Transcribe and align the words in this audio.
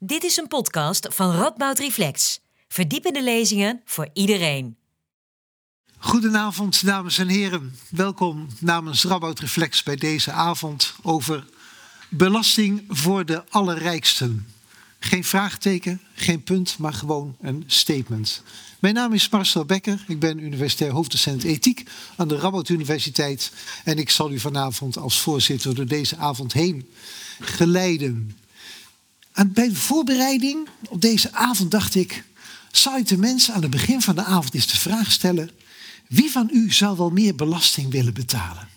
Dit 0.00 0.24
is 0.24 0.36
een 0.36 0.46
podcast 0.46 1.08
van 1.10 1.30
Radboud 1.30 1.78
Reflex. 1.78 2.40
Verdiepende 2.68 3.22
lezingen 3.22 3.80
voor 3.84 4.08
iedereen. 4.12 4.76
Goedenavond, 5.98 6.84
dames 6.84 7.18
en 7.18 7.28
heren. 7.28 7.76
Welkom 7.90 8.46
namens 8.60 9.04
Radboud 9.04 9.38
Reflex 9.38 9.82
bij 9.82 9.96
deze 9.96 10.32
avond 10.32 10.94
over 11.02 11.46
belasting 12.08 12.84
voor 12.88 13.26
de 13.26 13.44
allerrijksten. 13.48 14.46
Geen 14.98 15.24
vraagteken, 15.24 16.00
geen 16.14 16.42
punt, 16.42 16.78
maar 16.78 16.94
gewoon 16.94 17.36
een 17.40 17.64
statement. 17.66 18.42
Mijn 18.78 18.94
naam 18.94 19.12
is 19.12 19.28
Marcel 19.28 19.64
Becker. 19.64 20.04
Ik 20.08 20.18
ben 20.18 20.38
universitair 20.38 20.90
hoofddocent 20.90 21.44
ethiek 21.44 21.88
aan 22.16 22.28
de 22.28 22.38
Radboud 22.38 22.68
Universiteit. 22.68 23.52
En 23.84 23.98
ik 23.98 24.10
zal 24.10 24.32
u 24.32 24.38
vanavond 24.38 24.98
als 24.98 25.20
voorzitter 25.20 25.74
door 25.74 25.86
deze 25.86 26.16
avond 26.16 26.52
heen 26.52 26.88
geleiden. 27.40 28.36
En 29.38 29.52
bij 29.52 29.68
de 29.68 29.74
voorbereiding 29.74 30.68
op 30.88 31.00
deze 31.00 31.32
avond 31.32 31.70
dacht 31.70 31.94
ik... 31.94 32.24
zou 32.72 32.98
ik 32.98 33.06
de 33.06 33.18
mensen 33.18 33.54
aan 33.54 33.62
het 33.62 33.70
begin 33.70 34.02
van 34.02 34.14
de 34.14 34.24
avond 34.24 34.54
eens 34.54 34.66
de 34.66 34.76
vraag 34.76 35.12
stellen... 35.12 35.50
wie 36.08 36.30
van 36.30 36.48
u 36.52 36.72
zou 36.72 36.96
wel 36.96 37.10
meer 37.10 37.34
belasting 37.34 37.90
willen 37.90 38.14
betalen? 38.14 38.68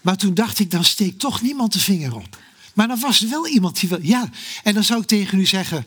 Maar 0.00 0.16
toen 0.16 0.34
dacht 0.34 0.58
ik, 0.58 0.70
dan 0.70 0.84
steekt 0.84 1.18
toch 1.18 1.42
niemand 1.42 1.72
de 1.72 1.80
vinger 1.80 2.14
op. 2.14 2.38
Maar 2.74 2.88
dan 2.88 3.00
was 3.00 3.22
er 3.22 3.28
wel 3.28 3.48
iemand 3.48 3.80
die 3.80 3.88
wil... 3.88 4.02
Ja, 4.02 4.30
en 4.62 4.74
dan 4.74 4.84
zou 4.84 5.00
ik 5.00 5.06
tegen 5.06 5.38
u 5.38 5.46
zeggen... 5.46 5.86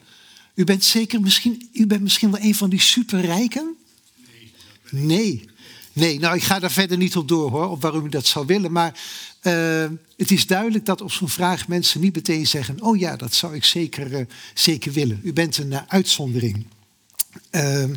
U 0.56 0.64
bent 0.64 0.84
zeker 0.84 1.22
misschien, 1.22 1.70
u 1.74 1.88
bent 1.88 2.02
misschien 2.02 2.32
wel 2.32 2.42
een 2.42 2.56
van 2.56 2.70
die 2.70 2.82
superrijken? 2.82 3.76
Nee. 4.90 5.50
Nee, 5.94 6.20
nou 6.20 6.36
ik 6.36 6.44
ga 6.44 6.60
daar 6.60 6.72
verder 6.72 6.98
niet 6.98 7.16
op 7.16 7.28
door 7.28 7.50
hoor, 7.52 7.70
op 7.70 7.82
waarom 7.82 8.06
u 8.06 8.10
dat 8.10 8.26
zou 8.26 8.46
willen. 8.46 8.72
Maar 8.72 9.00
uh, 9.42 9.86
het 10.18 10.32
is 10.32 10.48
duidelijk 10.48 10.86
dat 10.86 11.02
op 11.02 11.12
zo'n 11.12 11.30
vraag 11.30 11.68
mensen 11.68 12.02
niet 12.02 12.16
meteen 12.16 12.48
zeggen: 12.48 12.82
Oh 12.82 13.00
ja, 13.00 13.16
dat 13.16 13.34
zou 13.34 13.56
ik 13.56 13.64
zeker, 13.64 14.12
uh, 14.12 14.26
zeker 14.54 14.92
willen. 14.92 15.20
U 15.24 15.34
bent 15.34 15.58
een 15.58 15.72
uh, 15.72 15.80
uitzondering. 15.88 16.66
Ehm, 17.50 17.94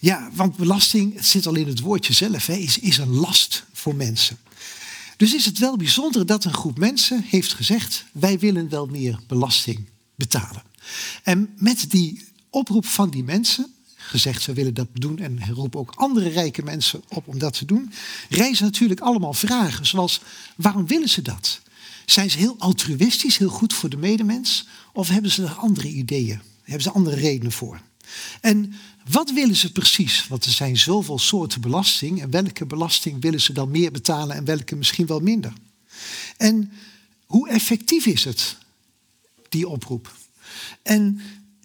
ja, 0.00 0.30
want 0.32 0.56
belasting, 0.56 1.14
het 1.14 1.26
zit 1.26 1.46
al 1.46 1.54
in 1.54 1.66
het 1.66 1.80
woordje 1.80 2.12
zelf, 2.12 2.46
hè, 2.46 2.54
is, 2.54 2.78
is 2.78 2.98
een 2.98 3.14
last 3.14 3.64
voor 3.72 3.94
mensen. 3.94 4.38
Dus 5.16 5.34
is 5.34 5.44
het 5.44 5.58
wel 5.58 5.76
bijzonder 5.76 6.26
dat 6.26 6.44
een 6.44 6.54
groep 6.54 6.78
mensen 6.78 7.24
heeft 7.26 7.52
gezegd: 7.52 8.04
Wij 8.12 8.38
willen 8.38 8.68
wel 8.68 8.86
meer 8.86 9.20
belasting 9.26 9.86
betalen. 10.14 10.62
En 11.22 11.54
met 11.56 11.90
die 11.90 12.24
oproep 12.50 12.86
van 12.86 13.10
die 13.10 13.24
mensen, 13.24 13.72
gezegd 14.08 14.42
ze 14.42 14.52
willen 14.52 14.74
dat 14.74 14.88
doen 14.92 15.18
en 15.18 15.40
roepen 15.54 15.80
ook 15.80 15.92
andere 15.94 16.28
rijke 16.28 16.62
mensen 16.62 17.02
op 17.08 17.28
om 17.28 17.38
dat 17.38 17.52
te 17.58 17.64
doen, 17.64 17.92
reizen 18.28 18.64
natuurlijk 18.64 19.00
allemaal 19.00 19.32
vragen 19.32 19.86
zoals 19.86 20.20
waarom 20.56 20.86
willen 20.86 21.08
ze 21.08 21.22
dat? 21.22 21.60
Zijn 22.06 22.30
ze 22.30 22.38
heel 22.38 22.56
altruïstisch, 22.58 23.36
heel 23.36 23.48
goed 23.48 23.74
voor 23.74 23.88
de 23.88 23.96
medemens 23.96 24.66
of 24.92 25.08
hebben 25.08 25.30
ze 25.30 25.42
er 25.42 25.54
andere 25.54 25.88
ideeën? 25.88 26.40
Hebben 26.62 26.82
ze 26.82 26.90
andere 26.90 27.16
redenen 27.16 27.52
voor? 27.52 27.80
En 28.40 28.74
wat 29.10 29.32
willen 29.32 29.56
ze 29.56 29.72
precies? 29.72 30.26
Want 30.28 30.44
er 30.44 30.50
zijn 30.50 30.76
zoveel 30.76 31.18
soorten 31.18 31.60
belasting 31.60 32.22
en 32.22 32.30
welke 32.30 32.66
belasting 32.66 33.22
willen 33.22 33.40
ze 33.40 33.52
dan 33.52 33.70
meer 33.70 33.90
betalen 33.90 34.36
en 34.36 34.44
welke 34.44 34.76
misschien 34.76 35.06
wel 35.06 35.20
minder? 35.20 35.52
En 36.36 36.72
hoe 37.26 37.48
effectief 37.48 38.06
is 38.06 38.24
het, 38.24 38.56
die 39.48 39.68
oproep? 39.68 40.16
En 40.82 41.20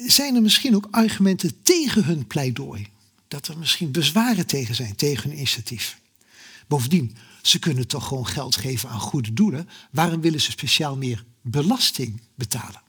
zijn 0.06 0.36
er 0.36 0.42
misschien 0.42 0.76
ook 0.76 0.88
argumenten 0.92 1.62
tegen 1.62 2.04
hun 2.04 2.28
pleidooi? 2.28 2.88
Dat 3.28 3.48
er 3.48 3.58
misschien 3.58 3.92
bezwaren 3.92 4.46
tegen 4.46 4.76
zijn, 4.76 4.96
tegen 4.96 5.30
hun 5.30 5.38
initiatief. 5.38 6.00
Bovendien, 6.68 7.16
ze 7.42 7.60
kunnen 7.60 7.88
toch 7.88 8.08
gewoon 8.08 8.28
geld 8.28 8.56
geven 8.56 8.90
aan 8.90 9.00
goede 9.00 9.34
doelen. 9.34 9.70
Waarom 9.92 10.22
willen 10.22 10.42
ze 10.42 10.52
speciaal 10.52 10.98
meer 10.98 11.24
belasting 11.42 12.22
betalen? 12.36 12.83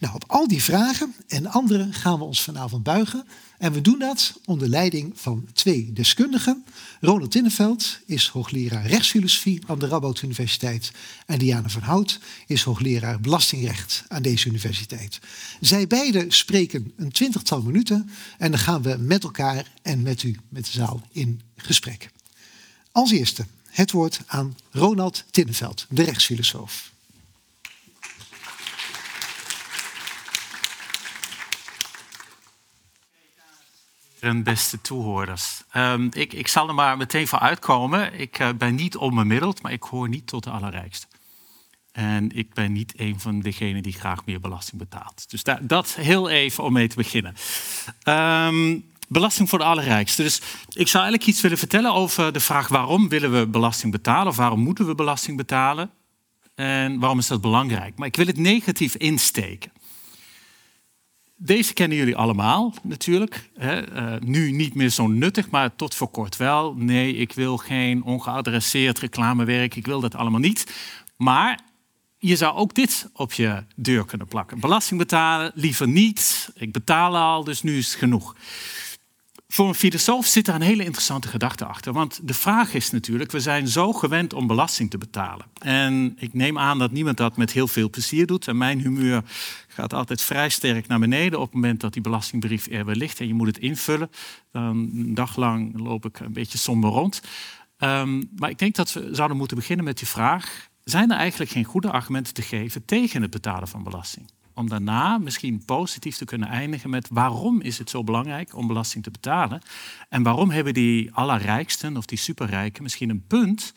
Nou, 0.00 0.14
op 0.14 0.24
al 0.26 0.48
die 0.48 0.62
vragen 0.62 1.14
en 1.26 1.46
andere 1.46 1.92
gaan 1.92 2.18
we 2.18 2.24
ons 2.24 2.42
vanavond 2.42 2.82
buigen. 2.82 3.26
En 3.58 3.72
we 3.72 3.80
doen 3.80 3.98
dat 3.98 4.40
onder 4.44 4.68
leiding 4.68 5.12
van 5.14 5.48
twee 5.52 5.92
deskundigen. 5.92 6.64
Ronald 7.00 7.30
Tinneveld 7.30 7.98
is 8.06 8.28
hoogleraar 8.28 8.86
rechtsfilosofie 8.86 9.62
aan 9.66 9.78
de 9.78 9.86
Radboud 9.86 10.22
Universiteit. 10.22 10.92
En 11.26 11.38
Diana 11.38 11.68
van 11.68 11.82
Hout 11.82 12.20
is 12.46 12.62
hoogleraar 12.62 13.20
belastingrecht 13.20 14.04
aan 14.08 14.22
deze 14.22 14.48
universiteit. 14.48 15.18
Zij 15.60 15.86
beiden 15.86 16.32
spreken 16.32 16.92
een 16.96 17.12
twintigtal 17.12 17.62
minuten 17.62 18.10
en 18.38 18.50
dan 18.50 18.60
gaan 18.60 18.82
we 18.82 18.96
met 18.98 19.24
elkaar 19.24 19.72
en 19.82 20.02
met 20.02 20.22
u, 20.22 20.36
met 20.48 20.64
de 20.64 20.70
zaal, 20.70 21.02
in 21.12 21.40
gesprek. 21.56 22.10
Als 22.92 23.10
eerste 23.10 23.46
het 23.70 23.90
woord 23.90 24.20
aan 24.26 24.56
Ronald 24.70 25.24
Tinneveld, 25.30 25.86
de 25.88 26.02
rechtsfilosoof. 26.02 26.93
Beste 34.32 34.80
toehoorders. 34.80 35.62
Um, 35.76 36.08
ik, 36.12 36.32
ik, 36.32 36.48
zal 36.48 36.68
er 36.68 36.74
maar 36.74 36.96
meteen 36.96 37.28
voor 37.28 37.38
uitkomen. 37.38 38.20
Ik 38.20 38.38
uh, 38.38 38.48
ben 38.58 38.74
niet 38.74 38.96
onbemiddeld, 38.96 39.62
maar 39.62 39.72
ik 39.72 39.82
hoor 39.82 40.08
niet 40.08 40.26
tot 40.26 40.44
de 40.44 40.50
allerrijkste. 40.50 41.06
En 41.92 42.36
ik 42.36 42.54
ben 42.54 42.72
niet 42.72 42.92
een 42.96 43.20
van 43.20 43.40
degenen 43.40 43.82
die 43.82 43.92
graag 43.92 44.24
meer 44.24 44.40
belasting 44.40 44.78
betaalt. 44.78 45.30
Dus 45.30 45.42
da 45.42 45.58
dat 45.62 45.94
heel 45.94 46.28
even 46.28 46.64
om 46.64 46.72
mee 46.72 46.88
te 46.88 46.96
beginnen. 46.96 47.34
Um, 48.08 48.92
belasting 49.08 49.48
voor 49.48 49.58
de 49.58 49.64
allerrijkste. 49.64 50.22
Dus 50.22 50.36
ik 50.68 50.88
zou 50.88 51.04
eigenlijk 51.04 51.26
iets 51.26 51.40
willen 51.40 51.58
vertellen 51.58 51.92
over 51.92 52.32
de 52.32 52.40
vraag 52.40 52.68
waarom 52.68 53.08
willen 53.08 53.38
we 53.38 53.46
belasting 53.46 53.92
betalen 53.92 54.26
of 54.26 54.36
waarom 54.36 54.60
moeten 54.60 54.86
we 54.86 54.94
belasting 54.94 55.36
betalen 55.36 55.90
en 56.54 56.98
waarom 56.98 57.18
is 57.18 57.26
dat 57.26 57.40
belangrijk. 57.40 57.98
Maar 57.98 58.08
ik 58.08 58.16
wil 58.16 58.26
het 58.26 58.38
negatief 58.38 58.94
insteken. 58.94 59.72
Deze 61.44 61.72
kennen 61.72 61.98
jullie 61.98 62.16
allemaal 62.16 62.74
natuurlijk. 62.82 63.50
Hè? 63.58 63.92
Uh, 63.92 64.20
nu 64.20 64.50
niet 64.50 64.74
meer 64.74 64.88
zo 64.88 65.06
nuttig, 65.06 65.50
maar 65.50 65.76
tot 65.76 65.94
voor 65.94 66.08
kort 66.08 66.36
wel. 66.36 66.74
Nee, 66.74 67.14
ik 67.14 67.32
wil 67.32 67.56
geen 67.56 68.02
ongeadresseerd 68.02 68.98
reclamewerk. 68.98 69.76
Ik 69.76 69.86
wil 69.86 70.00
dat 70.00 70.14
allemaal 70.14 70.40
niet. 70.40 70.74
Maar 71.16 71.60
je 72.18 72.36
zou 72.36 72.56
ook 72.56 72.74
dit 72.74 73.10
op 73.12 73.32
je 73.32 73.64
deur 73.76 74.04
kunnen 74.04 74.26
plakken. 74.26 74.60
Belasting 74.60 74.98
betalen, 74.98 75.52
liever 75.54 75.88
niet. 75.88 76.50
Ik 76.54 76.72
betaal 76.72 77.16
al, 77.16 77.44
dus 77.44 77.62
nu 77.62 77.78
is 77.78 77.86
het 77.86 77.98
genoeg. 77.98 78.36
Voor 79.54 79.68
een 79.68 79.74
filosoof 79.74 80.26
zit 80.26 80.44
daar 80.44 80.54
een 80.54 80.60
hele 80.60 80.84
interessante 80.84 81.28
gedachte 81.28 81.64
achter. 81.64 81.92
Want 81.92 82.20
de 82.22 82.34
vraag 82.34 82.74
is 82.74 82.90
natuurlijk, 82.90 83.32
we 83.32 83.40
zijn 83.40 83.68
zo 83.68 83.92
gewend 83.92 84.32
om 84.32 84.46
belasting 84.46 84.90
te 84.90 84.98
betalen. 84.98 85.46
En 85.58 86.16
ik 86.18 86.32
neem 86.32 86.58
aan 86.58 86.78
dat 86.78 86.90
niemand 86.90 87.16
dat 87.16 87.36
met 87.36 87.52
heel 87.52 87.68
veel 87.68 87.90
plezier 87.90 88.26
doet. 88.26 88.48
En 88.48 88.56
mijn 88.56 88.80
humeur 88.80 89.22
gaat 89.68 89.92
altijd 89.92 90.22
vrij 90.22 90.48
sterk 90.48 90.86
naar 90.86 90.98
beneden 90.98 91.38
op 91.38 91.44
het 91.44 91.54
moment 91.54 91.80
dat 91.80 91.92
die 91.92 92.02
belastingbrief 92.02 92.66
er 92.70 92.84
weer 92.84 92.94
ligt 92.94 93.20
en 93.20 93.26
je 93.26 93.34
moet 93.34 93.46
het 93.46 93.58
invullen. 93.58 94.10
Dan 94.52 94.90
een 94.94 95.14
dag 95.14 95.36
lang 95.36 95.80
loop 95.80 96.04
ik 96.04 96.20
een 96.20 96.32
beetje 96.32 96.58
somber 96.58 96.90
rond. 96.90 97.20
Um, 97.78 98.30
maar 98.36 98.50
ik 98.50 98.58
denk 98.58 98.74
dat 98.74 98.92
we 98.92 99.08
zouden 99.12 99.36
moeten 99.36 99.56
beginnen 99.56 99.84
met 99.84 99.98
die 99.98 100.08
vraag: 100.08 100.68
zijn 100.84 101.10
er 101.10 101.18
eigenlijk 101.18 101.50
geen 101.50 101.64
goede 101.64 101.90
argumenten 101.90 102.34
te 102.34 102.42
geven 102.42 102.84
tegen 102.84 103.22
het 103.22 103.30
betalen 103.30 103.68
van 103.68 103.82
belasting? 103.82 104.30
Om 104.54 104.68
daarna 104.68 105.18
misschien 105.18 105.64
positief 105.64 106.16
te 106.16 106.24
kunnen 106.24 106.48
eindigen 106.48 106.90
met 106.90 107.08
waarom 107.10 107.60
is 107.60 107.78
het 107.78 107.90
zo 107.90 108.04
belangrijk 108.04 108.56
om 108.56 108.66
belasting 108.66 109.04
te 109.04 109.10
betalen? 109.10 109.62
En 110.08 110.22
waarom 110.22 110.50
hebben 110.50 110.74
die 110.74 111.12
allerrijksten 111.12 111.96
of 111.96 112.06
die 112.06 112.18
superrijken 112.18 112.82
misschien 112.82 113.10
een 113.10 113.26
punt 113.26 113.72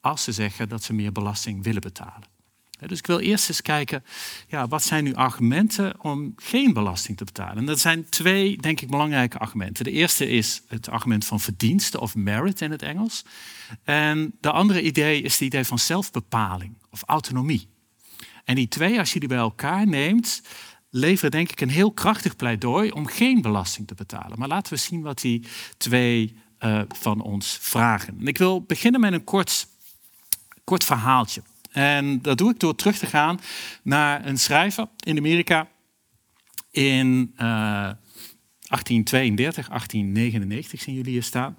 als 0.00 0.24
ze 0.24 0.32
zeggen 0.32 0.68
dat 0.68 0.82
ze 0.82 0.92
meer 0.92 1.12
belasting 1.12 1.64
willen 1.64 1.80
betalen? 1.80 2.34
Dus 2.80 2.98
ik 2.98 3.06
wil 3.06 3.18
eerst 3.18 3.48
eens 3.48 3.62
kijken, 3.62 4.04
ja, 4.48 4.68
wat 4.68 4.82
zijn 4.82 5.04
nu 5.04 5.14
argumenten 5.14 6.00
om 6.00 6.32
geen 6.36 6.72
belasting 6.72 7.16
te 7.16 7.24
betalen? 7.24 7.56
En 7.56 7.66
dat 7.66 7.78
zijn 7.78 8.08
twee, 8.08 8.56
denk 8.56 8.80
ik, 8.80 8.90
belangrijke 8.90 9.38
argumenten. 9.38 9.84
De 9.84 9.90
eerste 9.90 10.28
is 10.28 10.62
het 10.68 10.88
argument 10.88 11.24
van 11.24 11.40
verdienste 11.40 12.00
of 12.00 12.14
merit 12.14 12.60
in 12.60 12.70
het 12.70 12.82
Engels. 12.82 13.24
En 13.84 14.34
de 14.40 14.50
andere 14.50 14.82
idee 14.82 15.22
is 15.22 15.32
het 15.32 15.40
idee 15.40 15.64
van 15.64 15.78
zelfbepaling 15.78 16.74
of 16.90 17.02
autonomie. 17.06 17.68
En 18.46 18.54
die 18.54 18.68
twee, 18.68 18.98
als 18.98 19.12
je 19.12 19.20
die 19.20 19.28
bij 19.28 19.38
elkaar 19.38 19.86
neemt, 19.86 20.42
leveren 20.90 21.30
denk 21.30 21.50
ik 21.50 21.60
een 21.60 21.70
heel 21.70 21.92
krachtig 21.92 22.36
pleidooi 22.36 22.90
om 22.90 23.06
geen 23.06 23.42
belasting 23.42 23.86
te 23.86 23.94
betalen. 23.94 24.38
Maar 24.38 24.48
laten 24.48 24.72
we 24.72 24.78
zien 24.78 25.02
wat 25.02 25.20
die 25.20 25.46
twee 25.76 26.36
uh, 26.60 26.80
van 26.88 27.20
ons 27.20 27.58
vragen. 27.60 28.16
En 28.20 28.26
ik 28.26 28.38
wil 28.38 28.62
beginnen 28.62 29.00
met 29.00 29.12
een 29.12 29.24
kort, 29.24 29.66
kort 30.64 30.84
verhaaltje. 30.84 31.42
En 31.70 32.22
dat 32.22 32.38
doe 32.38 32.50
ik 32.50 32.60
door 32.60 32.74
terug 32.74 32.98
te 32.98 33.06
gaan 33.06 33.40
naar 33.82 34.26
een 34.26 34.38
schrijver 34.38 34.88
in 35.04 35.16
Amerika 35.16 35.68
in 36.70 37.32
uh, 37.32 37.38
1832, 37.38 39.68
1899 39.68 40.80
zien 40.80 40.94
jullie 40.94 41.12
hier 41.12 41.22
staan. 41.22 41.58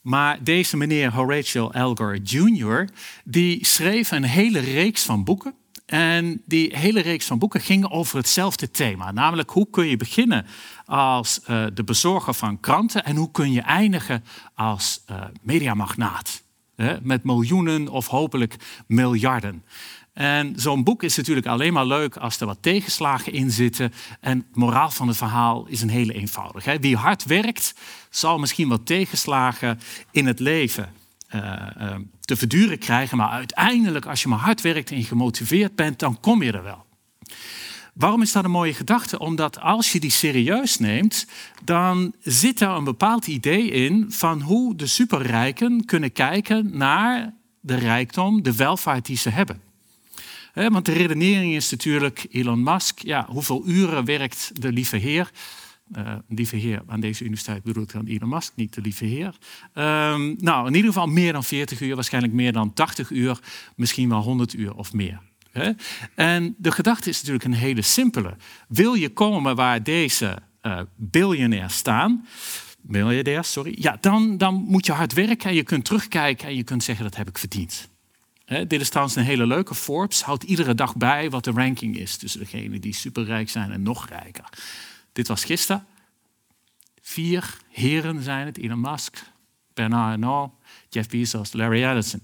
Maar 0.00 0.44
deze 0.44 0.76
meneer 0.76 1.12
Horatio 1.12 1.68
Alger 1.68 2.16
Jr., 2.16 2.88
die 3.24 3.66
schreef 3.66 4.10
een 4.10 4.24
hele 4.24 4.58
reeks 4.58 5.02
van 5.02 5.24
boeken. 5.24 5.54
En 5.86 6.42
die 6.44 6.76
hele 6.76 7.00
reeks 7.00 7.26
van 7.26 7.38
boeken 7.38 7.60
ging 7.60 7.90
over 7.90 8.16
hetzelfde 8.16 8.70
thema. 8.70 9.12
Namelijk, 9.12 9.50
hoe 9.50 9.70
kun 9.70 9.86
je 9.86 9.96
beginnen 9.96 10.46
als 10.84 11.40
uh, 11.50 11.66
de 11.74 11.84
bezorger 11.84 12.34
van 12.34 12.60
kranten 12.60 13.04
en 13.04 13.16
hoe 13.16 13.30
kun 13.30 13.52
je 13.52 13.60
eindigen 13.60 14.24
als 14.54 15.04
uh, 15.10 15.24
mediamagnaat 15.42 16.44
met 17.02 17.24
miljoenen 17.24 17.88
of 17.88 18.06
hopelijk 18.06 18.56
miljarden. 18.86 19.64
En 20.12 20.52
zo'n 20.56 20.84
boek 20.84 21.02
is 21.02 21.16
natuurlijk 21.16 21.46
alleen 21.46 21.72
maar 21.72 21.86
leuk 21.86 22.16
als 22.16 22.40
er 22.40 22.46
wat 22.46 22.58
tegenslagen 22.60 23.32
in 23.32 23.50
zitten. 23.50 23.92
En 24.20 24.38
het 24.38 24.56
moraal 24.56 24.90
van 24.90 25.08
het 25.08 25.16
verhaal 25.16 25.66
is 25.66 25.82
een 25.82 25.88
hele 25.88 26.12
eenvoudig. 26.12 26.64
Wie 26.80 26.96
hard 26.96 27.24
werkt, 27.24 27.74
zal 28.10 28.38
misschien 28.38 28.68
wat 28.68 28.86
tegenslagen 28.86 29.80
in 30.10 30.26
het 30.26 30.40
leven 30.40 30.92
uh, 31.34 31.94
te 32.26 32.36
verduren 32.36 32.78
krijgen. 32.78 33.16
Maar 33.16 33.30
uiteindelijk, 33.30 34.06
als 34.06 34.22
je 34.22 34.28
maar 34.28 34.38
hard 34.38 34.60
werkt 34.60 34.90
en 34.90 35.02
gemotiveerd 35.02 35.74
bent, 35.74 35.98
dan 35.98 36.20
kom 36.20 36.42
je 36.42 36.52
er 36.52 36.62
wel. 36.62 36.84
Waarom 37.94 38.22
is 38.22 38.32
dat 38.32 38.44
een 38.44 38.50
mooie 38.50 38.74
gedachte? 38.74 39.18
Omdat 39.18 39.60
als 39.60 39.92
je 39.92 40.00
die 40.00 40.10
serieus 40.10 40.78
neemt, 40.78 41.26
dan 41.64 42.14
zit 42.22 42.60
er 42.60 42.68
een 42.68 42.84
bepaald 42.84 43.26
idee 43.26 43.70
in 43.70 44.06
van 44.08 44.40
hoe 44.40 44.76
de 44.76 44.86
superrijken 44.86 45.84
kunnen 45.84 46.12
kijken 46.12 46.76
naar 46.76 47.34
de 47.60 47.74
rijkdom, 47.74 48.42
de 48.42 48.54
welvaart 48.54 49.06
die 49.06 49.16
ze 49.16 49.30
hebben. 49.30 49.60
want 50.54 50.84
de 50.84 50.92
redenering 50.92 51.54
is 51.54 51.70
natuurlijk 51.70 52.26
Elon 52.30 52.62
Musk. 52.62 52.98
Ja, 52.98 53.26
hoeveel 53.28 53.62
uren 53.66 54.04
werkt 54.04 54.50
de 54.62 54.72
lieve 54.72 54.96
heer? 54.96 55.30
Uh, 55.92 56.14
lieve 56.28 56.56
heer 56.56 56.82
aan 56.86 57.00
deze 57.00 57.24
universiteit 57.24 57.62
bedoelt 57.62 57.92
dan 57.92 58.06
Elon 58.06 58.28
Musk, 58.28 58.52
niet 58.56 58.74
de 58.74 58.80
lieve 58.80 59.04
heer. 59.04 59.36
Ehm, 59.72 60.34
nou, 60.36 60.66
in 60.66 60.74
ieder 60.74 60.92
geval 60.92 61.06
meer 61.06 61.32
dan 61.32 61.44
40 61.44 61.80
uur, 61.80 61.94
waarschijnlijk 61.94 62.32
meer 62.32 62.52
dan 62.52 62.72
80 62.72 63.10
uur, 63.10 63.38
misschien 63.76 64.08
wel 64.08 64.22
100 64.22 64.54
uur 64.54 64.74
of 64.74 64.92
meer. 64.92 65.20
En 66.14 66.54
de 66.58 66.72
gedachte 66.72 67.08
is 67.08 67.16
natuurlijk 67.16 67.44
een 67.44 67.52
hele 67.52 67.82
simpele. 67.82 68.36
Wil 68.68 68.94
je 68.94 69.08
komen 69.08 69.56
waar 69.56 69.82
deze 69.82 70.38
uh, 70.62 71.68
staan, 71.68 72.26
miljardairs, 72.80 73.52
sorry, 73.52 73.74
ja, 73.78 73.98
dan, 74.00 74.38
dan 74.38 74.54
moet 74.54 74.86
je 74.86 74.92
hard 74.92 75.12
werken 75.12 75.50
en 75.50 75.56
je 75.56 75.62
kunt 75.62 75.84
terugkijken 75.84 76.48
en 76.48 76.56
je 76.56 76.64
kunt 76.64 76.82
zeggen 76.82 77.04
dat 77.04 77.16
heb 77.16 77.28
ik 77.28 77.38
verdiend. 77.38 77.88
dit 78.46 78.80
is 78.80 78.88
trouwens 78.88 79.16
een 79.16 79.24
hele 79.24 79.46
leuke. 79.46 79.74
Forbes 79.74 80.22
houdt 80.22 80.42
iedere 80.42 80.74
dag 80.74 80.96
bij 80.96 81.30
wat 81.30 81.44
de 81.44 81.50
ranking 81.50 81.98
is 81.98 82.16
tussen 82.16 82.40
degenen 82.40 82.80
die 82.80 82.94
superrijk 82.94 83.50
zijn 83.50 83.72
en 83.72 83.82
nog 83.82 84.08
rijker. 84.08 84.44
Dit 85.16 85.28
was 85.28 85.44
gisteren. 85.44 85.86
Vier 87.00 87.56
heren 87.68 88.22
zijn 88.22 88.46
het: 88.46 88.58
Elon 88.58 88.80
Musk, 88.80 89.22
Bernard 89.74 90.12
Arnault, 90.12 90.52
Jeff 90.88 91.08
Bezos, 91.08 91.52
Larry 91.52 91.82
Ellison. 91.82 92.22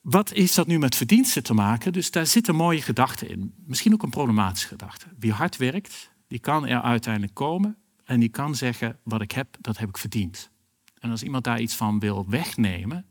Wat 0.00 0.32
is 0.32 0.54
dat 0.54 0.66
nu 0.66 0.78
met 0.78 0.94
verdiensten 0.94 1.42
te 1.42 1.54
maken? 1.54 1.92
Dus 1.92 2.10
daar 2.10 2.26
zitten 2.26 2.54
mooie 2.54 2.82
gedachten 2.82 3.28
in. 3.28 3.54
Misschien 3.66 3.92
ook 3.92 4.02
een 4.02 4.10
problematische 4.10 4.68
gedachte. 4.68 5.06
Wie 5.18 5.32
hard 5.32 5.56
werkt, 5.56 6.10
die 6.28 6.38
kan 6.38 6.66
er 6.66 6.80
uiteindelijk 6.80 7.34
komen 7.34 7.76
en 8.04 8.20
die 8.20 8.28
kan 8.28 8.54
zeggen: 8.54 8.98
wat 9.02 9.20
ik 9.20 9.32
heb, 9.32 9.56
dat 9.60 9.78
heb 9.78 9.88
ik 9.88 9.98
verdiend. 9.98 10.50
En 10.98 11.10
als 11.10 11.22
iemand 11.22 11.44
daar 11.44 11.60
iets 11.60 11.74
van 11.74 11.98
wil 11.98 12.28
wegnemen, 12.28 13.06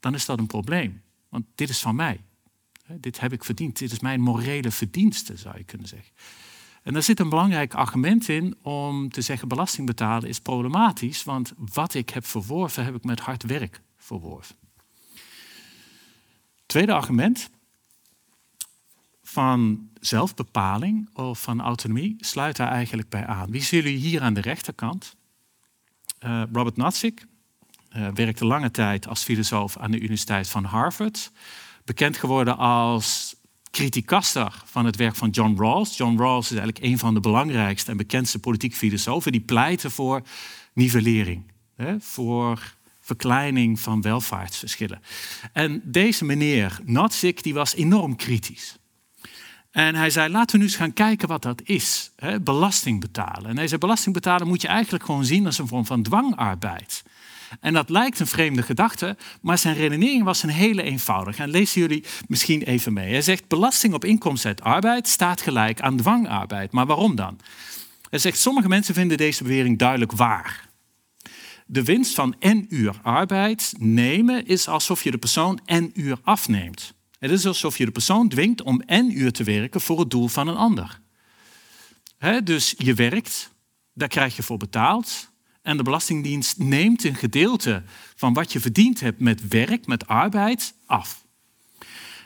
dan 0.00 0.14
is 0.14 0.24
dat 0.24 0.38
een 0.38 0.46
probleem. 0.46 1.02
Want 1.28 1.44
dit 1.54 1.68
is 1.68 1.80
van 1.80 1.94
mij. 1.94 2.24
Dit 2.86 3.20
heb 3.20 3.32
ik 3.32 3.44
verdiend. 3.44 3.78
Dit 3.78 3.92
is 3.92 4.00
mijn 4.00 4.20
morele 4.20 4.70
verdienste, 4.70 5.36
zou 5.36 5.58
je 5.58 5.64
kunnen 5.64 5.88
zeggen. 5.88 6.12
En 6.88 6.94
daar 6.94 7.02
zit 7.02 7.20
een 7.20 7.28
belangrijk 7.28 7.74
argument 7.74 8.28
in 8.28 8.56
om 8.62 9.10
te 9.10 9.20
zeggen 9.20 9.48
belasting 9.48 9.86
betalen 9.86 10.28
is 10.28 10.40
problematisch, 10.40 11.24
want 11.24 11.52
wat 11.56 11.94
ik 11.94 12.10
heb 12.10 12.26
verworven, 12.26 12.84
heb 12.84 12.94
ik 12.94 13.04
met 13.04 13.20
hard 13.20 13.42
werk 13.42 13.82
verworven. 13.96 14.56
Tweede 16.66 16.92
argument 16.92 17.50
van 19.22 19.88
zelfbepaling 20.00 21.08
of 21.12 21.42
van 21.42 21.60
autonomie 21.60 22.16
sluit 22.18 22.56
daar 22.56 22.70
eigenlijk 22.70 23.08
bij 23.08 23.26
aan. 23.26 23.50
Wie 23.50 23.62
jullie 23.62 23.96
hier 23.96 24.22
aan 24.22 24.34
de 24.34 24.40
rechterkant? 24.40 25.16
Uh, 26.24 26.42
Robert 26.52 26.76
Nozick 26.76 27.26
uh, 27.96 28.08
werkte 28.14 28.46
lange 28.46 28.70
tijd 28.70 29.08
als 29.08 29.22
filosoof 29.22 29.76
aan 29.76 29.90
de 29.90 30.00
Universiteit 30.00 30.48
van 30.48 30.64
Harvard. 30.64 31.32
Bekend 31.84 32.16
geworden 32.16 32.56
als 32.56 33.36
criticaster 33.70 34.62
van 34.64 34.84
het 34.84 34.96
werk 34.96 35.16
van 35.16 35.30
John 35.30 35.56
Rawls. 35.58 35.96
John 35.96 36.18
Rawls 36.18 36.50
is 36.50 36.56
eigenlijk 36.56 36.84
een 36.84 36.98
van 36.98 37.14
de 37.14 37.20
belangrijkste 37.20 37.90
en 37.90 37.96
bekendste 37.96 38.38
politiek 38.38 38.74
filosofen. 38.74 39.32
Die 39.32 39.40
pleiten 39.40 39.90
voor 39.90 40.22
nivellering, 40.72 41.52
hè, 41.76 42.00
voor 42.00 42.74
verkleining 43.00 43.80
van 43.80 44.02
welvaartsverschillen. 44.02 45.02
En 45.52 45.80
deze 45.84 46.24
meneer 46.24 46.78
Nozick 46.84 47.42
die 47.42 47.54
was 47.54 47.74
enorm 47.74 48.16
kritisch. 48.16 48.78
En 49.70 49.94
hij 49.94 50.10
zei, 50.10 50.32
laten 50.32 50.52
we 50.52 50.58
nu 50.58 50.64
eens 50.64 50.76
gaan 50.76 50.92
kijken 50.92 51.28
wat 51.28 51.42
dat 51.42 51.62
is. 51.64 52.10
Hè, 52.16 52.40
belasting 52.40 53.00
betalen. 53.00 53.50
En 53.50 53.56
hij 53.56 53.68
zei, 53.68 53.80
belasting 53.80 54.14
betalen 54.14 54.46
moet 54.46 54.62
je 54.62 54.68
eigenlijk 54.68 55.04
gewoon 55.04 55.24
zien 55.24 55.46
als 55.46 55.58
een 55.58 55.68
vorm 55.68 55.86
van 55.86 56.02
dwangarbeid. 56.02 57.02
En 57.60 57.72
dat 57.72 57.90
lijkt 57.90 58.20
een 58.20 58.26
vreemde 58.26 58.62
gedachte, 58.62 59.16
maar 59.40 59.58
zijn 59.58 59.74
redenering 59.74 60.24
was 60.24 60.42
een 60.42 60.48
hele 60.48 60.82
eenvoudige. 60.82 61.42
En 61.42 61.50
lezen 61.50 61.80
jullie 61.80 62.04
misschien 62.26 62.62
even 62.62 62.92
mee. 62.92 63.10
Hij 63.10 63.22
zegt, 63.22 63.48
belasting 63.48 63.94
op 63.94 64.04
inkomsten 64.04 64.48
uit 64.48 64.62
arbeid 64.62 65.08
staat 65.08 65.40
gelijk 65.40 65.80
aan 65.80 65.96
dwangarbeid. 65.96 66.72
Maar 66.72 66.86
waarom 66.86 67.14
dan? 67.14 67.40
Hij 68.10 68.18
zegt, 68.18 68.38
sommige 68.38 68.68
mensen 68.68 68.94
vinden 68.94 69.16
deze 69.16 69.42
bewering 69.42 69.78
duidelijk 69.78 70.12
waar 70.12 70.68
de 71.70 71.84
winst 71.84 72.14
van 72.14 72.34
n 72.46 72.66
uur 72.68 72.98
arbeid 73.02 73.74
nemen 73.78 74.46
is 74.46 74.68
alsof 74.68 75.04
je 75.04 75.10
de 75.10 75.18
persoon 75.18 75.60
n 75.72 75.90
uur 75.94 76.18
afneemt. 76.22 76.94
Het 77.18 77.30
is 77.30 77.46
alsof 77.46 77.78
je 77.78 77.84
de 77.84 77.90
persoon 77.90 78.28
dwingt 78.28 78.62
om 78.62 78.82
n 78.92 79.10
uur 79.10 79.32
te 79.32 79.44
werken 79.44 79.80
voor 79.80 80.00
het 80.00 80.10
doel 80.10 80.28
van 80.28 80.48
een 80.48 80.56
ander. 80.56 81.00
dus 82.44 82.74
je 82.76 82.94
werkt, 82.94 83.52
daar 83.94 84.08
krijg 84.08 84.36
je 84.36 84.42
voor 84.42 84.56
betaald. 84.56 85.27
En 85.68 85.76
de 85.76 85.82
Belastingdienst 85.82 86.58
neemt 86.58 87.04
een 87.04 87.14
gedeelte 87.14 87.82
van 88.14 88.32
wat 88.32 88.52
je 88.52 88.60
verdiend 88.60 89.00
hebt 89.00 89.20
met 89.20 89.48
werk, 89.48 89.86
met 89.86 90.06
arbeid, 90.06 90.74
af. 90.86 91.24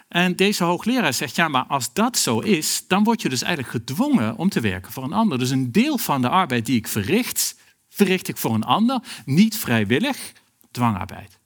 En 0.09 0.37
deze 0.37 0.65
hoogleraar 0.65 1.15
zegt, 1.15 1.37
ja, 1.37 1.49
maar 1.49 1.65
als 1.65 1.93
dat 1.93 2.19
zo 2.19 2.39
is, 2.39 2.85
dan 2.89 3.05
word 3.05 3.23
je 3.23 3.29
dus 3.29 3.43
eigenlijk 3.43 3.73
gedwongen 3.73 4.37
om 4.37 4.49
te 4.49 4.61
werken 4.61 4.93
voor 4.93 5.05
een 5.05 5.13
ander. 5.13 5.39
Dus 5.39 5.51
een 5.51 5.73
deel 5.73 5.99
van 5.99 6.23
de 6.23 6.29
arbeid 6.29 6.67
die 6.67 6.77
ik 6.77 6.89
verricht, 6.89 7.59
verricht 7.89 8.29
ik 8.29 8.37
voor 8.37 8.55
een 8.55 8.65
ander, 8.65 9.01
niet 9.25 9.57
vrijwillig, 9.57 10.33
dwangarbeid. 10.71 11.39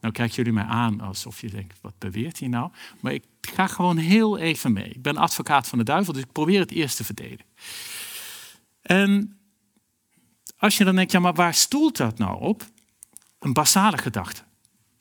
Nou 0.00 0.12
kijken 0.12 0.36
jullie 0.36 0.52
mij 0.52 0.64
aan 0.64 1.00
alsof 1.00 1.40
je 1.40 1.50
denkt, 1.50 1.78
wat 1.80 1.98
beweert 1.98 2.38
hij 2.38 2.48
nou? 2.48 2.70
Maar 3.00 3.12
ik 3.12 3.24
ga 3.40 3.66
gewoon 3.66 3.96
heel 3.96 4.38
even 4.38 4.72
mee. 4.72 4.88
Ik 4.88 5.02
ben 5.02 5.16
advocaat 5.16 5.68
van 5.68 5.78
de 5.78 5.84
duivel, 5.84 6.12
dus 6.12 6.22
ik 6.22 6.32
probeer 6.32 6.60
het 6.60 6.70
eerst 6.70 6.96
te 6.96 7.04
verdedigen. 7.04 7.46
En 8.82 9.36
als 10.62 10.76
je 10.76 10.84
dan 10.84 10.94
denkt, 10.94 11.12
ja, 11.12 11.18
maar 11.18 11.34
waar 11.34 11.54
stoelt 11.54 11.96
dat 11.96 12.18
nou 12.18 12.40
op? 12.40 12.64
Een 13.38 13.52
basale 13.52 13.98
gedachte. 13.98 14.42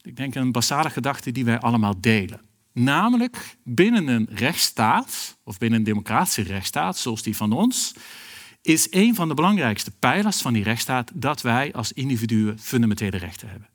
Ik 0.02 0.16
denk 0.16 0.36
een 0.36 0.52
basale 0.52 0.90
gedachte 0.90 1.32
die 1.32 1.46
wij 1.46 1.60
allemaal 1.60 2.02
delen. 2.02 2.42
Namelijk 2.74 3.58
binnen 3.64 4.08
een 4.08 4.28
rechtsstaat, 4.32 5.38
of 5.44 5.58
binnen 5.58 5.80
een 5.80 5.86
democratische 5.86 6.42
rechtsstaat, 6.42 6.98
zoals 6.98 7.22
die 7.22 7.36
van 7.36 7.52
ons, 7.52 7.94
is 8.62 8.88
een 8.90 9.16
van 9.16 9.28
de 9.28 9.34
belangrijkste 9.34 9.92
pijlers 9.92 10.42
van 10.42 10.54
die 10.54 10.64
rechtsstaat 10.64 11.12
dat 11.14 11.42
wij 11.42 11.74
als 11.74 11.94
individuen 11.94 12.60
fundamentele 12.60 13.18
rechten 13.18 13.50
hebben. 13.50 13.70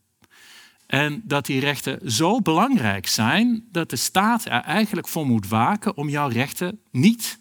En 0.87 1.23
dat 1.25 1.47
die 1.47 1.61
rechten 1.61 2.11
zo 2.11 2.41
belangrijk 2.41 3.07
zijn 3.07 3.65
dat 3.71 3.91
de 3.91 3.97
staat 3.97 4.45
er 4.45 4.63
eigenlijk 4.63 5.09
voor 5.09 5.27
moet 5.27 5.49
waken 5.49 5.97
om 5.97 6.09
jouw 6.09 6.29
rechten 6.29 6.81
niet 6.91 7.39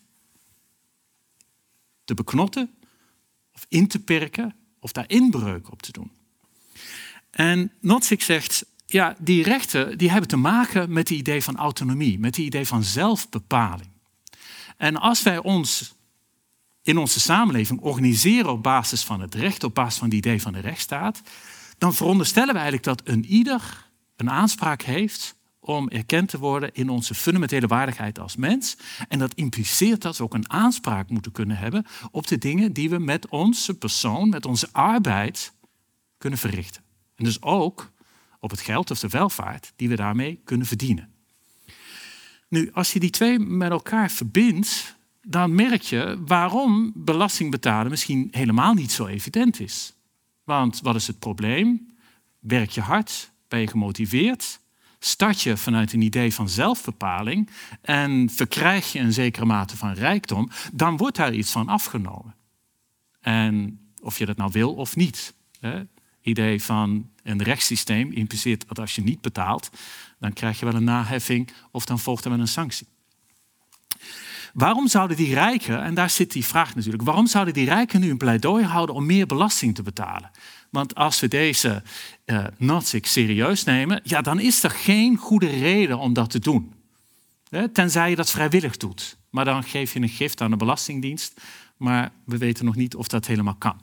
te 2.04 2.14
beknotten 2.14 2.76
of 3.56 3.66
in 3.70 3.88
te 3.88 4.00
perken 4.00 4.56
of 4.80 4.92
daar 4.92 5.10
inbreuk 5.10 5.72
op 5.72 5.82
te 5.82 5.92
doen. 5.92 6.12
En 7.30 7.72
Notzig 7.80 8.22
zegt, 8.22 8.66
ja, 8.86 9.16
die 9.20 9.44
rechten 9.44 9.98
die 9.98 10.10
hebben 10.10 10.30
te 10.30 10.38
maken 10.38 10.92
met 10.92 11.10
het 11.10 11.18
idee 11.18 11.44
van 11.44 11.58
autonomie, 11.58 12.20
met 12.20 12.36
het 12.36 12.46
idee 12.46 12.68
van 12.68 12.84
zelfbepaling. 12.84 13.90
En 14.78 14.96
als 14.96 15.24
wij 15.24 15.38
ons 15.38 15.94
in 16.82 16.98
onze 16.98 17.20
samenleving 17.20 17.80
organiseren 17.80 18.52
op 18.52 18.64
basis 18.64 19.04
van 19.04 19.22
het 19.22 19.36
recht, 19.36 19.64
op 19.64 19.76
basis 19.76 20.00
van 20.00 20.08
het 20.08 20.18
idee 20.18 20.42
van 20.42 20.54
de 20.54 20.60
rechtsstaat, 20.60 21.22
dan 21.78 21.94
veronderstellen 21.94 22.54
we 22.54 22.60
eigenlijk 22.60 22.84
dat 22.84 23.02
een 23.04 23.26
ieder 23.26 23.86
een 24.16 24.30
aanspraak 24.30 24.82
heeft 24.82 25.35
om 25.66 25.90
erkend 25.90 26.30
te 26.30 26.40
worden 26.40 26.70
in 26.74 26.90
onze 26.90 27.14
fundamentele 27.14 27.68
waardigheid 27.68 28.20
als 28.20 28.36
mens. 28.36 28.78
En 29.08 29.20
dat 29.20 29.34
impliceert 29.34 30.02
dat 30.02 30.18
we 30.18 30.24
ook 30.24 30.34
een 30.34 30.50
aanspraak 30.50 31.10
moeten 31.10 31.32
kunnen 31.32 31.58
hebben 31.58 31.86
op 32.12 32.28
de 32.28 32.38
dingen 32.38 32.74
die 32.74 32.90
we 32.90 33.00
met 33.00 33.30
onze 33.30 33.78
persoon, 33.78 34.30
met 34.30 34.46
onze 34.46 34.70
arbeid 34.72 35.54
kunnen 36.18 36.40
verrichten. 36.40 36.84
En 37.16 37.24
dus 37.24 37.42
ook 37.42 37.92
op 38.40 38.50
het 38.50 38.62
geld 38.62 38.92
of 38.92 39.00
de 39.00 39.08
welvaart 39.08 39.74
die 39.76 39.90
we 39.90 39.96
daarmee 39.96 40.42
kunnen 40.44 40.68
verdienen. 40.68 41.10
Nu, 42.48 42.72
als 42.74 42.94
je 42.94 43.00
die 43.00 43.10
twee 43.10 43.40
met 43.40 43.72
elkaar 43.72 44.12
verbindt, 44.12 44.98
dan 45.22 45.56
merk 45.56 45.82
je 45.82 46.22
waarom 46.26 46.92
belasting 46.96 47.52
betalen 47.52 47.90
misschien 47.90 48.28
helemaal 48.32 48.74
niet 48.74 48.92
zo 48.92 49.06
evident 49.06 49.60
is. 49.60 49.94
Want 50.44 50.80
wat 50.82 50.96
is 50.96 51.08
het 51.08 51.20
probleem? 51.20 51.96
Werk 52.40 52.70
je 52.70 52.82
hard? 52.82 53.32
Ben 53.48 53.60
je 53.60 53.68
gemotiveerd? 53.68 54.60
Start 55.00 55.42
je 55.42 55.58
vanuit 55.58 55.94
een 55.94 56.02
idee 56.02 56.34
van 56.34 56.50
zelfbepaling 56.50 57.50
en 57.82 58.30
verkrijg 58.30 58.92
je 58.92 59.00
een 59.00 59.14
zekere 59.14 59.46
mate 59.46 59.78
van 59.78 59.94
rijkdom, 59.94 60.50
dan 60.74 60.98
wordt 60.98 61.18
daar 61.18 61.34
iets 61.34 61.52
van 61.52 61.70
afgenomen. 61.70 62.36
En 63.22 63.80
of 64.02 64.18
je 64.18 64.26
dat 64.26 64.38
nou 64.38 64.52
wil 64.52 64.74
of 64.74 64.96
niet. 64.96 65.34
idee 66.22 66.64
van 66.64 67.10
een 67.24 67.44
rechtssysteem 67.44 68.12
impliceert 68.12 68.68
dat 68.68 68.80
als 68.80 68.96
je 68.96 69.04
niet 69.04 69.22
betaalt, 69.22 69.70
dan 70.20 70.34
krijg 70.34 70.60
je 70.60 70.66
wel 70.66 70.76
een 70.76 70.84
naheffing 70.84 71.52
of 71.72 71.86
dan 71.86 72.00
volgt 72.00 72.26
er 72.26 72.32
wel 72.32 72.40
een 72.40 72.48
sanctie. 72.48 72.88
Waarom 74.54 74.88
zouden 74.88 75.18
die 75.18 75.34
rijken, 75.34 75.84
en 75.84 75.94
daar 75.94 76.10
zit 76.10 76.32
die 76.32 76.46
vraag 76.46 76.76
natuurlijk, 76.76 77.04
waarom 77.04 77.28
zouden 77.28 77.54
die 77.54 77.66
rijken 77.66 78.00
nu 78.00 78.10
een 78.10 78.18
pleidooi 78.18 78.64
houden 78.64 78.96
om 78.96 79.06
meer 79.06 79.26
belasting 79.26 79.76
te 79.76 79.84
betalen? 79.84 80.32
Want 80.76 80.96
als 80.96 81.20
we 81.20 81.28
deze 81.28 81.84
uh, 82.26 82.48
serieus 83.02 83.64
nemen, 83.64 84.02
ja, 84.04 84.22
dan 84.22 84.40
is 84.40 84.64
er 84.64 84.70
geen 84.70 85.18
goede 85.18 85.50
reden 85.50 86.00
om 86.00 86.14
dat 86.14 86.30
te 86.30 86.40
doen. 86.40 86.74
Tenzij 87.74 88.10
je 88.10 88.16
dat 88.16 88.32
vrijwillig 88.32 88.78
doet. 88.78 89.18
Maar 89.30 89.46
dan 89.46 89.64
geef 89.64 89.94
je 89.94 90.00
een 90.00 90.10
gift 90.10 90.42
aan 90.42 90.52
de 90.52 90.58
Belastingdienst, 90.58 91.42
maar 91.78 92.12
we 92.26 92.38
weten 92.38 92.66
nog 92.66 92.76
niet 92.76 92.96
of 92.96 93.08
dat 93.08 93.26
helemaal 93.26 93.56
kan. 93.56 93.82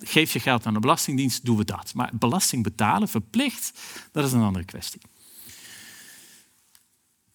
Geef 0.00 0.32
je 0.32 0.40
geld 0.40 0.66
aan 0.66 0.74
de 0.74 0.80
Belastingdienst, 0.80 1.44
doen 1.44 1.56
we 1.56 1.64
dat. 1.64 1.94
Maar 1.94 2.10
belasting 2.12 2.62
betalen, 2.62 3.08
verplicht, 3.08 3.80
dat 4.12 4.24
is 4.24 4.32
een 4.32 4.42
andere 4.42 4.64
kwestie. 4.64 5.00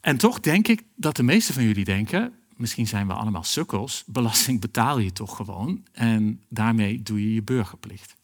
En 0.01 0.17
toch 0.17 0.39
denk 0.39 0.67
ik 0.67 0.83
dat 0.95 1.15
de 1.15 1.23
meeste 1.23 1.53
van 1.53 1.63
jullie 1.63 1.85
denken, 1.85 2.33
misschien 2.55 2.87
zijn 2.87 3.07
we 3.07 3.13
allemaal 3.13 3.43
sukkels, 3.43 4.03
belasting 4.05 4.61
betaal 4.61 4.99
je 4.99 5.11
toch 5.11 5.35
gewoon 5.35 5.85
en 5.91 6.43
daarmee 6.49 7.03
doe 7.03 7.21
je 7.21 7.33
je 7.33 7.43
burgerplicht. 7.43 8.15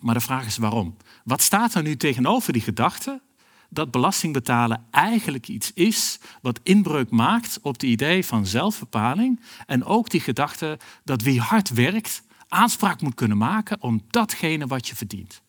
Maar 0.00 0.14
de 0.14 0.20
vraag 0.20 0.46
is 0.46 0.56
waarom? 0.56 0.96
Wat 1.24 1.42
staat 1.42 1.74
er 1.74 1.82
nu 1.82 1.96
tegenover 1.96 2.52
die 2.52 2.62
gedachte 2.62 3.20
dat 3.68 3.90
belasting 3.90 4.32
betalen 4.32 4.86
eigenlijk 4.90 5.48
iets 5.48 5.72
is 5.72 6.18
wat 6.42 6.60
inbreuk 6.62 7.10
maakt 7.10 7.58
op 7.62 7.72
het 7.72 7.82
idee 7.82 8.24
van 8.24 8.46
zelfbepaling 8.46 9.40
en 9.66 9.84
ook 9.84 10.10
die 10.10 10.20
gedachte 10.20 10.78
dat 11.04 11.22
wie 11.22 11.40
hard 11.40 11.70
werkt 11.70 12.22
aanspraak 12.48 13.00
moet 13.00 13.14
kunnen 13.14 13.36
maken 13.36 13.82
om 13.82 14.02
datgene 14.10 14.66
wat 14.66 14.88
je 14.88 14.96
verdient. 14.96 15.42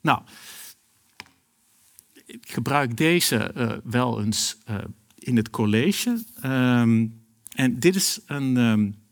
Nou, 0.00 0.22
ik 2.26 2.52
gebruik 2.52 2.96
deze 2.96 3.52
uh, 3.56 3.72
wel 3.84 4.22
eens 4.22 4.56
uh, 4.70 4.76
in 5.14 5.36
het 5.36 5.50
college. 5.50 6.24
Um, 6.44 7.24
en 7.54 7.80
dit 7.80 7.94
is 7.94 8.20
een 8.26 8.56
um, 8.56 9.05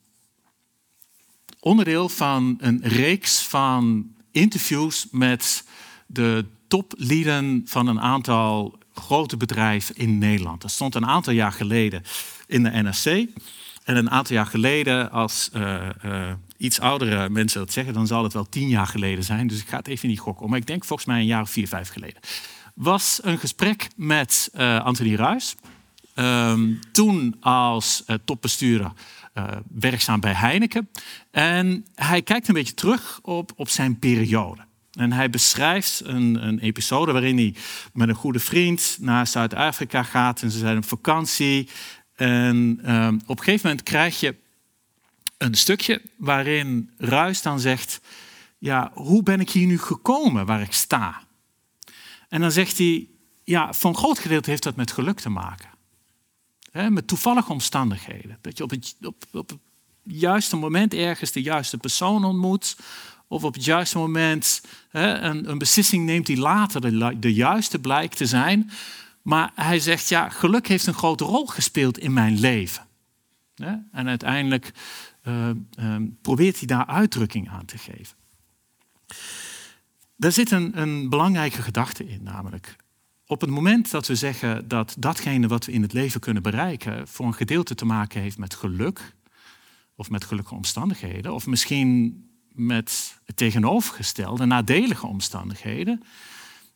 onderdeel 1.65 2.09
van 2.09 2.57
een 2.61 2.81
reeks 2.83 3.43
van 3.43 4.07
interviews 4.31 5.07
met 5.11 5.65
de 6.07 6.45
toplieden 6.69 7.63
van 7.65 7.87
een 7.87 8.01
aantal 8.01 8.79
grote 8.95 9.37
bedrijven 9.37 9.97
in 9.97 10.19
Nederland. 10.19 10.63
Dat 10.63 10.71
stond 10.71 10.95
een 10.95 11.07
aantal 11.07 11.33
jaar 11.33 11.53
geleden 11.53 12.03
in 12.47 12.63
de 12.63 12.71
NRC. 12.71 13.29
En 13.85 13.97
een 13.97 14.11
aantal 14.11 14.37
jaar 14.37 14.47
geleden, 14.47 15.11
als 15.11 15.51
uh, 15.57 15.83
uh, 16.05 16.33
iets 16.57 16.81
oudere 16.81 17.29
mensen 17.29 17.61
dat 17.61 17.73
zeggen, 17.73 17.95
dan 17.95 18.07
zal 18.07 18.23
het 18.23 18.33
wel 18.33 18.49
tien 18.49 18.69
jaar 18.69 18.87
geleden 18.87 19.25
zijn. 19.25 19.47
Dus 19.47 19.61
ik 19.61 19.69
ga 19.69 19.77
het 19.77 19.89
even 19.89 20.09
niet 20.09 20.21
gokken. 20.21 20.49
Maar 20.49 20.59
ik 20.59 20.67
denk 20.67 20.85
volgens 20.85 21.09
mij 21.09 21.19
een 21.19 21.27
jaar 21.27 21.43
of 21.43 21.51
vier, 21.51 21.69
vijf 21.69 21.89
geleden. 21.89 22.21
Was 22.75 23.21
een 23.23 23.39
gesprek 23.39 23.89
met 23.97 24.51
uh, 24.55 24.85
Anthony 24.85 25.15
Ruijs. 25.15 25.55
Um, 26.15 26.79
toen 26.93 27.37
als 27.41 28.05
topbestuurder 28.25 28.93
werkzaam 29.69 30.21
bij 30.21 30.33
Heineken. 30.33 30.89
En 31.31 31.87
hij 31.95 32.23
kijkt 32.23 32.49
een 32.49 32.55
beetje 32.55 32.75
terug 32.75 33.21
op, 33.23 33.53
op 33.57 33.69
zijn 33.69 33.99
periode. 33.99 34.65
En 34.93 35.13
hij 35.13 35.31
beschrijft 35.31 36.01
een, 36.05 36.47
een, 36.47 36.59
episode 36.59 37.13
waarin 37.13 37.37
hij 37.37 37.55
met 37.93 38.09
een 38.09 38.15
goede 38.15 38.39
vriend 38.39 38.97
naar 39.01 39.27
Zuid-Afrika 39.27 40.03
gaat 40.03 40.43
en 40.43 40.51
ze 40.51 40.59
zijn 40.59 40.77
op 40.77 40.85
vakantie. 40.85 41.69
En 42.15 42.81
um, 42.85 43.21
op 43.27 43.39
een 43.39 43.45
gegeven 43.45 43.69
moment 43.69 43.83
krijg 43.83 44.21
je 44.21 44.35
een 45.39 45.55
stukje 45.55 46.03
waarin 46.17 46.91
Ruis 46.99 47.43
dan 47.43 47.61
zegt: 47.61 48.01
Ja, 48.59 48.91
hoe 48.95 49.23
ben 49.23 49.41
ik 49.41 49.51
hier 49.51 49.67
nu 49.67 49.79
gekomen 49.79 50.47
waar 50.47 50.61
ik 50.61 50.73
sta? 50.73 51.23
En 52.29 52.41
dan 52.41 52.53
zegt 52.53 52.79
hij: 52.79 53.09
Ja, 53.45 53.73
voor 53.73 53.91
een 53.91 53.97
groot 53.97 54.19
gedeelte 54.19 54.51
heeft 54.51 54.63
dat 54.63 54.77
met 54.77 54.93
geluk 54.93 55.21
te 55.21 55.31
maken. 55.31 55.74
He, 56.75 56.91
met 56.91 57.07
toevallige 57.07 57.53
omstandigheden. 57.53 58.39
Dat 58.41 58.57
je 58.57 58.65
op 58.65 58.71
het, 58.71 58.97
op, 59.03 59.25
op 59.33 59.49
het 59.49 59.59
juiste 60.03 60.57
moment 60.57 60.95
ergens 60.95 61.33
de 61.33 61.43
juiste 61.43 61.79
persoon 61.79 62.25
ontmoet 62.25 62.77
of 63.29 63.45
op 63.45 63.55
het 63.55 63.65
juiste 63.65 63.99
moment 63.99 64.63
hè, 64.89 65.19
een, 65.19 65.51
een, 65.51 65.59
beslissing 65.59 66.05
neemt 66.05 66.27
die 66.27 66.37
later 66.37 66.81
de, 67.21 67.35
juiste 67.35 67.79
blijkt 67.79 68.17
te 68.17 68.27
zijn. 68.27 68.71
Maar 69.23 69.53
hij 69.55 69.79
zegt, 69.79 70.09
ja, 70.09 70.29
geluk 70.29 70.69
heeft 70.69 70.87
een 70.87 70.95
grote 70.95 71.25
rol 71.25 71.47
gespeeld 71.47 71.99
in 71.99 72.13
mijn 72.13 72.39
leven. 72.39 72.87
Hè? 73.55 73.75
En 73.93 74.09
uiteindelijk 74.09 74.73
uh, 75.23 75.49
uh, 75.79 75.97
probeert 76.23 76.59
hij 76.59 76.67
daar 76.67 76.87
uitdrukking 76.87 77.49
aan 77.51 77.65
te 77.65 77.79
geven. 77.79 78.17
Daar 80.17 80.33
zit 80.33 80.51
een, 80.51 80.81
een 80.81 81.09
belangrijke 81.09 81.63
gedachte 81.63 82.09
in, 82.09 82.23
namelijk 82.23 82.77
op 83.35 83.41
het 83.41 83.51
moment 83.51 83.91
dat 83.91 84.07
we 84.07 84.15
zeggen 84.15 84.69
dat 84.69 84.95
datgene 84.99 85.49
wat 85.49 85.65
we 85.65 85.73
in 85.73 85.83
het 85.83 85.93
leven 85.93 86.21
kunnen 86.21 86.43
bereiken 86.43 87.09
voor 87.09 87.27
een 87.27 87.35
gedeelte 87.35 87.75
te 87.75 87.85
maken 87.85 88.21
heeft 88.21 88.39
met 88.39 88.55
geluk, 88.55 89.15
of 89.97 90.11
met 90.11 90.25
gelukkige 90.25 90.55
omstandigheden, 90.55 91.35
of 91.35 91.47
misschien 91.47 92.23
met 92.53 93.19
het 93.25 93.37
tegenovergestelde, 93.37 94.45
nadelige 94.45 95.07
omstandigheden, 95.07 96.03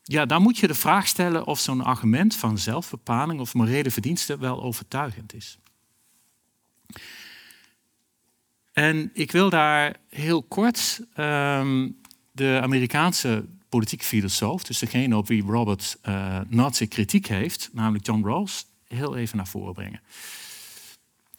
ja, 0.02 0.26
dan 0.26 0.42
moet 0.42 0.58
je 0.58 0.66
de 0.66 0.74
vraag 0.74 1.06
stellen 1.06 1.46
of 1.46 1.58
zo'n 1.58 1.84
argument 1.84 2.36
van 2.36 2.58
zelfbepaling 2.58 3.40
of 3.40 3.54
morele 3.54 3.90
verdiensten 3.90 4.38
wel 4.38 4.62
overtuigend 4.62 5.34
is. 5.34 5.58
En 8.72 9.10
ik 9.12 9.32
wil 9.32 9.50
daar 9.50 9.96
heel 10.08 10.42
kort 10.42 11.00
um, 11.16 12.00
de 12.32 12.58
Amerikaanse 12.62 13.44
politiek 13.68 14.02
filosoof, 14.02 14.62
dus 14.62 14.78
degene 14.78 15.16
op 15.16 15.26
wie 15.26 15.42
Robert 15.42 15.98
uh, 16.08 16.40
Nazi 16.48 16.86
kritiek 16.86 17.26
heeft, 17.26 17.70
namelijk 17.72 18.06
John 18.06 18.24
Rawls, 18.24 18.66
heel 18.88 19.16
even 19.16 19.36
naar 19.36 19.46
voren 19.46 19.74
brengen. 19.74 20.00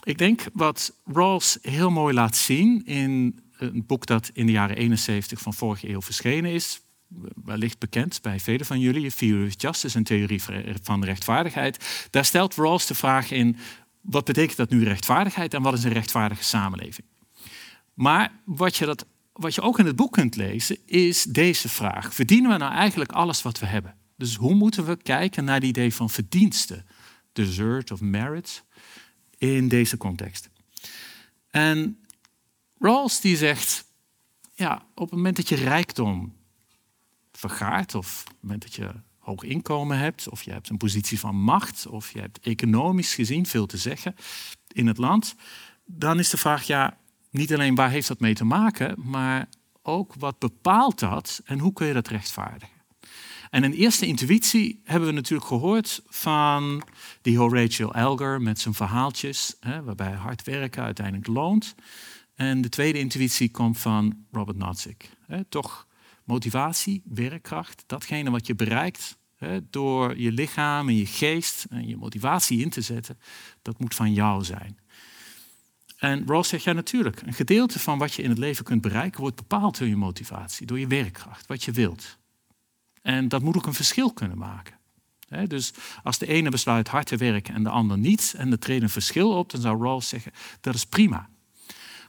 Ik 0.03 0.17
denk 0.17 0.43
wat 0.53 0.93
Rawls 1.05 1.57
heel 1.61 1.89
mooi 1.89 2.13
laat 2.13 2.35
zien 2.35 2.85
in 2.85 3.39
een 3.57 3.85
boek 3.85 4.05
dat 4.05 4.29
in 4.33 4.45
de 4.45 4.51
jaren 4.51 4.75
71 4.75 5.41
van 5.41 5.53
vorige 5.53 5.89
eeuw 5.89 6.01
verschenen 6.01 6.51
is. 6.51 6.81
Wellicht 7.43 7.79
bekend 7.79 8.21
bij 8.21 8.39
velen 8.39 8.65
van 8.65 8.79
jullie, 8.79 9.11
Theory 9.11 9.47
of 9.47 9.53
Justice, 9.57 9.97
een 9.97 10.03
theorie 10.03 10.43
van 10.81 11.03
rechtvaardigheid. 11.03 12.07
Daar 12.09 12.25
stelt 12.25 12.55
Rawls 12.55 12.85
de 12.85 12.95
vraag 12.95 13.31
in, 13.31 13.57
wat 14.01 14.25
betekent 14.25 14.57
dat 14.57 14.69
nu 14.69 14.83
rechtvaardigheid 14.83 15.53
en 15.53 15.61
wat 15.61 15.73
is 15.73 15.83
een 15.83 15.93
rechtvaardige 15.93 16.43
samenleving? 16.43 17.07
Maar 17.93 18.31
wat 18.45 18.77
je, 18.77 18.85
dat, 18.85 19.05
wat 19.39 19.55
je 19.55 19.61
ook 19.61 19.79
in 19.79 19.85
het 19.85 19.95
boek 19.95 20.11
kunt 20.11 20.35
lezen, 20.35 20.77
is 20.85 21.23
deze 21.23 21.69
vraag. 21.69 22.13
Verdienen 22.13 22.51
we 22.51 22.57
nou 22.57 22.73
eigenlijk 22.73 23.11
alles 23.11 23.41
wat 23.41 23.59
we 23.59 23.65
hebben? 23.65 23.95
Dus 24.17 24.35
hoe 24.35 24.53
moeten 24.53 24.85
we 24.85 24.97
kijken 24.97 25.43
naar 25.43 25.55
het 25.55 25.63
idee 25.63 25.93
van 25.93 26.09
verdiensten, 26.09 26.85
desert 27.33 27.91
of 27.91 28.01
merit, 28.01 28.63
in 29.37 29.67
deze 29.67 29.97
context? 29.97 30.49
En 31.49 32.03
Rawls 32.79 33.21
die 33.21 33.37
zegt, 33.37 33.85
ja, 34.53 34.85
op 34.95 35.05
het 35.09 35.15
moment 35.15 35.35
dat 35.35 35.49
je 35.49 35.55
rijkdom 35.55 36.35
vergaart, 37.31 37.95
of 37.95 38.21
op 38.21 38.27
het 38.27 38.41
moment 38.41 38.61
dat 38.61 38.73
je 38.73 38.91
hoog 39.17 39.43
inkomen 39.43 39.97
hebt, 39.97 40.29
of 40.29 40.43
je 40.43 40.51
hebt 40.51 40.69
een 40.69 40.77
positie 40.77 41.19
van 41.19 41.35
macht, 41.35 41.87
of 41.87 42.11
je 42.11 42.19
hebt 42.19 42.39
economisch 42.39 43.13
gezien 43.13 43.45
veel 43.45 43.65
te 43.65 43.77
zeggen 43.77 44.15
in 44.67 44.87
het 44.87 44.97
land, 44.97 45.35
dan 45.85 46.19
is 46.19 46.29
de 46.29 46.37
vraag, 46.37 46.63
ja, 46.63 46.97
niet 47.29 47.53
alleen 47.53 47.75
waar 47.75 47.89
heeft 47.89 48.07
dat 48.07 48.19
mee 48.19 48.33
te 48.33 48.45
maken, 48.45 48.95
maar 48.97 49.49
ook 49.81 50.13
wat 50.17 50.39
bepaalt 50.39 50.99
dat 50.99 51.41
en 51.45 51.59
hoe 51.59 51.73
kun 51.73 51.87
je 51.87 51.93
dat 51.93 52.07
rechtvaardigen? 52.07 52.77
En 53.49 53.63
een 53.63 53.73
eerste 53.73 54.05
intuïtie 54.05 54.81
hebben 54.83 55.09
we 55.09 55.15
natuurlijk 55.15 55.47
gehoord 55.47 56.01
van 56.05 56.83
die 57.21 57.37
Horatio 57.37 57.87
Alger 57.87 58.41
met 58.41 58.59
zijn 58.59 58.73
verhaaltjes, 58.73 59.55
hè, 59.59 59.83
waarbij 59.83 60.11
hard 60.11 60.43
werken 60.43 60.83
uiteindelijk 60.83 61.27
loont. 61.27 61.75
En 62.35 62.61
de 62.61 62.69
tweede 62.69 62.99
intuïtie 62.99 63.51
komt 63.51 63.79
van 63.79 64.25
Robert 64.31 64.57
Nozick. 64.57 65.09
Toch 65.49 65.87
motivatie, 66.23 67.01
werkkracht, 67.05 67.83
datgene 67.87 68.29
wat 68.29 68.47
je 68.47 68.55
bereikt 68.55 69.17
door 69.69 70.17
je 70.17 70.31
lichaam 70.31 70.87
en 70.87 70.95
je 70.95 71.05
geest 71.05 71.65
en 71.69 71.87
je 71.87 71.97
motivatie 71.97 72.59
in 72.59 72.69
te 72.69 72.81
zetten, 72.81 73.19
dat 73.61 73.79
moet 73.79 73.95
van 73.95 74.13
jou 74.13 74.43
zijn. 74.43 74.79
En 75.99 76.25
Ross 76.25 76.49
zegt 76.49 76.63
ja 76.63 76.73
natuurlijk, 76.73 77.21
een 77.21 77.33
gedeelte 77.33 77.79
van 77.79 77.97
wat 77.97 78.13
je 78.13 78.21
in 78.21 78.29
het 78.29 78.37
leven 78.37 78.63
kunt 78.63 78.81
bereiken 78.81 79.21
wordt 79.21 79.35
bepaald 79.35 79.77
door 79.77 79.87
je 79.87 79.95
motivatie, 79.95 80.65
door 80.65 80.79
je 80.79 80.87
werkkracht, 80.87 81.47
wat 81.47 81.63
je 81.63 81.71
wilt. 81.71 82.17
En 83.01 83.27
dat 83.27 83.41
moet 83.41 83.55
ook 83.55 83.65
een 83.65 83.73
verschil 83.73 84.13
kunnen 84.13 84.37
maken. 84.37 84.77
Dus 85.47 85.73
als 86.03 86.17
de 86.17 86.27
ene 86.27 86.49
besluit 86.49 86.87
hard 86.87 87.07
te 87.07 87.17
werken 87.17 87.53
en 87.53 87.63
de 87.63 87.69
ander 87.69 87.97
niet, 87.97 88.33
en 88.37 88.51
er 88.51 88.59
treedt 88.59 88.83
een 88.83 88.89
verschil 88.89 89.31
op, 89.31 89.51
dan 89.51 89.61
zou 89.61 89.83
Rawls 89.83 90.07
zeggen 90.07 90.31
dat 90.61 90.75
is 90.75 90.85
prima. 90.85 91.29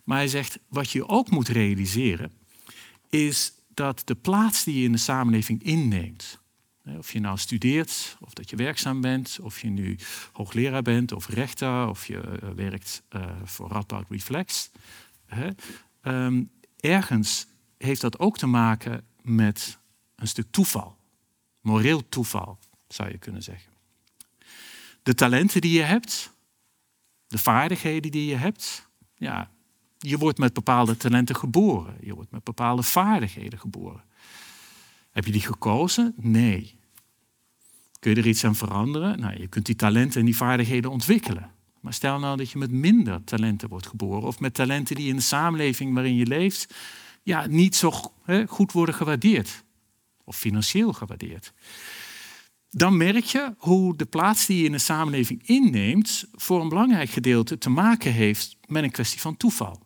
Maar 0.04 0.16
hij 0.16 0.28
zegt, 0.28 0.58
wat 0.68 0.90
je 0.90 1.08
ook 1.08 1.30
moet 1.30 1.48
realiseren, 1.48 2.32
is 3.08 3.52
dat 3.74 4.02
de 4.04 4.14
plaats 4.14 4.64
die 4.64 4.78
je 4.78 4.84
in 4.84 4.92
de 4.92 4.98
samenleving 4.98 5.62
inneemt, 5.62 6.39
of 6.98 7.12
je 7.12 7.20
nou 7.20 7.38
studeert, 7.38 8.16
of 8.20 8.32
dat 8.32 8.50
je 8.50 8.56
werkzaam 8.56 9.00
bent, 9.00 9.38
of 9.42 9.60
je 9.60 9.68
nu 9.68 9.98
hoogleraar 10.32 10.82
bent, 10.82 11.12
of 11.12 11.28
rechter, 11.28 11.88
of 11.88 12.06
je 12.06 12.20
eh, 12.20 12.48
werkt 12.48 13.02
uh, 13.16 13.30
voor 13.44 13.68
Radboud 13.68 14.06
Reflex, 14.08 14.70
ehm, 16.00 16.44
ergens 16.80 17.46
heeft 17.78 18.00
dat 18.00 18.18
ook 18.18 18.38
te 18.38 18.46
maken 18.46 19.04
met 19.22 19.78
een 20.16 20.28
stuk 20.28 20.46
toeval. 20.50 20.96
Moreel 21.60 22.08
toeval, 22.08 22.58
zou 22.88 23.10
je 23.10 23.18
kunnen 23.18 23.42
zeggen. 23.42 23.72
De 25.02 25.14
talenten 25.14 25.60
die 25.60 25.72
je 25.72 25.82
hebt, 25.82 26.32
de 27.26 27.38
vaardigheden 27.38 28.10
die 28.10 28.26
je 28.26 28.36
hebt, 28.36 28.88
ja, 29.14 29.50
je 29.98 30.18
wordt 30.18 30.38
met 30.38 30.52
bepaalde 30.52 30.96
talenten 30.96 31.36
geboren. 31.36 31.96
Je 32.00 32.14
wordt 32.14 32.30
met 32.30 32.44
bepaalde 32.44 32.82
vaardigheden 32.82 33.58
geboren. 33.58 34.04
Heb 35.10 35.24
je 35.24 35.32
die 35.32 35.40
gekozen? 35.40 36.14
Nee. 36.16 36.78
Kun 38.00 38.10
je 38.10 38.16
er 38.16 38.26
iets 38.26 38.44
aan 38.44 38.56
veranderen? 38.56 39.20
Nou, 39.20 39.40
je 39.40 39.46
kunt 39.46 39.66
die 39.66 39.76
talenten 39.76 40.20
en 40.20 40.26
die 40.26 40.36
vaardigheden 40.36 40.90
ontwikkelen. 40.90 41.50
Maar 41.80 41.92
stel 41.92 42.18
nou 42.18 42.36
dat 42.36 42.50
je 42.50 42.58
met 42.58 42.70
minder 42.70 43.24
talenten 43.24 43.68
wordt 43.68 43.86
geboren, 43.86 44.28
of 44.28 44.40
met 44.40 44.54
talenten 44.54 44.96
die 44.96 45.08
in 45.08 45.16
de 45.16 45.22
samenleving 45.22 45.94
waarin 45.94 46.14
je 46.14 46.26
leeft, 46.26 46.74
ja, 47.22 47.46
niet 47.46 47.76
zo 47.76 47.92
goed 48.46 48.72
worden 48.72 48.94
gewaardeerd, 48.94 49.64
of 50.24 50.36
financieel 50.36 50.92
gewaardeerd. 50.92 51.52
Dan 52.70 52.96
merk 52.96 53.24
je 53.24 53.54
hoe 53.58 53.96
de 53.96 54.04
plaats 54.04 54.46
die 54.46 54.58
je 54.58 54.64
in 54.64 54.72
de 54.72 54.78
samenleving 54.78 55.42
inneemt, 55.46 56.24
voor 56.32 56.60
een 56.60 56.68
belangrijk 56.68 57.10
gedeelte 57.10 57.58
te 57.58 57.70
maken 57.70 58.12
heeft 58.12 58.56
met 58.66 58.82
een 58.82 58.90
kwestie 58.90 59.20
van 59.20 59.36
toeval. 59.36 59.82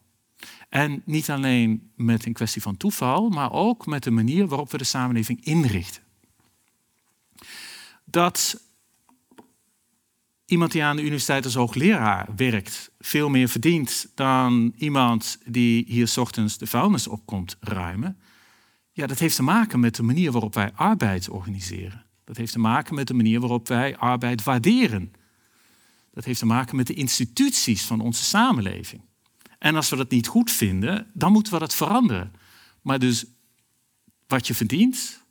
En 0.68 1.02
niet 1.04 1.30
alleen 1.30 1.90
met 1.96 2.26
een 2.26 2.32
kwestie 2.32 2.62
van 2.62 2.76
toeval, 2.76 3.28
maar 3.28 3.52
ook 3.52 3.86
met 3.86 4.02
de 4.02 4.10
manier 4.10 4.46
waarop 4.46 4.70
we 4.70 4.78
de 4.78 4.84
samenleving 4.84 5.44
inrichten. 5.44 6.02
Dat 8.14 8.60
iemand 10.44 10.72
die 10.72 10.82
aan 10.82 10.96
de 10.96 11.02
universiteit 11.02 11.44
als 11.44 11.54
hoogleraar 11.54 12.28
werkt 12.36 12.90
veel 12.98 13.28
meer 13.28 13.48
verdient 13.48 14.10
dan 14.14 14.72
iemand 14.76 15.38
die 15.46 15.84
hier 15.88 16.08
s 16.08 16.16
ochtends 16.16 16.58
de 16.58 16.66
vuilnis 16.66 17.06
opkomt 17.06 17.56
ruimen, 17.60 18.18
ja, 18.92 19.06
dat 19.06 19.18
heeft 19.18 19.36
te 19.36 19.42
maken 19.42 19.80
met 19.80 19.94
de 19.94 20.02
manier 20.02 20.32
waarop 20.32 20.54
wij 20.54 20.72
arbeid 20.72 21.28
organiseren. 21.28 22.04
Dat 22.24 22.36
heeft 22.36 22.52
te 22.52 22.58
maken 22.58 22.94
met 22.94 23.06
de 23.06 23.14
manier 23.14 23.40
waarop 23.40 23.68
wij 23.68 23.96
arbeid 23.96 24.42
waarderen. 24.42 25.12
Dat 26.12 26.24
heeft 26.24 26.38
te 26.38 26.46
maken 26.46 26.76
met 26.76 26.86
de 26.86 26.94
instituties 26.94 27.84
van 27.84 28.00
onze 28.00 28.24
samenleving. 28.24 29.02
En 29.58 29.76
als 29.76 29.90
we 29.90 29.96
dat 29.96 30.10
niet 30.10 30.26
goed 30.26 30.50
vinden, 30.50 31.10
dan 31.12 31.32
moeten 31.32 31.52
we 31.52 31.58
dat 31.58 31.74
veranderen. 31.74 32.32
Maar 32.82 32.98
dus 32.98 33.24
wat 34.26 34.46
je 34.46 34.54
verdient, 34.54 35.23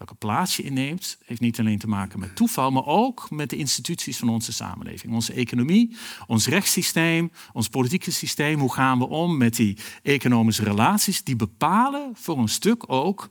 welke 0.00 0.14
plaats 0.14 0.56
je 0.56 0.62
inneemt, 0.62 1.18
heeft 1.24 1.40
niet 1.40 1.58
alleen 1.58 1.78
te 1.78 1.88
maken 1.88 2.18
met 2.18 2.36
toeval, 2.36 2.70
maar 2.70 2.86
ook 2.86 3.30
met 3.30 3.50
de 3.50 3.56
instituties 3.56 4.18
van 4.18 4.28
onze 4.28 4.52
samenleving. 4.52 5.12
Onze 5.12 5.32
economie, 5.32 5.96
ons 6.26 6.46
rechtssysteem, 6.46 7.32
ons 7.52 7.68
politieke 7.68 8.10
systeem. 8.10 8.60
Hoe 8.60 8.72
gaan 8.72 8.98
we 8.98 9.08
om 9.08 9.36
met 9.36 9.56
die 9.56 9.76
economische 10.02 10.62
relaties? 10.62 11.24
Die 11.24 11.36
bepalen 11.36 12.10
voor 12.14 12.38
een 12.38 12.48
stuk 12.48 12.92
ook 12.92 13.28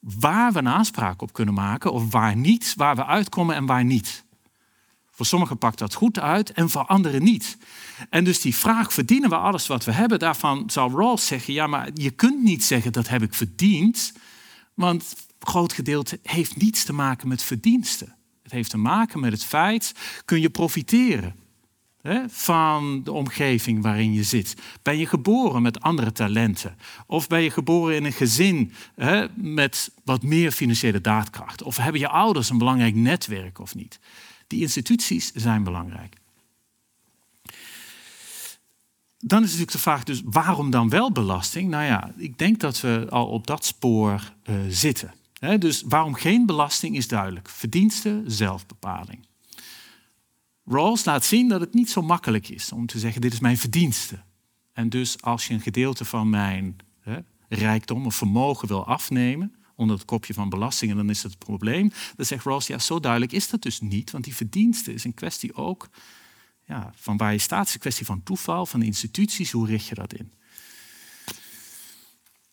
waar 0.00 0.52
we 0.52 0.58
een 0.58 0.68
aanspraak 0.68 1.22
op 1.22 1.32
kunnen 1.32 1.54
maken 1.54 1.92
of 1.92 2.10
waar 2.10 2.36
niet, 2.36 2.74
waar 2.76 2.96
we 2.96 3.06
uitkomen 3.06 3.54
en 3.54 3.66
waar 3.66 3.84
niet. 3.84 4.24
Voor 5.10 5.26
sommigen 5.26 5.58
pakt 5.58 5.78
dat 5.78 5.94
goed 5.94 6.18
uit 6.18 6.52
en 6.52 6.70
voor 6.70 6.86
anderen 6.86 7.22
niet. 7.22 7.58
En 8.08 8.24
dus 8.24 8.40
die 8.40 8.54
vraag, 8.54 8.92
verdienen 8.92 9.30
we 9.30 9.36
alles 9.36 9.66
wat 9.66 9.84
we 9.84 9.92
hebben? 9.92 10.18
Daarvan 10.18 10.70
zal 10.70 10.90
Rawls 10.90 11.26
zeggen, 11.26 11.52
ja, 11.52 11.66
maar 11.66 11.88
je 11.94 12.10
kunt 12.10 12.42
niet 12.42 12.64
zeggen 12.64 12.92
dat 12.92 13.08
heb 13.08 13.22
ik 13.22 13.34
verdiend. 13.34 14.12
Want 14.80 15.14
een 15.38 15.46
groot 15.46 15.72
gedeelte 15.72 16.18
heeft 16.22 16.56
niets 16.56 16.84
te 16.84 16.92
maken 16.92 17.28
met 17.28 17.42
verdiensten. 17.42 18.16
Het 18.42 18.52
heeft 18.52 18.70
te 18.70 18.78
maken 18.78 19.20
met 19.20 19.32
het 19.32 19.44
feit, 19.44 19.94
kun 20.24 20.40
je 20.40 20.50
profiteren 20.50 21.34
hè, 22.02 22.28
van 22.28 23.00
de 23.04 23.12
omgeving 23.12 23.82
waarin 23.82 24.12
je 24.12 24.22
zit? 24.22 24.54
Ben 24.82 24.98
je 24.98 25.06
geboren 25.06 25.62
met 25.62 25.80
andere 25.80 26.12
talenten? 26.12 26.76
Of 27.06 27.26
ben 27.26 27.42
je 27.42 27.50
geboren 27.50 27.96
in 27.96 28.04
een 28.04 28.12
gezin 28.12 28.72
hè, 28.94 29.26
met 29.34 29.92
wat 30.04 30.22
meer 30.22 30.50
financiële 30.50 31.00
daadkracht? 31.00 31.62
Of 31.62 31.76
hebben 31.76 32.00
je 32.00 32.08
ouders 32.08 32.50
een 32.50 32.58
belangrijk 32.58 32.94
netwerk 32.94 33.58
of 33.58 33.74
niet? 33.74 33.98
Die 34.46 34.60
instituties 34.60 35.32
zijn 35.32 35.62
belangrijk. 35.62 36.16
Dan 39.22 39.38
is 39.38 39.44
natuurlijk 39.44 39.72
de 39.72 39.78
vraag 39.78 40.04
dus, 40.04 40.22
waarom 40.24 40.70
dan 40.70 40.88
wel 40.88 41.12
belasting? 41.12 41.70
Nou 41.70 41.84
ja, 41.84 42.12
ik 42.16 42.38
denk 42.38 42.60
dat 42.60 42.80
we 42.80 43.06
al 43.10 43.26
op 43.26 43.46
dat 43.46 43.64
spoor 43.64 44.32
uh, 44.44 44.56
zitten. 44.68 45.14
Dus 45.58 45.82
waarom 45.88 46.14
geen 46.14 46.46
belasting 46.46 46.96
is 46.96 47.08
duidelijk. 47.08 47.48
Verdiensten, 47.48 48.24
zelfbepaling. 48.26 49.26
Rawls 50.64 51.04
laat 51.04 51.24
zien 51.24 51.48
dat 51.48 51.60
het 51.60 51.74
niet 51.74 51.90
zo 51.90 52.02
makkelijk 52.02 52.48
is 52.48 52.72
om 52.72 52.86
te 52.86 52.98
zeggen, 52.98 53.20
dit 53.20 53.32
is 53.32 53.40
mijn 53.40 53.58
verdienste. 53.58 54.22
En 54.72 54.88
dus 54.88 55.22
als 55.22 55.46
je 55.46 55.54
een 55.54 55.60
gedeelte 55.60 56.04
van 56.04 56.30
mijn 56.30 56.76
rijkdom 57.48 58.06
of 58.06 58.14
vermogen 58.14 58.68
wil 58.68 58.86
afnemen, 58.86 59.54
onder 59.74 59.96
het 59.96 60.04
kopje 60.04 60.34
van 60.34 60.48
belastingen, 60.48 60.96
dan 60.96 61.10
is 61.10 61.22
dat 61.22 61.30
het 61.30 61.40
probleem. 61.40 61.92
Dan 62.16 62.26
zegt 62.26 62.44
Rawls, 62.44 62.66
ja, 62.66 62.78
zo 62.78 63.00
duidelijk 63.00 63.32
is 63.32 63.48
dat 63.48 63.62
dus 63.62 63.80
niet, 63.80 64.10
want 64.10 64.24
die 64.24 64.34
verdienste 64.34 64.92
is 64.92 65.04
een 65.04 65.14
kwestie 65.14 65.54
ook 65.54 65.88
ja, 66.70 66.92
van 66.94 67.16
waar 67.16 67.32
je 67.32 67.38
staat. 67.38 67.58
Het 67.58 67.68
is 67.68 67.74
een 67.74 67.80
kwestie 67.80 68.06
van 68.06 68.22
toeval, 68.22 68.66
van 68.66 68.82
instituties, 68.82 69.50
hoe 69.50 69.66
richt 69.66 69.86
je 69.86 69.94
dat 69.94 70.14
in? 70.14 70.32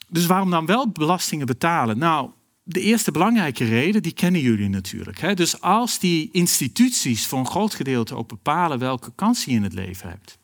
Dus 0.08 0.26
waarom 0.26 0.50
dan 0.50 0.66
wel 0.66 0.92
belastingen 0.92 1.46
betalen? 1.46 1.98
Nou, 1.98 2.30
de 2.64 2.82
eerste 2.82 3.12
belangrijke 3.12 3.66
reden, 3.66 4.02
die 4.02 4.12
kennen 4.12 4.42
jullie 4.42 4.70
natuurlijk. 4.70 5.20
Hè? 5.20 5.34
Dus 5.34 5.62
als 5.62 6.00
die 6.00 6.30
instituties 6.32 7.26
voor 7.26 7.40
een 7.40 7.48
groot 7.48 7.76
gedeelte 7.76 8.16
ook 8.16 8.28
bepalen 8.28 8.80
welke 8.80 9.12
kans 9.16 9.46
je 9.46 9.52
in 9.52 9.64
het 9.64 9.74
leven 9.74 10.10
hebt. 10.10 10.38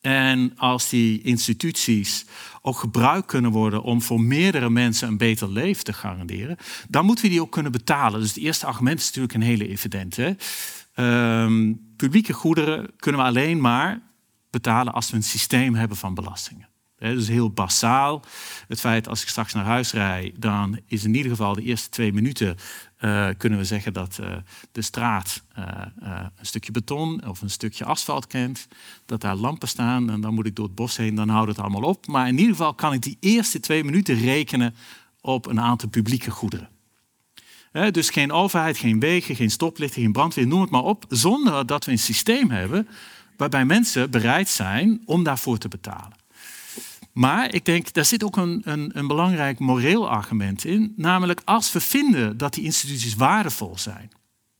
En 0.00 0.52
als 0.56 0.88
die 0.88 1.22
instituties 1.22 2.24
ook 2.62 2.78
gebruikt 2.78 3.26
kunnen 3.26 3.50
worden 3.50 3.82
om 3.82 4.02
voor 4.02 4.20
meerdere 4.20 4.70
mensen 4.70 5.08
een 5.08 5.16
beter 5.16 5.48
leven 5.48 5.84
te 5.84 5.92
garanderen, 5.92 6.56
dan 6.88 7.04
moeten 7.04 7.24
we 7.24 7.30
die 7.30 7.40
ook 7.40 7.52
kunnen 7.52 7.72
betalen. 7.72 8.20
Dus 8.20 8.34
het 8.34 8.44
eerste 8.44 8.66
argument 8.66 8.98
is 9.00 9.06
natuurlijk 9.06 9.34
een 9.34 9.42
hele 9.42 9.68
evidente. 9.68 10.36
Ehm, 10.96 11.72
publieke 11.96 12.32
goederen 12.32 12.90
kunnen 12.96 13.20
we 13.20 13.26
alleen 13.26 13.60
maar 13.60 14.00
betalen 14.50 14.92
als 14.92 15.10
we 15.10 15.16
een 15.16 15.22
systeem 15.22 15.74
hebben 15.74 15.96
van 15.96 16.14
belastingen. 16.14 16.68
Dus 16.98 17.28
heel 17.28 17.50
basaal. 17.50 18.22
Het 18.68 18.80
feit 18.80 19.08
als 19.08 19.22
ik 19.22 19.28
straks 19.28 19.52
naar 19.52 19.64
huis 19.64 19.92
rijd, 19.92 20.40
dan 20.40 20.80
is 20.86 21.04
in 21.04 21.14
ieder 21.14 21.30
geval 21.30 21.54
de 21.54 21.62
eerste 21.62 21.88
twee 21.88 22.12
minuten 22.12 22.56
uh, 23.00 23.28
kunnen 23.36 23.58
we 23.58 23.64
zeggen 23.64 23.92
dat 23.92 24.18
uh, 24.20 24.36
de 24.72 24.82
straat 24.82 25.42
uh, 25.58 25.64
een 26.36 26.46
stukje 26.46 26.72
beton 26.72 27.26
of 27.26 27.40
een 27.42 27.50
stukje 27.50 27.84
asfalt 27.84 28.26
kent. 28.26 28.68
Dat 29.06 29.20
daar 29.20 29.36
lampen 29.36 29.68
staan 29.68 30.10
en 30.10 30.20
dan 30.20 30.34
moet 30.34 30.46
ik 30.46 30.56
door 30.56 30.66
het 30.66 30.74
bos 30.74 30.96
heen, 30.96 31.14
dan 31.14 31.28
houdt 31.28 31.48
het 31.48 31.58
allemaal 31.58 31.90
op. 31.90 32.06
Maar 32.06 32.28
in 32.28 32.38
ieder 32.38 32.56
geval 32.56 32.74
kan 32.74 32.92
ik 32.92 33.02
die 33.02 33.16
eerste 33.20 33.60
twee 33.60 33.84
minuten 33.84 34.14
rekenen 34.14 34.74
op 35.20 35.46
een 35.46 35.60
aantal 35.60 35.88
publieke 35.88 36.30
goederen. 36.30 36.68
Dus 37.90 38.10
geen 38.10 38.32
overheid, 38.32 38.78
geen 38.78 39.00
wegen, 39.00 39.36
geen 39.36 39.50
stoplichten, 39.50 40.02
geen 40.02 40.12
brandweer, 40.12 40.46
noem 40.46 40.60
het 40.60 40.70
maar 40.70 40.82
op. 40.84 41.04
Zonder 41.08 41.66
dat 41.66 41.84
we 41.84 41.90
een 41.90 41.98
systeem 41.98 42.50
hebben 42.50 42.88
waarbij 43.36 43.64
mensen 43.64 44.10
bereid 44.10 44.48
zijn 44.48 45.02
om 45.04 45.22
daarvoor 45.24 45.58
te 45.58 45.68
betalen. 45.68 46.16
Maar 47.12 47.54
ik 47.54 47.64
denk, 47.64 47.92
daar 47.92 48.04
zit 48.04 48.24
ook 48.24 48.36
een, 48.36 48.60
een, 48.64 48.90
een, 48.98 49.06
belangrijk 49.06 49.58
moreel 49.58 50.08
argument 50.08 50.64
in. 50.64 50.92
Namelijk 50.96 51.40
als 51.44 51.72
we 51.72 51.80
vinden 51.80 52.36
dat 52.36 52.54
die 52.54 52.64
instituties 52.64 53.14
waardevol 53.14 53.78
zijn. 53.78 54.10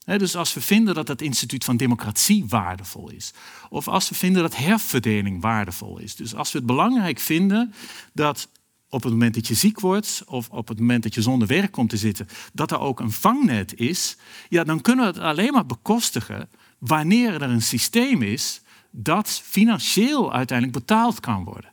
dus 0.05 0.37
als 0.37 0.55
we 0.55 0.61
vinden 0.61 0.95
dat 0.95 1.09
het 1.09 1.23
instituut 1.23 1.65
van 1.65 1.77
democratie 1.77 2.45
waardevol 2.49 3.11
is. 3.11 3.33
Of 3.69 3.89
als 3.89 4.09
we 4.09 4.15
vinden 4.15 4.43
dat 4.43 4.57
herverdeling 4.57 5.41
waardevol 5.41 5.99
is. 5.99 6.17
Dus 6.17 6.35
als 6.35 6.53
we 6.53 6.59
het 6.59 6.67
belangrijk 6.67 7.19
vinden 7.19 7.75
dat 8.13 8.49
op 8.89 9.03
het 9.03 9.13
moment 9.13 9.35
dat 9.35 9.47
je 9.47 9.55
ziek 9.55 9.81
wordt 9.81 10.23
of 10.27 10.49
op 10.51 10.69
het 10.69 10.79
moment 10.79 11.03
dat 11.03 11.15
je 11.15 11.23
zonder 11.23 11.49
werk 11.49 11.73
komt 11.73 11.91
te 11.91 11.97
zitten, 11.97 12.29
dat 12.53 12.71
er 12.71 12.79
ook 12.79 13.01
een 13.01 13.13
vangnet 13.13 13.75
is, 13.75 14.17
ja, 14.49 14.65
dan 14.65 14.81
kunnen 14.81 15.05
we 15.05 15.11
het 15.11 15.21
alleen 15.21 15.53
maar 15.53 15.67
bekostigen 15.67 16.49
wanneer 16.79 17.35
er 17.35 17.43
een 17.43 17.63
systeem 17.63 18.23
is 18.23 18.61
dat 18.91 19.31
financieel 19.31 20.33
uiteindelijk 20.33 20.79
betaald 20.79 21.21
kan 21.21 21.45
worden. 21.45 21.73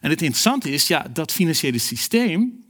En 0.00 0.10
het 0.10 0.22
interessante 0.22 0.70
is, 0.70 0.86
ja, 0.86 1.06
dat 1.12 1.32
financiële 1.32 1.78
systeem 1.78 2.64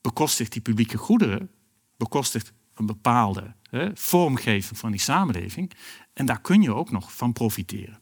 bekostigt 0.00 0.52
die 0.52 0.62
publieke 0.62 0.96
goederen, 0.96 1.50
bekostigt 1.96 2.52
een 2.74 2.86
bepaalde 2.86 3.54
hè, 3.70 3.90
vormgeving 3.94 4.78
van 4.78 4.90
die 4.90 5.00
samenleving. 5.00 5.72
En 6.12 6.26
daar 6.26 6.40
kun 6.40 6.62
je 6.62 6.74
ook 6.74 6.90
nog 6.90 7.12
van 7.12 7.32
profiteren. 7.32 7.98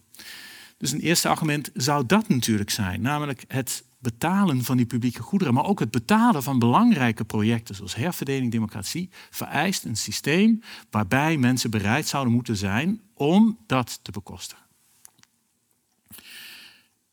Dus 0.79 0.93
een 0.93 1.01
eerste 1.01 1.29
argument 1.29 1.71
zou 1.75 2.07
dat 2.07 2.29
natuurlijk 2.29 2.71
zijn, 2.71 3.01
namelijk 3.01 3.45
het 3.49 3.85
betalen 4.03 4.65
van 4.65 4.77
die 4.77 4.87
publieke 4.87 5.23
goederen, 5.23 5.55
maar 5.55 5.65
ook 5.65 5.81
het 5.81 5.91
betalen 5.91 6.43
van 6.43 6.59
belangrijke 6.59 7.25
projecten 7.25 7.75
zoals 7.75 7.95
herverdeling, 7.95 8.53
democratie, 8.53 9.11
vereist 9.31 9.85
een 9.85 9.97
systeem 9.97 10.63
waarbij 10.91 11.37
mensen 11.37 11.71
bereid 11.71 12.07
zouden 12.07 12.33
moeten 12.33 12.57
zijn 12.57 13.01
om 13.15 13.59
dat 13.67 13.99
te 14.03 14.11
bekostigen. 14.11 14.63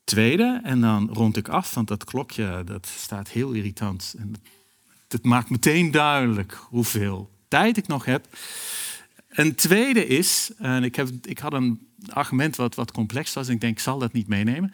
Tweede, 0.04 0.60
en 0.64 0.82
dan 0.82 1.10
rond 1.14 1.38
ik 1.38 1.48
af, 1.48 1.74
want 1.74 1.88
dat 1.88 2.04
klokje 2.04 2.64
dat 2.66 2.88
staat 2.88 3.30
heel 3.30 3.52
irritant. 3.52 4.16
En 4.18 4.36
het 5.08 5.24
maakt 5.24 5.50
meteen 5.50 5.92
duidelijk 5.92 6.54
hoeveel 6.54 7.30
tijd 7.48 7.78
ik 7.78 7.88
nog 7.88 8.06
heb. 8.06 8.28
Een 9.30 9.56
tweede 9.56 10.08
is, 10.08 10.52
en 10.58 10.84
ik, 10.84 10.96
heb, 10.96 11.10
ik 11.22 11.40
had 11.40 11.54
een 11.54 11.88
argument 12.08 12.56
wat, 12.56 12.76
wat 12.76 12.92
complex 12.92 13.34
was, 13.34 13.48
en 13.48 13.54
ik 13.54 13.62
denk 13.62 13.74
ik 13.74 13.84
zal 13.84 14.00
dat 14.00 14.14
niet 14.14 14.28
meenemen. 14.28 14.74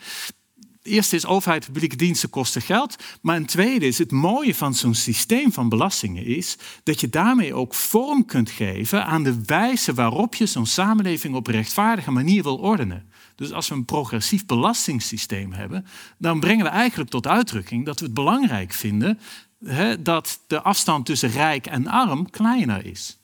Eerste 0.86 1.16
is 1.16 1.26
overheid, 1.26 1.66
publieke 1.66 1.96
diensten 1.96 2.30
kosten 2.30 2.62
geld. 2.62 2.96
Maar 3.22 3.36
een 3.36 3.46
tweede 3.46 3.88
is, 3.88 3.98
het 3.98 4.12
mooie 4.12 4.56
van 4.56 4.74
zo'n 4.74 4.94
systeem 4.94 5.52
van 5.52 5.70
belastingen 5.70 6.26
is 6.26 6.58
dat 6.84 7.00
je 7.00 7.10
daarmee 7.10 7.54
ook 7.54 7.74
vorm 7.74 8.26
kunt 8.26 8.50
geven 8.50 9.06
aan 9.06 9.24
de 9.24 9.42
wijze 9.46 9.94
waarop 9.94 10.36
je 10.36 10.46
zo'n 10.46 10.66
samenleving 10.66 11.36
op 11.36 11.48
rechtvaardige 11.48 12.12
manier 12.12 12.44
wil 12.44 12.58
ordenen. 12.58 13.10
Dus 13.36 13.52
als 13.52 13.68
we 13.68 13.76
een 13.76 13.86
progressief 13.86 14.46
belastingssysteem 14.46 15.54
hebben, 15.54 15.86
dan 16.18 16.40
brengen 16.40 16.66
we 16.66 16.72
eigenlijk 16.72 17.10
tot 17.10 17.28
uitdrukking 17.28 17.86
dat 17.86 18.00
we 18.00 18.06
het 18.06 18.14
belangrijk 18.14 18.74
vinden 18.74 19.20
hè, 19.66 20.02
dat 20.02 20.40
de 20.48 20.62
afstand 20.62 21.06
tussen 21.06 21.30
rijk 21.30 21.66
en 21.66 21.88
arm 21.88 22.30
kleiner 22.30 22.86
is. 22.86 23.20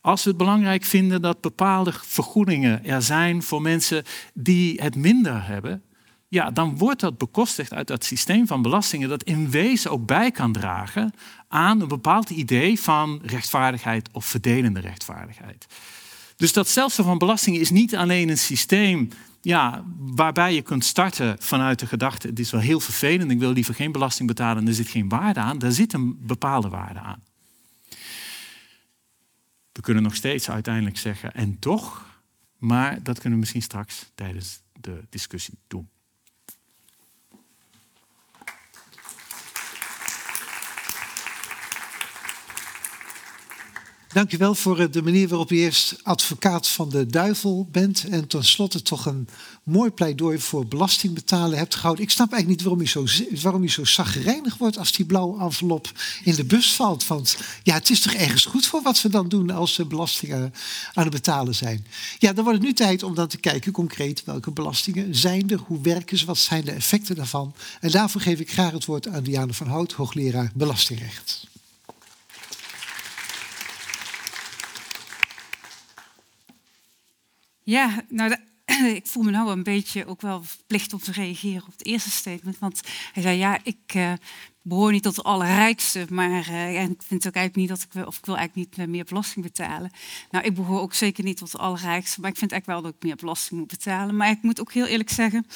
Als 0.00 0.22
we 0.22 0.28
het 0.28 0.38
belangrijk 0.38 0.84
vinden 0.84 1.22
dat 1.22 1.40
bepaalde 1.40 1.92
vergoedingen 1.92 2.84
er 2.84 3.02
zijn 3.02 3.42
voor 3.42 3.62
mensen 3.62 4.04
die 4.34 4.82
het 4.82 4.96
minder 4.96 5.46
hebben, 5.46 5.82
ja, 6.28 6.50
dan 6.50 6.76
wordt 6.76 7.00
dat 7.00 7.18
bekostigd 7.18 7.72
uit 7.72 7.86
dat 7.86 8.04
systeem 8.04 8.46
van 8.46 8.62
belastingen 8.62 9.08
dat 9.08 9.22
in 9.22 9.50
wezen 9.50 9.90
ook 9.90 10.06
bij 10.06 10.30
kan 10.30 10.52
dragen 10.52 11.12
aan 11.48 11.80
een 11.80 11.88
bepaald 11.88 12.30
idee 12.30 12.80
van 12.80 13.20
rechtvaardigheid 13.22 14.08
of 14.12 14.24
verdelende 14.24 14.80
rechtvaardigheid. 14.80 15.66
Dus 16.36 16.52
dat 16.52 16.68
stelsel 16.68 17.04
van 17.04 17.18
belastingen 17.18 17.60
is 17.60 17.70
niet 17.70 17.96
alleen 17.96 18.28
een 18.28 18.38
systeem 18.38 19.08
ja, 19.40 19.84
waarbij 19.98 20.54
je 20.54 20.62
kunt 20.62 20.84
starten 20.84 21.36
vanuit 21.38 21.78
de 21.78 21.86
gedachte: 21.86 22.28
het 22.28 22.38
is 22.38 22.50
wel 22.50 22.60
heel 22.60 22.80
vervelend, 22.80 23.30
ik 23.30 23.38
wil 23.38 23.52
liever 23.52 23.74
geen 23.74 23.92
belasting 23.92 24.28
betalen, 24.28 24.66
er 24.66 24.74
zit 24.74 24.88
geen 24.88 25.08
waarde 25.08 25.40
aan. 25.40 25.58
Daar 25.58 25.72
zit 25.72 25.92
een 25.92 26.26
bepaalde 26.26 26.68
waarde 26.68 27.00
aan. 27.00 27.22
We 29.72 29.80
kunnen 29.80 30.02
nog 30.02 30.14
steeds 30.14 30.50
uiteindelijk 30.50 30.98
zeggen 30.98 31.34
en 31.34 31.58
toch, 31.58 32.20
maar 32.56 33.02
dat 33.02 33.14
kunnen 33.14 33.32
we 33.32 33.38
misschien 33.38 33.62
straks 33.62 34.10
tijdens 34.14 34.60
de 34.72 35.04
discussie 35.10 35.58
doen. 35.66 35.88
Dank 44.12 44.32
u 44.32 44.36
wel 44.36 44.54
voor 44.54 44.78
eh, 44.78 44.86
de 44.90 45.02
manier 45.02 45.28
waarop 45.28 45.50
u 45.50 45.58
eerst 45.58 45.96
advocaat 46.02 46.68
van 46.68 46.88
de 46.90 47.06
duivel 47.06 47.68
bent 47.70 48.04
en 48.10 48.26
tenslotte 48.26 48.82
toch 48.82 49.06
een 49.06 49.28
mooi 49.62 49.90
pleidooi 49.90 50.38
voor 50.38 50.66
belasting 50.66 51.14
betalen 51.14 51.58
hebt 51.58 51.74
gehouden. 51.74 52.04
Ik 52.04 52.10
snap 52.10 52.32
eigenlijk 52.32 52.60
niet 52.60 52.68
waarom 52.68 52.82
u 52.82 52.88
zo, 52.88 53.24
waarom 53.42 53.68
zo 53.68 53.84
zagrijnig 53.84 54.56
wordt 54.56 54.78
als 54.78 54.92
die 54.92 55.06
blauwe 55.06 55.40
envelop 55.40 55.92
in 56.24 56.34
de 56.34 56.44
bus 56.44 56.72
valt. 56.72 57.06
Want 57.06 57.36
ja, 57.62 57.74
het 57.74 57.90
is 57.90 58.00
toch 58.00 58.12
ergens 58.12 58.44
goed 58.44 58.66
voor 58.66 58.82
wat 58.82 59.02
we 59.02 59.08
dan 59.08 59.28
doen 59.28 59.50
als 59.50 59.76
we 59.76 59.84
belastingen 59.84 60.54
aan 60.92 61.04
het 61.04 61.12
betalen 61.12 61.54
zijn. 61.54 61.86
Ja, 62.18 62.32
dan 62.32 62.44
wordt 62.44 62.58
het 62.58 62.68
nu 62.68 62.74
tijd 62.74 63.02
om 63.02 63.14
dan 63.14 63.28
te 63.28 63.38
kijken 63.38 63.72
concreet 63.72 64.24
welke 64.24 64.50
belastingen 64.50 65.14
zijn 65.14 65.50
er, 65.50 65.60
hoe 65.66 65.80
werken 65.80 66.18
ze, 66.18 66.26
wat 66.26 66.38
zijn 66.38 66.64
de 66.64 66.72
effecten 66.72 67.16
daarvan. 67.16 67.54
En 67.80 67.90
daarvoor 67.90 68.20
geef 68.20 68.40
ik 68.40 68.50
graag 68.50 68.72
het 68.72 68.84
woord 68.84 69.08
aan 69.08 69.22
Diane 69.22 69.52
van 69.52 69.66
Hout, 69.66 69.92
hoogleraar 69.92 70.50
belastingrecht. 70.54 71.46
Ja, 77.68 78.04
nou, 78.08 78.36
ik 78.94 79.06
voel 79.06 79.22
me 79.22 79.30
nou 79.30 79.50
een 79.50 79.62
beetje 79.62 80.06
ook 80.06 80.20
wel 80.20 80.42
verplicht 80.42 80.92
om 80.92 80.98
te 80.98 81.12
reageren 81.12 81.62
op 81.66 81.72
het 81.72 81.86
eerste 81.86 82.10
statement. 82.10 82.58
Want 82.58 82.80
hij 83.12 83.22
zei, 83.22 83.38
ja, 83.38 83.58
ik 83.62 83.94
uh, 83.96 84.12
behoor 84.62 84.92
niet 84.92 85.02
tot 85.02 85.14
de 85.14 85.22
allerrijkste, 85.22 86.06
maar 86.10 86.48
uh, 86.48 86.82
ik 86.82 87.02
vind 87.02 87.26
ook 87.26 87.34
eigenlijk 87.34 87.56
niet 87.56 87.68
dat 87.68 87.82
ik, 87.82 88.06
of 88.06 88.18
ik 88.18 88.26
wil 88.26 88.36
eigenlijk 88.36 88.76
niet 88.76 88.88
meer 88.88 89.04
belasting 89.04 89.44
betalen. 89.44 89.90
Nou, 90.30 90.44
ik 90.44 90.54
behoor 90.54 90.80
ook 90.80 90.94
zeker 90.94 91.24
niet 91.24 91.36
tot 91.36 91.52
de 91.52 91.58
allerrijkste, 91.58 92.20
maar 92.20 92.30
ik 92.30 92.36
vind 92.36 92.52
eigenlijk 92.52 92.80
wel 92.80 92.90
dat 92.90 93.00
ik 93.00 93.06
meer 93.06 93.16
belasting 93.16 93.60
moet 93.60 93.68
betalen. 93.68 94.16
Maar 94.16 94.30
ik 94.30 94.42
moet 94.42 94.60
ook 94.60 94.72
heel 94.72 94.86
eerlijk 94.86 95.10
zeggen, 95.10 95.46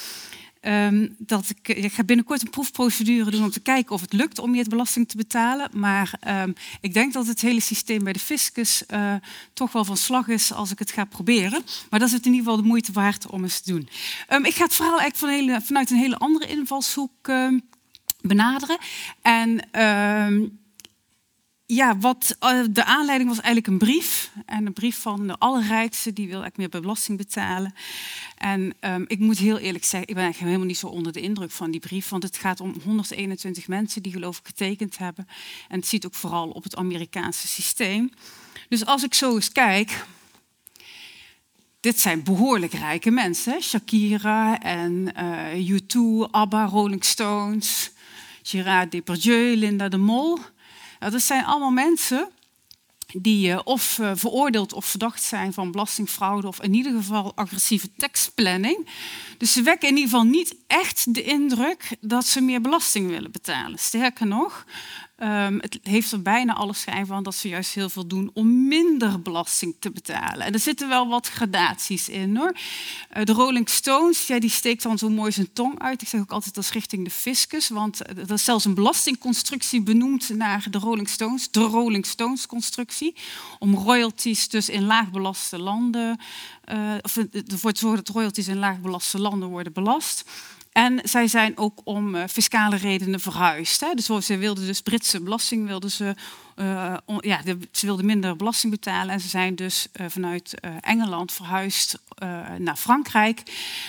Ehm, 0.62 1.08
dat 1.18 1.48
ik, 1.48 1.76
ik 1.76 1.92
ga 1.92 2.04
binnenkort 2.04 2.42
een 2.42 2.50
proefprocedure 2.50 3.30
doen 3.30 3.44
om 3.44 3.50
te 3.50 3.60
kijken 3.60 3.94
of 3.94 4.00
het 4.00 4.12
lukt 4.12 4.38
om 4.38 4.54
je 4.54 4.68
belasting 4.68 5.08
te 5.08 5.16
betalen. 5.16 5.68
Maar 5.72 6.14
ehm, 6.20 6.52
ik 6.80 6.94
denk 6.94 7.12
dat 7.12 7.26
het 7.26 7.40
hele 7.40 7.60
systeem 7.60 8.04
bij 8.04 8.12
de 8.12 8.18
fiscus 8.18 8.82
uh, 8.90 9.14
toch 9.52 9.72
wel 9.72 9.84
van 9.84 9.96
slag 9.96 10.28
is 10.28 10.52
als 10.52 10.70
ik 10.70 10.78
het 10.78 10.90
ga 10.90 11.04
proberen. 11.04 11.62
Maar 11.90 11.98
dat 12.00 12.08
is 12.08 12.14
het 12.14 12.26
in 12.26 12.32
ieder 12.32 12.46
geval 12.46 12.62
de 12.62 12.68
moeite 12.68 12.92
waard 12.92 13.26
om 13.26 13.42
eens 13.42 13.60
te 13.60 13.72
doen. 13.72 13.88
Um, 14.30 14.44
ik 14.44 14.54
ga 14.54 14.64
het 14.64 14.74
verhaal 14.74 15.00
eigenlijk 15.00 15.40
hele, 15.40 15.60
vanuit 15.60 15.90
een 15.90 15.96
hele 15.96 16.18
andere 16.18 16.46
invalshoek 16.46 17.30
benaderen. 18.20 18.78
En 19.22 19.60
ja, 21.74 21.98
wat, 21.98 22.36
uh, 22.40 22.64
de 22.70 22.84
aanleiding 22.84 23.28
was 23.28 23.40
eigenlijk 23.40 23.66
een 23.66 23.88
brief. 23.88 24.30
En 24.46 24.66
een 24.66 24.72
brief 24.72 24.98
van 24.98 25.26
de 25.26 25.38
allerrijkste, 25.38 26.12
die 26.12 26.28
wil 26.28 26.42
eigenlijk 26.42 26.72
meer 26.72 26.82
belasting 26.82 27.18
betalen. 27.18 27.74
En 28.36 28.74
um, 28.80 29.04
ik 29.08 29.18
moet 29.18 29.38
heel 29.38 29.58
eerlijk 29.58 29.84
zeggen, 29.84 30.08
ik 30.08 30.14
ben 30.14 30.32
helemaal 30.36 30.66
niet 30.66 30.78
zo 30.78 30.86
onder 30.86 31.12
de 31.12 31.20
indruk 31.20 31.50
van 31.50 31.70
die 31.70 31.80
brief. 31.80 32.08
Want 32.08 32.22
het 32.22 32.36
gaat 32.36 32.60
om 32.60 32.74
121 32.84 33.68
mensen 33.68 34.02
die 34.02 34.12
geloof 34.12 34.38
ik 34.38 34.46
getekend 34.46 34.98
hebben. 34.98 35.26
En 35.68 35.78
het 35.78 35.88
ziet 35.88 36.06
ook 36.06 36.14
vooral 36.14 36.48
op 36.48 36.62
het 36.62 36.76
Amerikaanse 36.76 37.48
systeem. 37.48 38.10
Dus 38.68 38.86
als 38.86 39.02
ik 39.02 39.14
zo 39.14 39.34
eens 39.34 39.52
kijk, 39.52 40.04
dit 41.80 42.00
zijn 42.00 42.22
behoorlijk 42.22 42.72
rijke 42.72 43.10
mensen. 43.10 43.62
Shakira 43.62 44.60
en 44.60 45.12
uh, 45.56 45.80
U2, 45.80 46.30
ABBA, 46.30 46.64
Rolling 46.64 47.04
Stones, 47.04 47.90
Gérard 48.42 48.90
Depardieu, 48.90 49.56
Linda 49.56 49.88
de 49.88 49.96
Mol. 49.96 50.38
Nou, 51.02 51.14
dat 51.14 51.22
zijn 51.22 51.44
allemaal 51.44 51.70
mensen 51.70 52.28
die 53.12 53.48
uh, 53.48 53.60
of 53.64 53.98
uh, 53.98 54.10
veroordeeld 54.14 54.72
of 54.72 54.84
verdacht 54.84 55.22
zijn 55.22 55.52
van 55.52 55.70
belastingfraude 55.70 56.46
of 56.46 56.62
in 56.62 56.74
ieder 56.74 56.92
geval 56.92 57.32
agressieve 57.34 57.88
tekstplanning. 57.96 58.88
Dus 59.42 59.52
ze 59.52 59.62
wekken 59.62 59.88
in 59.88 59.96
ieder 59.96 60.10
geval 60.10 60.26
niet 60.26 60.54
echt 60.66 61.14
de 61.14 61.22
indruk 61.22 61.96
dat 62.00 62.26
ze 62.26 62.40
meer 62.40 62.60
belasting 62.60 63.08
willen 63.08 63.30
betalen. 63.30 63.78
Sterker 63.78 64.26
nog, 64.26 64.64
Um, 65.22 65.58
het 65.60 65.78
heeft 65.82 66.12
er 66.12 66.22
bijna 66.22 66.54
alle 66.54 66.72
schijn 66.72 67.06
van 67.06 67.22
dat 67.22 67.34
ze 67.34 67.48
juist 67.48 67.74
heel 67.74 67.88
veel 67.88 68.06
doen 68.06 68.30
om 68.34 68.68
minder 68.68 69.22
belasting 69.22 69.74
te 69.78 69.90
betalen. 69.90 70.46
En 70.46 70.52
er 70.52 70.58
zitten 70.58 70.88
wel 70.88 71.08
wat 71.08 71.28
gradaties 71.28 72.08
in 72.08 72.36
hoor. 72.36 72.56
Uh, 73.16 73.24
de 73.24 73.32
Rolling 73.32 73.68
Stones, 73.68 74.26
ja, 74.26 74.38
die 74.38 74.50
steekt 74.50 74.82
dan 74.82 74.98
zo 74.98 75.08
mooi 75.08 75.32
zijn 75.32 75.52
tong 75.52 75.78
uit. 75.78 76.02
Ik 76.02 76.08
zeg 76.08 76.20
ook 76.20 76.32
altijd 76.32 76.54
dat 76.54 76.68
richting 76.68 77.04
de 77.04 77.10
fiscus, 77.10 77.68
want 77.68 78.00
er 78.08 78.32
is 78.32 78.44
zelfs 78.44 78.64
een 78.64 78.74
belastingconstructie 78.74 79.82
benoemd 79.82 80.28
naar 80.28 80.66
de 80.70 80.78
Rolling 80.78 81.08
Stones, 81.08 81.50
de 81.50 81.60
Rolling 81.60 82.06
Stones 82.06 82.46
constructie, 82.46 83.14
om 83.58 83.74
royalties 83.74 84.48
dus 84.48 84.68
in 84.68 84.84
laagbelaste 84.84 85.58
landen, 85.58 86.20
of 87.02 87.16
ervoor 87.46 87.72
te 87.72 87.80
zorgen 87.80 88.04
dat 88.04 88.14
royalties 88.14 88.48
in 88.48 88.58
laagbelaste 88.58 89.18
landen 89.20 89.48
worden 89.48 89.72
belast. 89.72 90.24
En 90.72 91.00
zij 91.02 91.26
zijn 91.26 91.58
ook 91.58 91.80
om 91.84 92.14
uh, 92.14 92.22
fiscale 92.30 92.76
redenen 92.76 93.20
verhuisd. 93.20 93.80
Hè. 93.80 93.94
Dus 93.94 94.26
ze 94.26 94.36
wilden 94.36 94.66
dus 94.66 94.80
Britse 94.80 95.20
belasting, 95.20 95.66
wilden 95.66 95.90
ze, 95.90 96.14
on, 97.04 97.18
ja, 97.20 97.40
ze 97.72 97.86
wilden 97.86 98.06
minder 98.06 98.36
belasting 98.36 98.72
betalen. 98.72 99.10
En 99.10 99.20
ze 99.20 99.28
zijn 99.28 99.54
dus 99.54 99.86
vanuit 100.08 100.54
Engeland 100.80 101.32
verhuisd 101.32 101.98
naar 102.58 102.76
Frankrijk. 102.76 103.42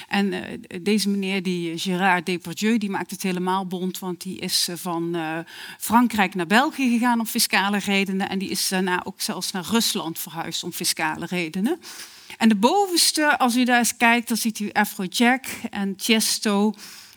En 0.08 0.34
deze 0.82 1.10
meneer, 1.10 1.44
die 1.44 1.78
Gérard 1.78 2.26
Depardieu, 2.26 2.78
die 2.78 2.90
maakt 2.90 3.12
het 3.12 3.24
helemaal 3.24 3.68
bond. 3.68 4.00
Want 4.00 4.22
die 4.22 4.40
is 4.40 4.70
van 4.74 5.16
Frankrijk 5.80 6.36
naar 6.36 6.48
België 6.48 6.90
gegaan 6.90 7.20
om 7.20 7.26
fiscale 7.26 7.78
redenen. 7.78 8.30
En 8.30 8.40
die 8.40 8.50
is 8.50 8.68
daarna 8.68 9.06
ook 9.06 9.22
zelfs 9.22 9.52
naar 9.52 9.66
Rusland 9.66 10.20
verhuisd 10.20 10.64
om 10.64 10.72
fiscale 10.72 11.26
redenen. 11.26 11.80
En 12.38 12.50
de 12.50 12.56
bovenste, 12.56 13.38
als 13.38 13.56
u 13.56 13.64
daar 13.64 13.78
eens 13.78 13.98
kijkt, 13.98 14.28
dan 14.28 14.38
ziet 14.38 14.60
u 14.60 14.72
Afrojack 14.72 15.46
en 15.70 15.94
Chesto 15.98 16.74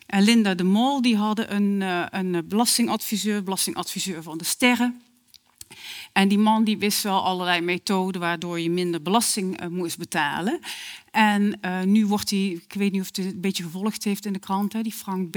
en 0.06 0.22
Linda 0.22 0.54
de 0.54 0.64
Mol. 0.64 1.02
Die 1.02 1.16
hadden 1.16 1.54
een, 1.54 1.82
eh, 1.82 2.06
een 2.10 2.48
belastingadviseur, 2.48 3.42
belastingadviseur 3.42 4.22
van 4.22 4.38
de 4.38 4.44
sterren. 4.44 5.00
En 6.12 6.28
die 6.28 6.38
man 6.38 6.64
die 6.64 6.78
wist 6.78 7.02
wel 7.02 7.24
allerlei 7.24 7.60
methoden 7.60 8.20
waardoor 8.20 8.60
je 8.60 8.70
minder 8.70 9.02
belasting 9.02 9.62
uh, 9.62 9.68
moest 9.68 9.98
betalen. 9.98 10.60
En 11.10 11.58
uh, 11.62 11.82
nu 11.82 12.06
wordt 12.06 12.30
hij, 12.30 12.48
ik 12.48 12.72
weet 12.72 12.92
niet 12.92 13.00
of 13.00 13.06
het 13.06 13.18
een 13.18 13.40
beetje 13.40 13.62
gevolgd 13.62 14.04
heeft 14.04 14.26
in 14.26 14.32
de 14.32 14.38
krant, 14.38 14.72
hè, 14.72 14.82
die 14.82 14.92
Frank 14.92 15.30
B. 15.30 15.36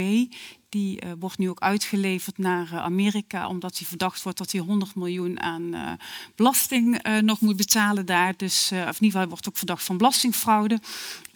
Die 0.69 1.05
uh, 1.05 1.11
wordt 1.19 1.37
nu 1.37 1.49
ook 1.49 1.59
uitgeleverd 1.59 2.37
naar 2.37 2.79
Amerika, 2.79 3.47
omdat 3.47 3.77
hij 3.77 3.87
verdacht 3.87 4.23
wordt 4.23 4.37
dat 4.37 4.51
hij 4.51 4.61
100 4.61 4.95
miljoen 4.95 5.39
aan 5.39 5.97
belasting 6.35 7.01
nog 7.21 7.39
moet 7.39 7.55
betalen 7.55 8.05
daar. 8.05 8.33
Dus, 8.37 8.69
of 8.71 8.77
in 8.77 8.85
ieder 8.85 8.95
geval, 8.99 9.19
hij 9.19 9.29
wordt 9.29 9.47
ook 9.47 9.57
verdacht 9.57 9.83
van 9.83 9.97
belastingfraude. 9.97 10.79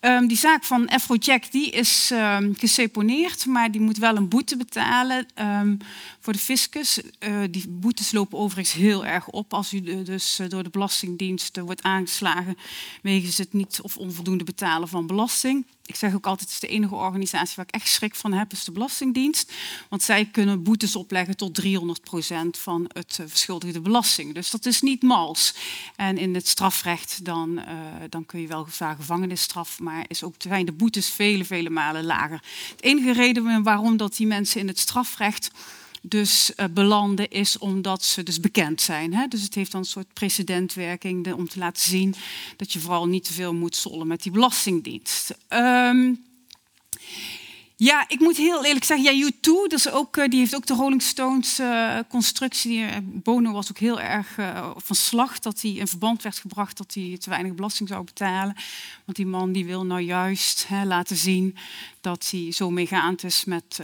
Um, 0.02 0.28
die 0.28 0.38
zaak 0.38 0.64
van 0.64 0.90
Afrojack 0.90 1.52
die 1.52 1.70
is 1.70 2.10
um, 2.14 2.56
geseponeerd, 2.58 3.46
maar 3.46 3.72
die 3.72 3.82
moet 3.82 3.98
wel 3.98 4.16
een 4.16 4.28
boete 4.28 4.58
betalen 4.58 5.26
um, 5.42 5.78
voor 6.20 6.34
de 6.34 6.40
fiscus. 6.40 7.00
Die 7.50 7.70
boetes 7.70 8.12
lopen 8.12 8.38
overigens 8.38 8.76
heel 8.76 9.06
erg 9.06 9.28
op 9.28 9.54
als 9.54 9.74
u 9.74 10.04
dus 10.04 10.40
door 10.48 10.64
de 10.64 10.70
Belastingdienst 10.70 11.60
wordt 11.60 11.84
aangeslagen 11.84 12.58
wegens 13.02 13.38
het 13.38 13.54
niet 13.54 13.80
of 13.82 13.98
onvoldoende 13.98 14.44
betalen 14.44 14.88
van 14.88 15.08
belasting. 15.08 15.66
Ik 15.86 15.96
zeg 15.96 16.14
ook 16.14 16.26
altijd, 16.26 16.50
het 16.50 16.64
is 16.64 16.70
de 16.70 16.76
enige 16.76 16.96
organisatie 16.96 17.56
waar 17.56 17.66
ik 17.66 17.74
echt 17.74 17.88
schrik 17.88 18.16
van 18.16 18.34
heb, 18.34 18.52
is 18.52 18.64
de 18.64 18.72
Belastingdienst. 18.72 19.52
Want 19.90 20.04
zij 20.04 20.26
kunnen 20.26 20.64
boetes 20.64 20.96
opleggen 20.96 21.38
tot 21.38 21.62
300% 21.62 21.66
van 22.52 22.90
het 22.94 23.18
uh, 23.22 23.28
verschuldigde 23.28 23.82
belasting. 23.82 24.34
Dus 24.34 24.50
dat 24.50 24.66
is 24.66 24.82
niet 24.82 25.02
mals. 25.02 25.54
En 25.96 26.18
in 26.18 26.36
het 26.36 26.48
strafrecht 26.48 27.26
dan, 27.26 27.60
uh, 27.60 27.66
dan 28.10 28.26
kun 28.26 28.42
je 28.42 28.48
wel 28.48 28.68
gevangenisstraf, 28.98 29.80
maar 29.80 30.06
is 30.08 30.24
ook, 30.24 30.36
zijn 30.38 30.66
de 30.66 30.72
boetes 30.72 31.10
vele, 31.10 31.46
vele 31.46 31.70
malen 31.70 32.04
lager. 32.04 32.44
Het 32.72 32.84
enige 32.84 33.14
reden 33.14 33.64
waarom 33.64 33.98
dat 33.98 34.16
die 34.16 34.28
mensen 34.28 34.60
in 34.60 34.68
het 34.68 34.80
strafrecht 34.80 35.52
dus 36.06 36.52
uh, 36.56 36.66
belanden 36.72 37.30
is 37.30 37.58
omdat 37.58 38.04
ze 38.04 38.24
dus 38.24 38.40
bekend 38.40 38.82
zijn. 38.82 39.14
Hè? 39.14 39.28
Dus 39.28 39.42
het 39.42 39.56
heeft 39.56 39.72
dan 39.72 39.82
een 39.82 39.88
soort 39.88 40.14
precedentwerking 40.14 41.24
de, 41.24 41.36
om 41.36 41.48
te 41.48 41.60
laten 41.60 41.82
zien 41.82 42.16
dat 42.58 42.74
je 42.74 42.80
vooral 42.80 43.08
niet 43.08 43.24
te 43.24 43.34
veel 43.34 43.54
moet 43.54 43.76
zollen 43.76 44.08
met 44.08 44.24
die 44.24 44.32
belastingdienst. 44.32 45.36
Um, 45.50 46.26
ja, 47.76 48.06
ik 48.08 48.20
moet 48.20 48.38
heel 48.38 48.66
eerlijk 48.66 48.86
zeggen, 48.86 49.18
ja, 49.18 49.32
U2, 49.32 49.68
dus 49.68 49.90
ook, 49.90 50.18
uh, 50.18 50.28
die 50.28 50.40
heeft 50.40 50.56
ook 50.56 50.66
de 50.66 50.74
Rolling 50.74 51.02
Stones 51.02 51.60
uh, 51.60 52.00
constructie. 52.10 52.86
Bono 53.02 53.52
was 53.52 53.70
ook 53.70 53.78
heel 53.78 54.02
erg 54.02 54.36
van 54.76 54.96
slag 54.96 55.40
dat 55.40 55.62
hij 55.62 55.72
in 55.72 55.88
verband 55.88 56.22
werd 56.22 56.38
gebracht 56.38 56.78
dat 56.78 56.94
hij 56.94 57.18
te 57.20 57.30
weinig 57.30 57.54
belasting 57.54 57.90
zou 57.90 58.04
betalen. 58.04 58.56
Want 59.06 59.18
die 59.18 59.26
man 59.26 59.52
die 59.52 59.66
wil 59.66 59.86
nou 59.86 60.02
juist 60.02 60.68
hè, 60.68 60.86
laten 60.86 61.16
zien 61.16 61.56
dat 62.02 62.28
hij 62.32 62.52
zo 62.52 62.70
meegaand 62.70 63.24
is 63.24 63.46
met 63.46 63.80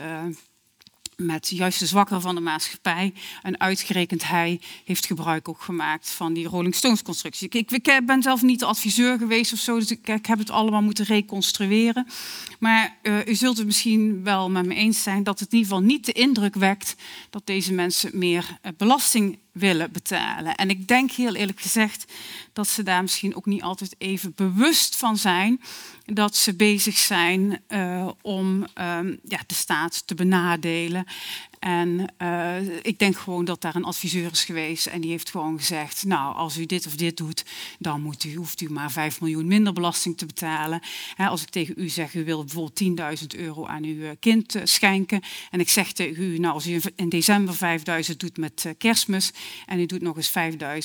met 1.20 1.50
juist 1.50 1.80
de 1.80 1.86
zwakkere 1.86 2.20
van 2.20 2.36
de 2.36 2.42
maatschappij. 2.42 3.14
En 3.42 3.60
uitgerekend 3.60 4.28
hij 4.28 4.60
heeft 4.86 5.06
gebruik 5.06 5.50
ook 5.50 5.62
gemaakt 5.62 6.10
van 6.10 6.34
die 6.34 6.48
Rolling 6.48 6.76
Stones 6.76 7.02
constructie. 7.02 7.50
Ik, 7.50 7.72
ik 7.72 8.02
ben 8.06 8.22
zelf 8.22 8.42
niet 8.42 8.60
de 8.60 8.66
adviseur 8.66 9.18
geweest 9.18 9.54
of 9.54 9.60
zo, 9.60 9.80
dus 9.80 9.92
ik, 9.92 10.08
heb 10.08 10.38
het 10.38 10.50
allemaal 10.50 10.82
moeten 10.82 11.06
reconstrueren. 11.06 12.08
Maar 12.60 12.98
uh, 13.04 13.26
u 13.26 13.36
zult 13.36 13.58
het 13.58 13.66
misschien 13.66 14.24
wel 14.24 14.50
met 14.50 14.66
me 14.66 14.76
eens 14.76 15.04
zijn 15.04 15.24
dat 15.24 15.40
het 15.40 15.52
in 15.52 15.58
ieder 15.58 15.74
geval 15.74 15.88
niet 15.88 16.06
de 16.06 16.12
indruk 16.12 16.56
wekt 16.56 16.96
dat 17.30 17.46
deze 17.46 17.74
mensen 17.74 18.12
meer 18.14 18.58
uh, 18.62 18.72
belasting 18.78 19.40
willen 19.52 19.92
betalen. 19.92 20.56
En 20.56 20.70
ik 20.70 20.88
denk 20.88 21.12
heel 21.12 21.36
eerlijk 21.36 21.62
gezegd 21.62 22.14
dat 22.54 22.68
ze 22.68 22.84
daar 22.84 23.02
misschien 23.02 23.36
ook 23.36 23.46
niet 23.46 23.62
altijd 23.62 23.96
even 23.98 24.34
bewust 24.36 24.96
van 24.96 25.18
zijn 25.18 25.62
dat 26.06 26.36
ze 26.36 26.56
bezig 26.56 26.98
zijn 26.98 27.62
uh, 27.68 28.10
om 28.22 28.66
um, 28.76 29.20
ja, 29.24 29.40
de 29.46 29.54
staat 29.54 30.08
te 30.08 30.16
benadelen 30.16 31.06
en 31.60 32.14
uh, 32.22 32.78
ik 32.82 33.00
denk 33.00 33.18
gewoon 33.18 33.46
dat 33.46 33.62
daar 33.62 33.76
een 33.76 33.84
adviseur 33.84 34.32
is 34.32 34.44
geweest 34.44 34.86
en 34.86 35.02
die 35.02 35.10
heeft 35.10 35.30
gewoon 35.30 35.58
gezegd, 35.58 36.06
nou 36.06 36.36
als 36.36 36.58
u 36.58 36.66
dit 36.66 36.88
of 36.88 36.96
dit 36.96 37.18
doet, 37.18 37.46
dan 37.80 38.02
moet 38.02 38.24
u, 38.24 38.36
hoeft 38.36 38.62
u 38.62 38.72
maar 38.72 38.92
5 38.92 39.22
miljoen 39.22 39.48
minder 39.48 39.74
belasting 39.74 40.18
te 40.18 40.26
betalen. 40.26 40.82
als 41.18 41.42
ik 41.42 41.50
tegen 41.50 41.74
u 41.78 41.90
zeg, 41.90 42.14
u 42.14 42.26
wil 42.26 42.44
bijvoorbeeld 42.44 43.20
10.000 43.22 43.40
euro 43.40 43.66
aan 43.66 43.84
uw 43.84 44.04
eh, 44.04 44.10
kind 44.20 44.56
uh, 44.56 44.62
schenken 44.66 45.22
en 45.52 45.60
ik 45.60 45.70
zeg 45.70 45.92
tegen 45.92 46.24
u, 46.24 46.38
nou 46.38 46.54
als 46.54 46.68
u 46.68 46.82
in 46.96 47.10
december 47.10 47.56
5.000 48.10 48.18
doet 48.18 48.38
met 48.38 48.74
kerstmis 48.78 49.32
en 49.66 49.80
u 49.80 49.86
doet 49.86 50.02
nog 50.02 50.18
eens 50.18 50.32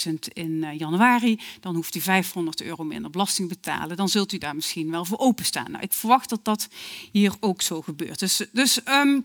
5.000 0.06 0.14
in 0.32 0.66
januari, 0.76 1.40
dan 1.60 1.74
hoeft 1.74 1.94
u 1.94 2.00
500 2.00 2.62
euro 2.62 2.84
minder 2.84 3.10
belasting 3.10 3.48
te 3.48 3.54
betalen. 3.54 3.96
Dan 3.96 4.08
zult 4.08 4.32
u 4.32 4.38
daar 4.38 4.54
misschien 4.54 4.90
wel 4.90 5.04
voor 5.04 5.18
openstaan. 5.18 5.70
Nou, 5.70 5.82
ik 5.82 5.92
verwacht 5.92 6.28
dat 6.28 6.44
dat 6.44 6.68
hier 7.12 7.34
ook 7.40 7.62
zo 7.62 7.82
gebeurt. 7.82 8.18
Dus, 8.18 8.46
dus 8.52 8.80
um, 8.88 9.24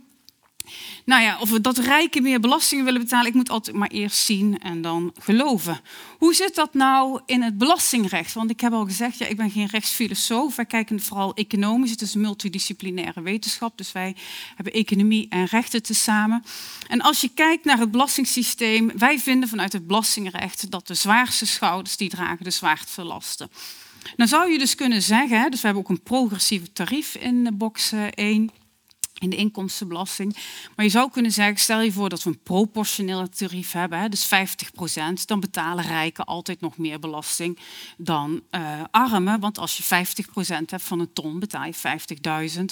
nou 1.06 1.22
ja, 1.22 1.38
of 1.40 1.50
we 1.50 1.62
dat 1.62 1.78
rijken 1.78 2.24
meer 2.24 2.40
belastingen 2.40 2.86
willen 2.86 3.02
betalen, 3.02 3.28
ik 3.28 3.34
moet 3.34 3.50
altijd 3.50 3.76
maar 3.76 3.90
eerst 3.90 4.18
zien 4.18 4.60
en 4.60 4.82
dan 4.82 5.14
geloven. 5.20 5.80
Hoe 6.18 6.34
zit 6.34 6.56
dat 6.56 6.74
nou 6.74 7.22
in 7.26 7.42
het 7.42 7.58
belastingrecht? 7.58 8.34
Want 8.34 8.50
ik 8.50 8.62
heb 8.62 8.74
al 8.74 8.86
gezegd, 8.86 9.18
ja, 9.18 9.26
ik 9.26 9.38
ben 9.38 9.52
geen 9.52 9.68
rechtsfilosoof. 9.68 10.56
Wij 10.56 10.66
kijken 10.66 11.00
vooral 11.00 11.34
economisch. 11.34 11.92
Het 11.92 12.02
is 12.02 12.14
een 12.14 12.22
multidisciplinaire 12.22 13.22
wetenschap. 13.22 13.78
Dus 13.78 13.92
wij 13.92 14.16
hebben 14.56 14.74
economie 14.74 15.28
en 15.30 15.46
rechten 15.46 15.84
tezamen. 15.84 16.44
En 16.88 17.02
als 17.02 17.22
je 17.22 17.30
kijkt 17.34 17.66
naar 17.66 17.80
het 17.80 17.92
belastingssysteem, 17.92 18.92
wij 18.98 19.20
vinden 19.20 19.50
vanuit 19.50 19.74
het 19.74 19.88
belastingrecht 19.88 20.72
dat 20.72 20.88
de 20.88 20.94
zwaarste 20.94 21.46
schouders 21.46 21.98
die 21.98 22.10
dragen 22.10 22.44
de 22.44 22.52
zwaarste 22.52 23.04
lasten. 23.04 23.50
Dan 24.16 24.28
zou 24.28 24.52
je 24.52 24.58
dus 24.58 24.76
kunnen 24.76 25.02
zeggen, 25.02 25.52
dus 25.52 25.62
we 25.62 25.66
hebben 25.66 25.84
ook 25.84 25.90
een 25.90 26.04
progressief 26.04 26.62
tarief 26.74 27.16
in 27.16 27.50
box 27.58 27.92
1 28.14 28.52
in 29.20 29.30
de 29.30 29.36
inkomstenbelasting. 29.36 30.36
Maar 30.76 30.86
je 30.86 30.92
zou 30.92 31.12
kunnen 31.12 31.32
zeggen, 31.32 31.58
stel 31.58 31.82
je 31.82 31.92
voor 31.92 32.10
dat 32.10 32.24
we 32.24 32.30
een 32.30 32.44
proportioneel 32.44 33.30
tarief 33.30 33.72
hebben, 33.72 34.00
hè, 34.00 34.10
dus 34.10 34.26
50 34.26 34.72
procent, 34.72 35.28
dan 35.28 35.40
betalen 35.40 35.86
rijken 35.86 36.26
altijd 36.26 36.62
nog 36.62 36.78
meer 36.78 37.00
belasting 37.00 37.58
dan 37.98 38.42
uh, 38.52 38.82
armen. 38.92 39.40
Want 39.40 39.58
als 39.58 39.78
je 39.78 39.84
50 39.84 40.30
procent 40.32 40.72
hebt 40.72 40.84
van 40.84 41.00
een 41.00 41.14
ton, 41.14 41.40
betaal 41.40 41.66
je 41.66 41.76
50.000. 42.58 42.64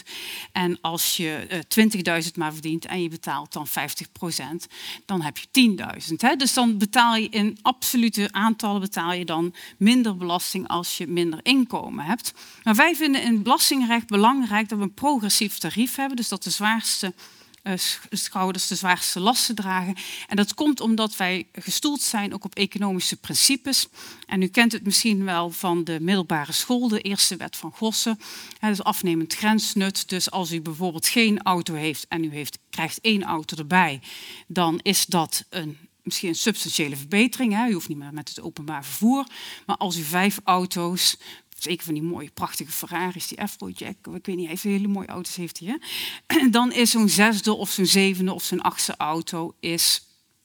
En 0.51 0.77
als 0.81 1.17
je 1.17 1.47
uh, 1.51 2.17
eh, 2.17 2.23
20.000 2.23 2.31
maar 2.36 2.53
verdient 2.53 2.86
en 2.86 3.01
je 3.01 3.10
betaalt 3.10 3.53
dan 3.53 3.67
50 3.67 4.12
procent, 4.12 4.67
dan 5.05 5.21
heb 5.21 5.38
je 5.38 5.75
10.000. 6.10 6.38
Dus 6.38 6.53
dan 6.53 6.77
betaal 6.77 7.15
je 7.15 7.29
in 7.29 7.57
absolute 7.62 8.27
aantallen 8.31 8.81
betaal 8.81 9.13
je 9.13 9.25
dan 9.25 9.53
minder 9.77 10.17
belasting 10.17 10.67
als 10.67 10.97
je 10.97 11.07
minder 11.07 11.39
inkomen 11.43 12.05
hebt. 12.05 12.33
Maar 12.63 12.75
wij 12.75 12.95
vinden 12.95 13.23
in 13.23 13.43
belastingrecht 13.43 14.07
belangrijk 14.07 14.69
dat 14.69 14.77
we 14.77 14.83
een 14.83 14.93
progressief 14.93 15.57
tarief 15.57 15.95
hebben. 15.95 16.15
Dus 16.15 16.29
dat 16.29 16.37
de 16.43 16.50
zwaarste 16.50 17.13
uh, 17.67 17.73
schouders 18.10 18.67
de 18.67 18.76
zwaarste 18.76 19.19
lasten 19.19 19.56
dragen. 19.56 19.95
En 20.28 20.36
dat 20.36 20.54
komt 20.54 20.82
omdat 20.82 21.15
wij 21.15 21.47
gestoeld 21.54 22.02
zijn 22.02 22.34
ook 22.34 22.45
op 22.45 22.56
economische 22.56 23.15
principes. 23.15 23.88
En 24.26 24.41
u 24.41 24.47
kent 24.47 24.71
het 24.71 24.84
misschien 24.84 25.23
wel 25.23 25.50
van 25.50 25.84
de 25.84 25.97
middelbare 26.02 26.52
school, 26.52 26.88
de 26.88 27.02
eerste 27.02 27.36
wet 27.36 27.56
van 27.56 27.71
Gossen. 27.71 28.19
Dat 28.60 28.71
is 28.71 28.84
afnemend 28.84 29.34
grensnut. 29.34 30.10
Dus 30.10 30.32
als 30.32 30.52
u 30.52 30.62
bijvoorbeeld 30.62 31.08
geen 31.08 31.41
auto 31.41 31.73
heeft 31.73 32.06
en 32.08 32.23
u 32.23 32.30
heeft, 32.30 32.58
krijgt 32.69 33.02
één 33.02 33.23
auto 33.23 33.58
erbij, 33.58 34.02
dan 34.47 34.80
is 34.82 35.06
dat 35.06 35.45
een 35.50 35.78
misschien 36.08 36.30
een 36.30 36.36
substantiële 36.36 36.95
verbetering. 36.95 37.54
Hè. 37.54 37.67
U 37.67 37.73
hoeft 37.73 37.88
niet 37.88 37.97
meer 37.97 38.13
met 38.13 38.30
het 38.30 38.41
openbaar 38.41 38.86
vervoer. 38.86 39.28
Maar 39.65 39.78
als 39.78 39.97
u 39.97 40.04
vijf 40.04 40.39
auto's 40.43 41.17
zeker 41.63 41.86
van 41.86 41.93
die 41.93 42.04
mooie, 42.04 42.30
prachtige 42.34 42.72
Ferraris, 42.72 43.28
die 43.28 43.41
Afrojack, 43.41 44.08
ik 44.13 44.26
weet 44.26 44.36
niet, 44.36 44.48
heeft 44.48 44.63
hele 44.63 44.88
mooie 44.88 45.08
auto's, 45.08 45.36
heeft 45.36 45.60
hij. 45.60 45.80
Dan 46.50 46.72
is 46.72 46.91
zo'n 46.91 47.10
zesde 47.10 47.54
of 47.54 47.70
zo'n 47.70 47.86
zevende 47.86 48.34
of 48.34 48.43
zo'n 48.43 48.62
achtste 48.62 48.96
auto 48.98 49.56
is, 49.60 50.02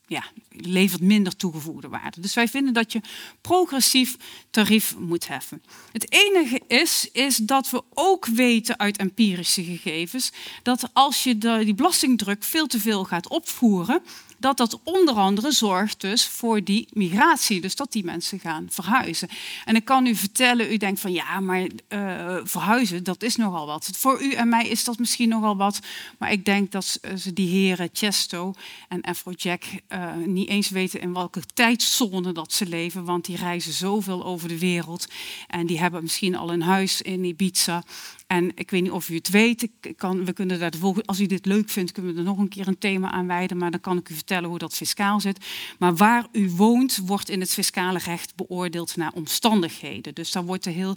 ja, 0.07 0.25
levert 0.51 1.01
minder 1.01 1.37
toegevoegde 1.37 1.88
waarde. 1.88 2.20
Dus 2.20 2.35
wij 2.35 2.48
vinden 2.48 2.75
dat 2.75 2.92
je 2.92 3.01
progressief 3.40 4.16
tarief 4.51 4.96
moet 4.98 5.29
heffen. 5.29 5.62
Het 5.92 6.12
enige 6.12 6.61
is, 6.68 7.09
is 7.12 7.37
dat 7.37 7.70
we 7.70 7.83
ook 7.94 8.27
weten 8.27 8.79
uit 8.79 8.96
empirische 8.96 9.64
gegevens 9.64 10.33
dat 10.62 10.88
als 10.92 11.25
je 11.25 11.38
die 11.38 11.75
belastingdruk 11.75 12.44
veel 12.44 12.66
te 12.66 12.81
veel 12.81 13.05
gaat 13.05 13.29
opvoeren, 13.29 14.03
dat 14.42 14.57
dat 14.57 14.81
onder 14.83 15.14
andere 15.14 15.52
zorgt 15.52 16.00
dus 16.00 16.26
voor 16.26 16.64
die 16.64 16.88
migratie. 16.92 17.61
Dus 17.61 17.76
dat 17.76 17.92
die 17.92 18.05
mensen 18.05 18.40
gaan 18.40 18.66
verhuizen. 18.70 19.28
En 19.64 19.76
ik 19.76 19.85
kan 19.85 20.07
u 20.07 20.14
vertellen, 20.14 20.72
u 20.72 20.76
denkt 20.76 21.00
van 21.00 21.12
ja, 21.12 21.40
maar 21.40 21.61
uh, 21.61 22.37
verhuizen, 22.44 23.05
dat 23.05 23.22
is 23.22 23.37
nogal 23.37 23.66
wat. 23.66 23.90
Voor 23.96 24.22
u 24.22 24.33
en 24.33 24.48
mij 24.48 24.68
is 24.68 24.85
dat 24.85 24.98
misschien 24.98 25.28
nogal 25.28 25.57
wat. 25.57 25.81
Maar 26.18 26.33
ik 26.33 26.44
denk 26.44 26.72
dat 26.72 27.00
ze 27.16 27.33
die 27.33 27.48
heren 27.48 27.88
Chesto 27.92 28.55
en 28.88 29.00
Afrojack 29.00 29.64
uh, 29.88 30.14
niet 30.26 30.48
eens 30.48 30.68
weten 30.68 31.00
in 31.00 31.12
welke 31.12 31.40
tijdzone 31.55 32.33
dat 32.33 32.52
ze 32.52 32.66
leven. 32.66 33.05
Want 33.05 33.24
die 33.24 33.37
reizen 33.37 33.72
zoveel 33.72 34.24
over 34.24 34.48
de 34.48 34.59
wereld. 34.59 35.07
En 35.46 35.66
die 35.66 35.78
hebben 35.78 36.02
misschien 36.02 36.37
al 36.37 36.52
een 36.52 36.62
huis 36.62 37.02
in 37.02 37.24
Ibiza. 37.24 37.83
En 38.32 38.50
ik 38.54 38.70
weet 38.70 38.82
niet 38.82 38.90
of 38.90 39.08
u 39.08 39.14
het 39.14 39.28
weet, 39.28 39.68
kan, 39.96 40.24
we 40.24 40.32
kunnen 40.32 40.58
daar 40.58 40.72
als 41.04 41.20
u 41.20 41.26
dit 41.26 41.46
leuk 41.46 41.70
vindt, 41.70 41.92
kunnen 41.92 42.12
we 42.12 42.18
er 42.18 42.24
nog 42.24 42.38
een 42.38 42.48
keer 42.48 42.68
een 42.68 42.78
thema 42.78 43.10
aan 43.10 43.26
wijden, 43.26 43.56
maar 43.56 43.70
dan 43.70 43.80
kan 43.80 43.98
ik 43.98 44.08
u 44.08 44.14
vertellen 44.14 44.48
hoe 44.48 44.58
dat 44.58 44.74
fiscaal 44.74 45.20
zit. 45.20 45.46
Maar 45.78 45.96
waar 45.96 46.26
u 46.32 46.50
woont, 46.50 46.96
wordt 47.06 47.28
in 47.28 47.40
het 47.40 47.52
fiscale 47.52 47.98
recht 47.98 48.36
beoordeeld 48.36 48.96
naar 48.96 49.12
omstandigheden. 49.14 50.14
Dus 50.14 50.30
dan 50.30 50.46
wordt 50.46 50.66
er 50.66 50.72
heel 50.72 50.96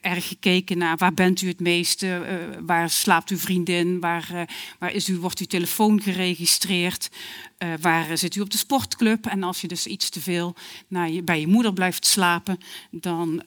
erg 0.00 0.28
gekeken 0.28 0.78
naar 0.78 0.96
waar 0.96 1.14
bent 1.14 1.42
u 1.42 1.48
het 1.48 1.60
meeste, 1.60 2.06
uh, 2.06 2.58
waar 2.66 2.90
slaapt 2.90 3.30
uw 3.30 3.38
vriendin, 3.38 4.00
waar, 4.00 4.48
waar 4.78 4.92
is 4.92 5.08
u, 5.08 5.18
wordt 5.18 5.38
uw 5.38 5.46
telefoon 5.46 6.00
geregistreerd, 6.00 7.10
waar 7.80 8.18
zit 8.18 8.34
u 8.34 8.40
op 8.40 8.50
de 8.50 8.58
sportclub. 8.58 9.26
En 9.26 9.42
als 9.42 9.60
je 9.60 9.68
dus 9.68 9.86
iets 9.86 10.10
te 10.10 10.20
veel 10.20 10.54
bij 11.24 11.40
je 11.40 11.46
moeder 11.46 11.72
blijft 11.72 12.06
slapen, 12.06 12.58
dan 12.90 13.42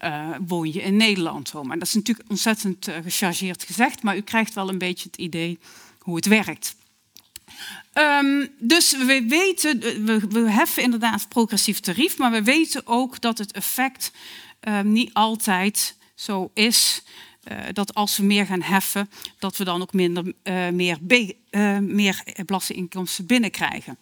woon 0.47 0.73
je 0.73 0.81
in 0.81 0.97
Nederland. 0.97 1.51
Dat 1.51 1.81
is 1.81 1.93
natuurlijk 1.93 2.29
ontzettend 2.29 2.88
gechargeerd 3.03 3.63
gezegd, 3.63 4.03
maar 4.03 4.17
u 4.17 4.21
krijgt 4.21 4.53
wel 4.53 4.69
een 4.69 4.77
beetje 4.77 5.09
het 5.11 5.19
idee 5.19 5.59
hoe 5.99 6.15
het 6.15 6.25
werkt. 6.25 6.75
Um, 7.93 8.49
dus 8.59 8.97
we 8.97 9.25
weten, 9.27 9.79
we, 10.29 10.49
heffen 10.49 10.83
inderdaad 10.83 11.29
progressief 11.29 11.79
tarief, 11.79 12.17
maar 12.17 12.31
we 12.31 12.43
weten 12.43 12.81
ook 12.88 13.21
dat 13.21 13.38
het 13.38 13.51
effect 13.51 14.11
um, 14.67 14.91
niet 14.91 15.13
altijd 15.13 15.95
zo 16.15 16.51
is 16.54 17.04
uh, 17.51 17.58
dat 17.73 17.93
als 17.93 18.17
we 18.17 18.23
meer 18.23 18.45
gaan 18.45 18.62
heffen, 18.62 19.10
dat 19.39 19.58
we 19.58 19.63
dan 19.63 19.82
ook 19.82 19.93
minder, 19.93 20.34
uh, 20.43 20.69
meer, 20.69 20.97
uh, 21.51 21.78
meer 21.78 22.23
belastinginkomsten 22.45 23.25
binnenkrijgen. 23.25 23.97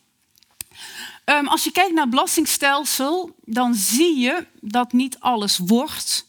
Um, 1.26 1.48
als 1.48 1.64
je 1.64 1.72
kijkt 1.72 1.94
naar 1.94 2.02
het 2.02 2.10
belastingstelsel, 2.10 3.36
dan 3.46 3.76
zie 3.76 4.18
je 4.18 4.46
dat 4.60 4.92
niet 4.92 5.20
alles 5.20 5.58
wordt 5.58 6.28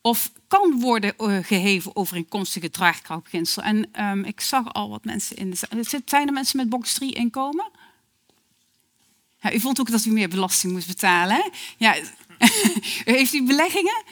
of 0.00 0.30
kan 0.48 0.80
worden 0.80 1.14
geheven 1.44 1.96
overeenkomstige 1.96 2.70
draagkrachtbeginsel. 2.70 3.62
En 3.62 3.88
um, 4.00 4.24
ik 4.24 4.40
zag 4.40 4.72
al 4.72 4.88
wat 4.88 5.04
mensen 5.04 5.36
in 5.36 5.50
de 5.50 5.56
Zijn 6.04 6.26
er 6.26 6.32
mensen 6.32 6.56
met 6.56 6.68
box 6.68 6.94
3 6.94 7.14
inkomen? 7.14 7.70
Ja, 9.40 9.52
u 9.52 9.60
vond 9.60 9.80
ook 9.80 9.90
dat 9.90 10.04
u 10.04 10.10
meer 10.10 10.28
belasting 10.28 10.72
moest 10.72 10.86
betalen. 10.86 11.36
Hè? 11.36 11.48
Ja, 11.76 11.96
heeft 13.14 13.32
u 13.32 13.42
beleggingen? 13.42 14.02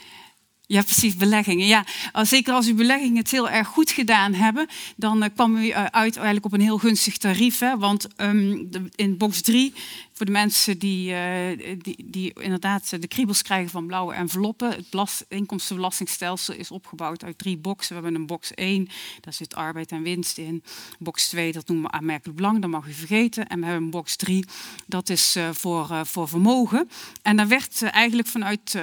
Ja, 0.67 0.83
precies, 0.83 1.17
beleggingen. 1.17 1.67
Ja, 1.67 1.85
zeker 2.23 2.55
als 2.55 2.67
uw 2.67 2.75
beleggingen 2.75 3.17
het 3.17 3.31
heel 3.31 3.51
erg 3.51 3.69
goed 3.69 3.91
gedaan 3.91 4.35
hebben, 4.35 4.67
dan 4.97 5.23
uh, 5.23 5.29
kwam 5.35 5.57
u 5.57 5.73
uit 5.73 6.17
eigenlijk 6.17 6.45
op 6.45 6.53
een 6.53 6.61
heel 6.61 6.79
gunstig 6.79 7.17
tarief. 7.17 7.59
Hè? 7.59 7.79
Want 7.79 8.09
de, 8.17 8.91
in 8.95 9.17
box 9.17 9.41
3 9.41 9.75
voor 10.15 10.27
de 10.27 10.33
mensen 10.33 10.79
die, 10.79 11.11
uh, 11.11 11.79
die, 11.79 12.05
die, 12.05 12.33
inderdaad 12.41 13.01
de 13.01 13.09
kriebels 13.09 13.43
krijgen 13.43 13.71
van 13.71 13.87
blauwe 13.87 14.15
enveloppen. 14.15 14.71
Het 14.71 14.91
belast, 14.91 15.25
inkomstenbelastingstelsel 15.29 16.55
is 16.55 16.71
opgebouwd 16.71 17.25
uit 17.25 17.39
drie 17.39 17.57
boxen. 17.57 17.97
We 17.97 18.03
hebben 18.03 18.21
een 18.21 18.27
box 18.27 18.55
1, 18.55 18.89
daar 19.21 19.33
zit 19.33 19.55
arbeid 19.55 19.93
en 19.93 20.03
winst 20.03 20.39
in. 20.39 20.63
Box 20.99 21.29
2, 21.29 21.53
dat 21.53 21.69
noemen 21.69 21.91
we 21.91 21.97
aanmerkelijk 21.97 22.37
belang, 22.37 22.61
dat 22.61 22.71
mag 22.71 22.87
u 22.87 22.93
vergeten. 22.93 23.49
En 23.49 23.59
we 23.59 23.65
hebben 23.65 23.85
een 23.85 23.91
box 23.91 24.17
3, 24.17 24.45
dat 24.87 25.09
is 25.09 25.37
uh, 25.37 25.51
voor, 25.53 25.89
uh, 25.91 26.05
voor 26.05 26.29
vermogen. 26.29 26.89
En 27.23 27.37
daar 27.37 27.49
werd 27.49 27.83
eigenlijk 27.83 28.29
vanuit 28.29 28.79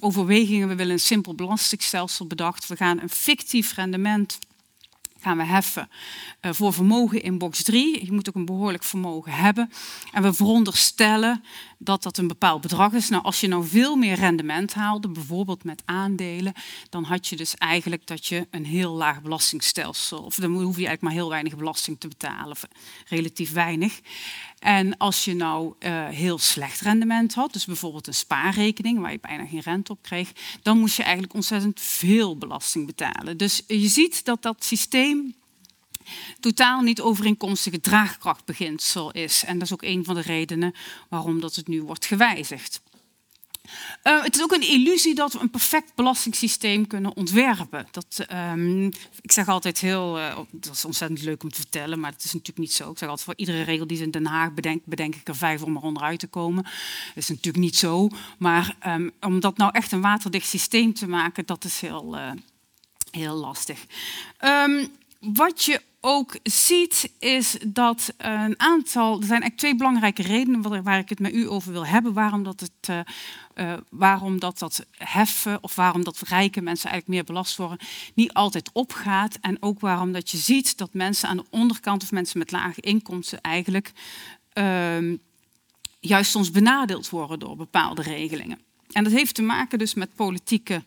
overwegingen, 0.00 0.68
we 0.68 0.74
willen 0.74 0.92
een 0.92 1.00
simpel 1.00 1.34
belastingstelsel 1.34 2.26
bedacht. 2.26 2.66
We 2.66 2.76
gaan 2.76 3.00
een 3.00 3.10
fictief 3.10 3.74
rendement 3.74 4.38
gaan 5.20 5.36
we 5.36 5.44
heffen 5.44 5.88
uh, 6.40 6.52
voor 6.52 6.72
vermogen 6.72 7.22
in 7.22 7.38
box 7.38 7.62
3. 7.62 8.04
Je 8.04 8.12
moet 8.12 8.28
ook 8.28 8.34
een 8.34 8.44
behoorlijk 8.44 8.84
vermogen 8.84 9.32
hebben. 9.32 9.70
En 10.12 10.22
we 10.22 10.32
veronderstellen 10.32 11.44
dat 11.78 12.02
dat 12.02 12.18
een 12.18 12.28
bepaald 12.28 12.60
bedrag 12.60 12.92
is. 12.92 13.08
Nou, 13.08 13.22
als 13.22 13.40
je 13.40 13.48
nou 13.48 13.66
veel 13.66 13.96
meer 13.96 14.14
rendement 14.14 14.74
haalde, 14.74 15.08
bijvoorbeeld 15.08 15.64
met 15.64 15.82
aandelen, 15.84 16.52
dan 16.88 17.04
had 17.04 17.26
je 17.26 17.36
dus 17.36 17.54
eigenlijk 17.54 18.06
dat 18.06 18.26
je 18.26 18.46
een 18.50 18.64
heel 18.64 18.92
laag 18.92 19.22
belastingstelsel, 19.22 20.18
of 20.18 20.34
dan 20.34 20.50
hoef 20.50 20.62
je 20.62 20.86
eigenlijk 20.86 21.02
maar 21.02 21.12
heel 21.12 21.28
weinig 21.28 21.56
belasting 21.56 22.00
te 22.00 22.08
betalen, 22.08 22.50
of 22.50 22.64
relatief 23.08 23.52
weinig. 23.52 24.00
En 24.60 24.96
als 24.96 25.24
je 25.24 25.34
nou 25.34 25.74
uh, 25.78 26.08
heel 26.08 26.38
slecht 26.38 26.80
rendement 26.80 27.34
had, 27.34 27.52
dus 27.52 27.64
bijvoorbeeld 27.64 28.06
een 28.06 28.14
spaarrekening 28.14 29.00
waar 29.00 29.12
je 29.12 29.18
bijna 29.20 29.46
geen 29.46 29.60
rente 29.60 29.92
op 29.92 30.02
kreeg, 30.02 30.32
dan 30.62 30.78
moest 30.78 30.96
je 30.96 31.02
eigenlijk 31.02 31.34
ontzettend 31.34 31.80
veel 31.80 32.36
belasting 32.36 32.86
betalen. 32.86 33.36
Dus 33.36 33.62
je 33.66 33.88
ziet 33.88 34.24
dat 34.24 34.42
dat 34.42 34.64
systeem 34.64 35.34
totaal 36.40 36.80
niet 36.80 37.00
overeenkomstige 37.00 37.80
draagkrachtbeginsel 37.80 39.10
is. 39.10 39.44
En 39.44 39.54
dat 39.54 39.62
is 39.62 39.72
ook 39.72 39.82
een 39.82 40.04
van 40.04 40.14
de 40.14 40.20
redenen 40.20 40.74
waarom 41.08 41.40
dat 41.40 41.54
het 41.54 41.68
nu 41.68 41.82
wordt 41.82 42.06
gewijzigd. 42.06 42.80
Uh, 44.04 44.22
het 44.22 44.34
is 44.34 44.42
ook 44.42 44.52
een 44.52 44.68
illusie 44.68 45.14
dat 45.14 45.32
we 45.32 45.40
een 45.40 45.50
perfect 45.50 45.94
belastingssysteem 45.94 46.86
kunnen 46.86 47.16
ontwerpen. 47.16 47.86
Dat, 47.90 48.26
um, 48.32 48.86
ik 49.20 49.32
zeg 49.32 49.48
altijd 49.48 49.80
heel, 49.80 50.18
uh, 50.18 50.38
dat 50.50 50.74
is 50.74 50.84
ontzettend 50.84 51.22
leuk 51.22 51.42
om 51.42 51.50
te 51.50 51.60
vertellen, 51.60 52.00
maar 52.00 52.12
het 52.12 52.24
is 52.24 52.32
natuurlijk 52.32 52.58
niet 52.58 52.72
zo. 52.72 52.90
Ik 52.90 52.98
zeg 52.98 53.08
altijd 53.08 53.26
voor 53.26 53.36
iedere 53.36 53.62
regel 53.62 53.86
die 53.86 53.96
ze 53.96 54.02
in 54.02 54.10
Den 54.10 54.26
Haag 54.26 54.52
bedenkt, 54.52 54.86
bedenk 54.86 55.14
ik 55.14 55.28
er 55.28 55.36
vijf 55.36 55.62
om 55.62 55.76
er 55.76 55.82
onderuit 55.82 56.18
te 56.18 56.26
komen. 56.26 56.62
Dat 56.62 56.72
is 57.14 57.28
natuurlijk 57.28 57.64
niet 57.64 57.76
zo. 57.76 58.08
Maar 58.38 58.76
um, 58.86 59.10
om 59.20 59.40
dat 59.40 59.56
nou 59.56 59.70
echt 59.72 59.92
een 59.92 60.00
waterdicht 60.00 60.48
systeem 60.48 60.94
te 60.94 61.08
maken, 61.08 61.46
dat 61.46 61.64
is 61.64 61.80
heel, 61.80 62.16
uh, 62.16 62.30
heel 63.10 63.34
lastig. 63.34 63.84
Um, 64.44 64.88
wat 65.20 65.64
je 65.64 65.80
ook 66.00 66.38
ziet, 66.42 67.12
is 67.18 67.56
dat 67.66 68.14
een 68.16 68.60
aantal. 68.60 69.10
Er 69.10 69.26
zijn 69.26 69.40
eigenlijk 69.40 69.56
twee 69.56 69.76
belangrijke 69.76 70.22
redenen 70.22 70.82
waar 70.82 70.98
ik 70.98 71.08
het 71.08 71.18
met 71.18 71.32
u 71.34 71.48
over 71.48 71.72
wil 71.72 71.86
hebben. 71.86 72.12
Waarom 72.12 72.42
dat, 72.42 72.60
het, 72.60 72.88
uh, 72.90 73.00
uh, 73.54 73.72
waarom 73.90 74.40
dat, 74.40 74.58
dat 74.58 74.86
heffen 74.96 75.62
of 75.62 75.74
waarom 75.74 76.04
dat 76.04 76.20
rijke 76.20 76.60
mensen 76.60 76.90
eigenlijk 76.90 77.18
meer 77.18 77.34
belast 77.34 77.56
worden, 77.56 77.78
niet 78.14 78.32
altijd 78.32 78.70
opgaat. 78.72 79.38
En 79.40 79.56
ook 79.62 79.80
waarom 79.80 80.12
dat 80.12 80.30
je 80.30 80.36
ziet 80.36 80.76
dat 80.76 80.94
mensen 80.94 81.28
aan 81.28 81.36
de 81.36 81.46
onderkant 81.50 82.02
of 82.02 82.12
mensen 82.12 82.38
met 82.38 82.50
lage 82.50 82.80
inkomsten 82.80 83.40
eigenlijk 83.40 83.92
uh, 84.54 85.16
juist 86.00 86.30
soms 86.30 86.50
benadeeld 86.50 87.08
worden 87.08 87.38
door 87.38 87.56
bepaalde 87.56 88.02
regelingen. 88.02 88.58
En 88.92 89.04
dat 89.04 89.12
heeft 89.12 89.34
te 89.34 89.42
maken 89.42 89.78
dus 89.78 89.94
met 89.94 90.14
politieke 90.14 90.84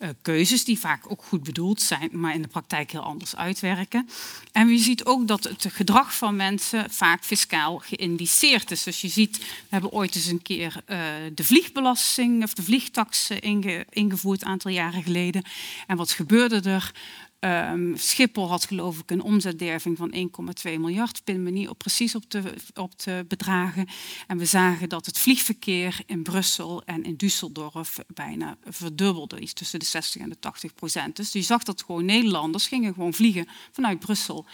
uh, 0.00 0.08
keuzes 0.22 0.64
die 0.64 0.78
vaak 0.78 1.10
ook 1.10 1.22
goed 1.22 1.42
bedoeld 1.42 1.82
zijn, 1.82 2.08
maar 2.12 2.34
in 2.34 2.42
de 2.42 2.48
praktijk 2.48 2.90
heel 2.90 3.02
anders 3.02 3.36
uitwerken. 3.36 4.08
En 4.52 4.68
je 4.68 4.78
ziet 4.78 5.04
ook 5.04 5.28
dat 5.28 5.44
het 5.44 5.66
gedrag 5.68 6.16
van 6.16 6.36
mensen 6.36 6.90
vaak 6.90 7.24
fiscaal 7.24 7.78
geïndiceerd 7.78 8.70
is. 8.70 8.82
Dus 8.82 9.00
je 9.00 9.08
ziet, 9.08 9.38
we 9.38 9.44
hebben 9.68 9.92
ooit 9.92 10.14
eens 10.14 10.26
een 10.26 10.42
keer 10.42 10.82
uh, 10.86 10.98
de 11.34 11.44
vliegbelasting 11.44 12.42
of 12.42 12.54
de 12.54 12.62
vliegtax 12.62 13.30
inge, 13.30 13.86
ingevoerd, 13.90 14.42
een 14.42 14.48
aantal 14.48 14.70
jaren 14.70 15.02
geleden. 15.02 15.42
En 15.86 15.96
wat 15.96 16.10
gebeurde 16.10 16.60
er? 16.70 16.92
Um, 17.40 17.96
Schiphol 17.96 18.48
had 18.48 18.64
geloof 18.64 18.98
ik 18.98 19.10
een 19.10 19.22
omzetderving 19.22 19.96
van 19.96 20.14
1,2 20.14 20.78
miljard. 20.78 21.24
Pin 21.24 21.42
me 21.42 21.50
niet 21.50 21.68
op, 21.68 21.78
precies 21.78 22.14
op 22.14 22.30
de, 22.30 22.42
op 22.74 23.02
de 23.02 23.24
bedragen. 23.28 23.86
En 24.26 24.38
we 24.38 24.44
zagen 24.44 24.88
dat 24.88 25.06
het 25.06 25.18
vliegverkeer 25.18 26.00
in 26.06 26.22
Brussel 26.22 26.82
en 26.84 27.04
in 27.04 27.16
Düsseldorf 27.16 27.94
bijna 28.06 28.56
verdubbelde. 28.64 29.40
Iets 29.40 29.52
tussen 29.52 29.78
de 29.78 29.84
60 29.84 30.22
en 30.22 30.28
de 30.28 30.38
80 30.38 30.74
procent. 30.74 31.16
Dus 31.16 31.32
je 31.32 31.42
zag 31.42 31.62
dat 31.62 31.82
gewoon 31.82 32.04
Nederlanders 32.04 32.66
gingen 32.66 32.94
gewoon 32.94 33.14
vliegen 33.14 33.48
vanuit 33.72 33.98
Brussel 33.98 34.46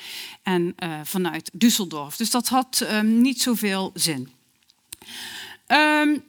en 0.43 0.75
uh, 0.85 1.01
vanuit 1.05 1.51
Düsseldorf. 1.65 2.17
Dus 2.17 2.31
dat 2.31 2.49
had 2.49 2.87
um, 2.91 3.21
niet 3.21 3.43
zoveel 3.43 3.91
zin. 3.95 4.29
Um, 5.67 6.23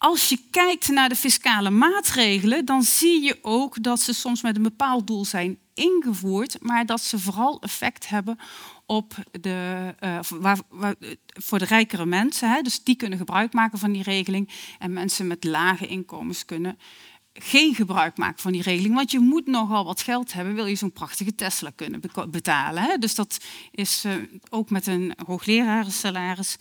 als 0.00 0.28
je 0.28 0.38
kijkt 0.50 0.88
naar 0.88 1.08
de 1.08 1.16
fiscale 1.16 1.70
maatregelen, 1.70 2.64
dan 2.64 2.82
zie 2.82 3.22
je 3.22 3.38
ook 3.42 3.82
dat 3.82 4.00
ze 4.00 4.14
soms 4.14 4.42
met 4.42 4.56
een 4.56 4.62
bepaald 4.62 5.06
doel 5.06 5.24
zijn 5.24 5.58
ingevoerd, 5.74 6.56
maar 6.60 6.86
dat 6.86 7.00
ze 7.00 7.18
vooral 7.18 7.60
effect 7.60 8.08
hebben 8.08 8.38
op 8.86 9.14
de, 9.40 9.94
uh, 10.00 10.18
waar, 10.28 10.58
voor 11.24 11.58
de 11.58 11.64
rijkere 11.64 12.06
mensen. 12.06 12.50
Hè, 12.50 12.60
dus 12.62 12.82
die 12.84 12.96
kunnen 12.96 13.18
gebruik 13.18 13.52
maken 13.52 13.78
van 13.78 13.92
die 13.92 14.02
regeling. 14.02 14.48
En 14.78 14.92
mensen 14.92 15.26
met 15.26 15.44
lage 15.44 15.86
inkomens 15.86 16.44
kunnen 16.44 16.78
geen 17.32 17.74
gebruik 17.74 18.16
maken 18.16 18.42
van 18.42 18.52
die 18.52 18.62
regeling. 18.62 18.94
Want 18.94 19.10
je 19.10 19.18
moet 19.18 19.46
nogal 19.46 19.84
wat 19.84 20.02
geld 20.02 20.32
hebben, 20.32 20.54
wil 20.54 20.66
je 20.66 20.74
zo'n 20.74 20.92
prachtige 20.92 21.34
Tesla 21.34 21.70
kunnen 21.74 22.00
betalen. 22.30 22.82
Hè? 22.82 22.98
Dus 22.98 23.14
dat 23.14 23.38
is 23.70 24.04
uh, 24.04 24.12
ook 24.50 24.70
met 24.70 24.86
een 24.86 25.14
hooglerarensalaris 25.26 26.56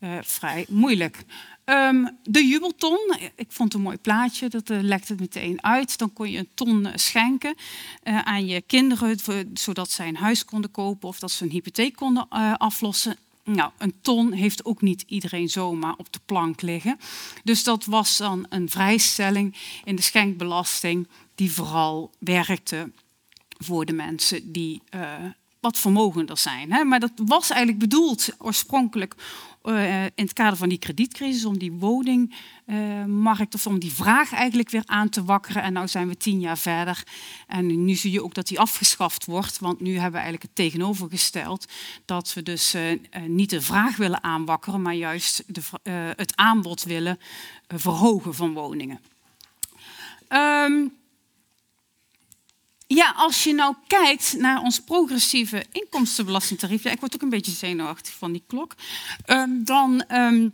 uh, 0.00 0.18
vrij 0.22 0.66
moeilijk. 0.68 1.24
Um, 1.64 2.18
de 2.22 2.46
jubelton, 2.46 3.16
ik 3.36 3.52
vond 3.52 3.74
een 3.74 3.80
mooi 3.80 3.96
plaatje, 3.96 4.48
dat 4.48 4.70
uh, 4.70 4.90
het 4.90 5.20
meteen 5.20 5.64
uit. 5.64 5.98
Dan 5.98 6.12
kon 6.12 6.30
je 6.30 6.38
een 6.38 6.48
ton 6.54 6.88
schenken 6.94 7.54
uh, 8.04 8.18
aan 8.18 8.46
je 8.46 8.60
kinderen, 8.60 9.18
zodat 9.54 9.90
zij 9.90 10.08
een 10.08 10.16
huis 10.16 10.44
konden 10.44 10.70
kopen 10.70 11.08
of 11.08 11.18
dat 11.18 11.30
ze 11.30 11.44
een 11.44 11.50
hypotheek 11.50 11.96
konden 11.96 12.28
aflossen. 12.58 13.16
Nou, 13.44 13.70
een 13.78 13.94
ton 14.00 14.32
heeft 14.32 14.64
ook 14.64 14.82
niet 14.82 15.04
iedereen 15.06 15.48
zomaar 15.48 15.94
op 15.96 16.12
de 16.12 16.20
plank 16.24 16.62
liggen. 16.62 16.98
Dus 17.44 17.64
dat 17.64 17.84
was 17.84 18.16
dan 18.16 18.46
een 18.48 18.70
vrijstelling 18.70 19.56
in 19.84 19.96
de 19.96 20.02
schenkbelasting 20.02 21.08
die 21.34 21.52
vooral 21.52 22.10
werkte 22.18 22.90
voor 23.58 23.84
de 23.84 23.92
mensen 23.92 24.52
die 24.52 24.82
wat 25.62 25.78
vermogender 25.78 26.38
zijn. 26.38 26.72
Hè? 26.72 26.84
Maar 26.84 27.00
dat 27.00 27.12
was 27.14 27.50
eigenlijk 27.50 27.78
bedoeld 27.78 28.28
oorspronkelijk 28.38 29.14
uh, 29.64 30.04
in 30.04 30.10
het 30.14 30.32
kader 30.32 30.56
van 30.56 30.68
die 30.68 30.78
kredietcrisis 30.78 31.44
om 31.44 31.58
die 31.58 31.72
woningmarkt 31.72 33.54
of 33.54 33.66
om 33.66 33.78
die 33.78 33.92
vraag 33.92 34.32
eigenlijk 34.32 34.70
weer 34.70 34.82
aan 34.86 35.08
te 35.08 35.24
wakkeren. 35.24 35.62
En 35.62 35.72
nu 35.72 35.88
zijn 35.88 36.08
we 36.08 36.16
tien 36.16 36.40
jaar 36.40 36.58
verder 36.58 37.02
en 37.46 37.84
nu 37.84 37.94
zie 37.94 38.12
je 38.12 38.22
ook 38.22 38.34
dat 38.34 38.46
die 38.46 38.60
afgeschaft 38.60 39.24
wordt, 39.24 39.58
want 39.58 39.80
nu 39.80 39.92
hebben 39.92 40.10
we 40.12 40.26
eigenlijk 40.26 40.42
het 40.42 40.54
tegenovergesteld 40.54 41.72
dat 42.04 42.34
we 42.34 42.42
dus 42.42 42.74
uh, 42.74 42.82
niet 43.26 43.50
de 43.50 43.60
vraag 43.60 43.96
willen 43.96 44.22
aanwakkeren, 44.22 44.82
maar 44.82 44.94
juist 44.94 45.44
de, 45.46 45.62
het 46.16 46.36
aanbod 46.36 46.82
willen 46.82 47.18
verhogen 47.66 48.34
van 48.34 48.52
woningen. 48.52 49.00
Um, 50.28 51.00
ja, 52.94 53.12
als 53.16 53.44
je 53.44 53.54
nou 53.54 53.74
kijkt 53.86 54.34
naar 54.38 54.60
ons 54.60 54.80
progressieve 54.80 55.64
inkomstenbelastingtarief, 55.72 56.82
ja, 56.82 56.90
ik 56.90 57.00
word 57.00 57.14
ook 57.14 57.22
een 57.22 57.28
beetje 57.28 57.52
zenuwachtig 57.52 58.12
van 58.12 58.32
die 58.32 58.42
klok, 58.46 58.74
um, 59.26 59.64
dan 59.64 60.04
um, 60.08 60.52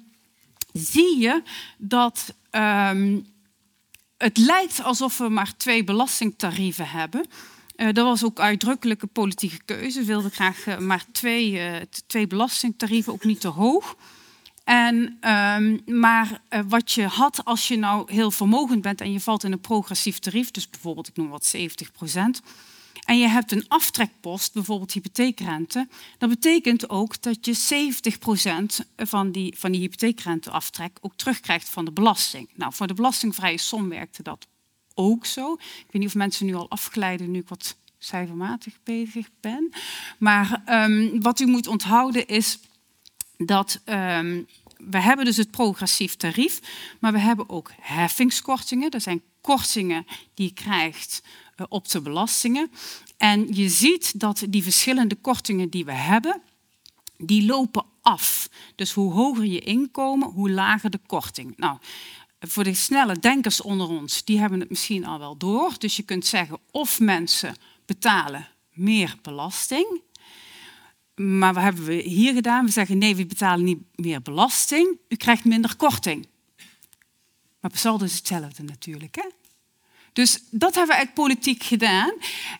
zie 0.73 1.19
je 1.19 1.43
dat 1.79 2.35
um, 2.51 3.27
het 4.17 4.37
lijkt 4.37 4.83
alsof 4.83 5.19
we 5.19 5.29
maar 5.29 5.57
twee 5.57 5.85
belastingtarieven 5.85 6.89
hebben. 6.89 7.27
Uh, 7.77 7.93
dat 7.93 8.05
was 8.05 8.25
ook 8.25 8.41
uitdrukkelijke 8.41 9.07
politieke 9.07 9.59
keuze. 9.65 10.01
We 10.01 10.07
wilden 10.07 10.31
graag 10.31 10.67
uh, 10.67 10.79
maar 10.79 11.05
twee, 11.13 11.53
uh, 11.53 11.77
twee 12.07 12.27
belastingtarieven, 12.27 13.13
ook 13.13 13.25
niet 13.25 13.41
te 13.41 13.49
hoog. 13.49 13.97
En, 14.69 15.19
um, 15.31 15.99
maar 15.99 16.41
uh, 16.51 16.61
wat 16.69 16.93
je 16.93 17.03
had 17.03 17.45
als 17.45 17.69
je 17.69 17.77
nou 17.77 18.13
heel 18.13 18.31
vermogend 18.31 18.83
bent 18.83 19.01
en 19.01 19.13
je 19.13 19.21
valt 19.21 19.45
in 19.45 19.53
een 19.53 19.61
progressief 19.61 20.19
tarief, 20.19 20.51
dus 20.51 20.71
bijvoorbeeld 20.71 21.09
ik 21.09 21.17
noem 21.17 21.29
wat 21.29 21.47
70 21.47 21.93
procent, 21.93 22.41
en 23.05 23.19
je 23.19 23.29
hebt 23.29 23.53
een 23.53 23.65
aftrekpost, 23.69 24.53
bijvoorbeeld 24.53 24.93
hypotheekrente, 24.93 25.89
dat 26.19 26.29
betekent 26.29 26.89
ook 26.89 27.23
dat 27.23 27.47
je 27.47 27.55
70 27.55 28.19
procent 28.19 28.85
van 28.97 29.33
die, 29.33 29.55
van 29.59 29.73
die 29.73 29.81
hypotheekrenteaftrek 29.81 30.99
ook 31.01 31.15
terugkrijgt 31.17 31.69
van 31.69 31.85
de 31.85 31.93
belasting. 31.93 32.49
Nou, 32.55 32.73
voor 32.75 32.87
de 32.87 32.95
belastingvrije 32.95 33.59
som 33.59 33.89
werkte 33.89 34.23
dat 34.23 34.47
ook 34.95 35.27
zo. 35.27 35.53
Ik 35.53 35.87
weet 35.91 36.03
niet 36.03 36.07
of 36.07 36.15
mensen 36.15 36.47
nu 36.47 36.55
al 36.55 36.71
afglijden 36.71 37.31
nu 37.31 37.39
ik 37.39 37.49
wat 37.49 37.77
cijfermatig 37.99 38.79
bezig 38.83 39.29
ben. 39.41 39.73
Maar 40.19 40.63
ehm, 40.65 41.21
wat 41.21 41.41
u 41.41 41.47
moet 41.47 41.67
onthouden 41.67 42.27
is 42.27 42.59
dat 43.39 43.81
um, 43.85 44.47
we 44.79 45.01
hebben 45.01 45.25
dus 45.25 45.37
het 45.37 45.51
progressief 45.51 46.17
tarief, 46.17 46.61
maar 47.01 47.13
we 47.13 47.19
hebben 47.19 47.49
ook 47.49 47.71
heffingskortingen. 47.81 48.91
Dat 48.91 49.03
zijn 49.03 49.23
kortingen 49.41 50.07
die 50.35 50.47
je 50.47 50.53
krijgt 50.53 51.23
uh, 51.57 51.67
op 51.69 51.89
de 51.89 52.01
belastingen. 52.01 52.71
En 53.17 53.55
je 53.55 53.69
ziet 53.69 54.21
dat 54.21 54.45
die 54.49 54.63
verschillende 54.63 55.15
kortingen 55.15 55.69
die 55.69 55.85
we 55.85 55.93
hebben, 55.93 56.43
die 57.17 57.47
lopen 57.47 57.85
af. 58.03 58.49
Dus 58.75 58.93
hoe 58.93 59.13
hoger 59.13 59.45
je 59.45 59.61
inkomen, 59.61 60.29
hoe 60.29 60.51
lager 60.51 60.91
de 60.91 61.01
korting. 61.07 61.57
Nou, 61.57 61.79
voor 62.41 62.65
de 62.65 62.75
snelle 62.75 63.19
denkers 63.19 63.61
onder 63.61 63.89
ons, 63.89 64.25
die 64.25 64.39
hebben 64.39 64.61
het 64.61 64.71
misschien 64.71 65.07
al 65.07 65.19
wel 65.19 65.37
door. 65.37 65.75
Dus 65.79 65.97
je 65.97 66.03
kunt 66.03 66.27
zeggen 66.27 66.59
of 66.71 67.01
mensen 67.01 67.57
betalen 67.87 68.49
meer 68.73 69.17
belasting. 69.23 70.01
Maar 71.19 71.55
wat 71.55 71.63
hebben 71.63 71.85
we 71.85 71.95
hier 71.95 72.35
gedaan? 72.35 72.65
We 72.65 72.71
zeggen 72.71 72.99
nee, 72.99 73.17
we 73.17 73.27
betalen 73.27 73.65
niet 73.65 73.83
meer 73.95 74.23
belasting. 74.23 74.99
U 75.09 75.17
krijgt 75.17 75.45
minder 75.45 75.77
korting. 75.77 76.27
Maar 77.61 77.71
per 77.71 77.81
saldo 77.81 78.05
is 78.05 78.17
hetzelfde 78.17 78.63
natuurlijk. 78.63 79.15
Hè? 79.15 79.29
Dus 80.13 80.33
dat 80.51 80.75
hebben 80.75 80.97
we 80.97 81.03
eigenlijk 81.03 81.15
politiek 81.15 81.63
gedaan. 81.63 82.13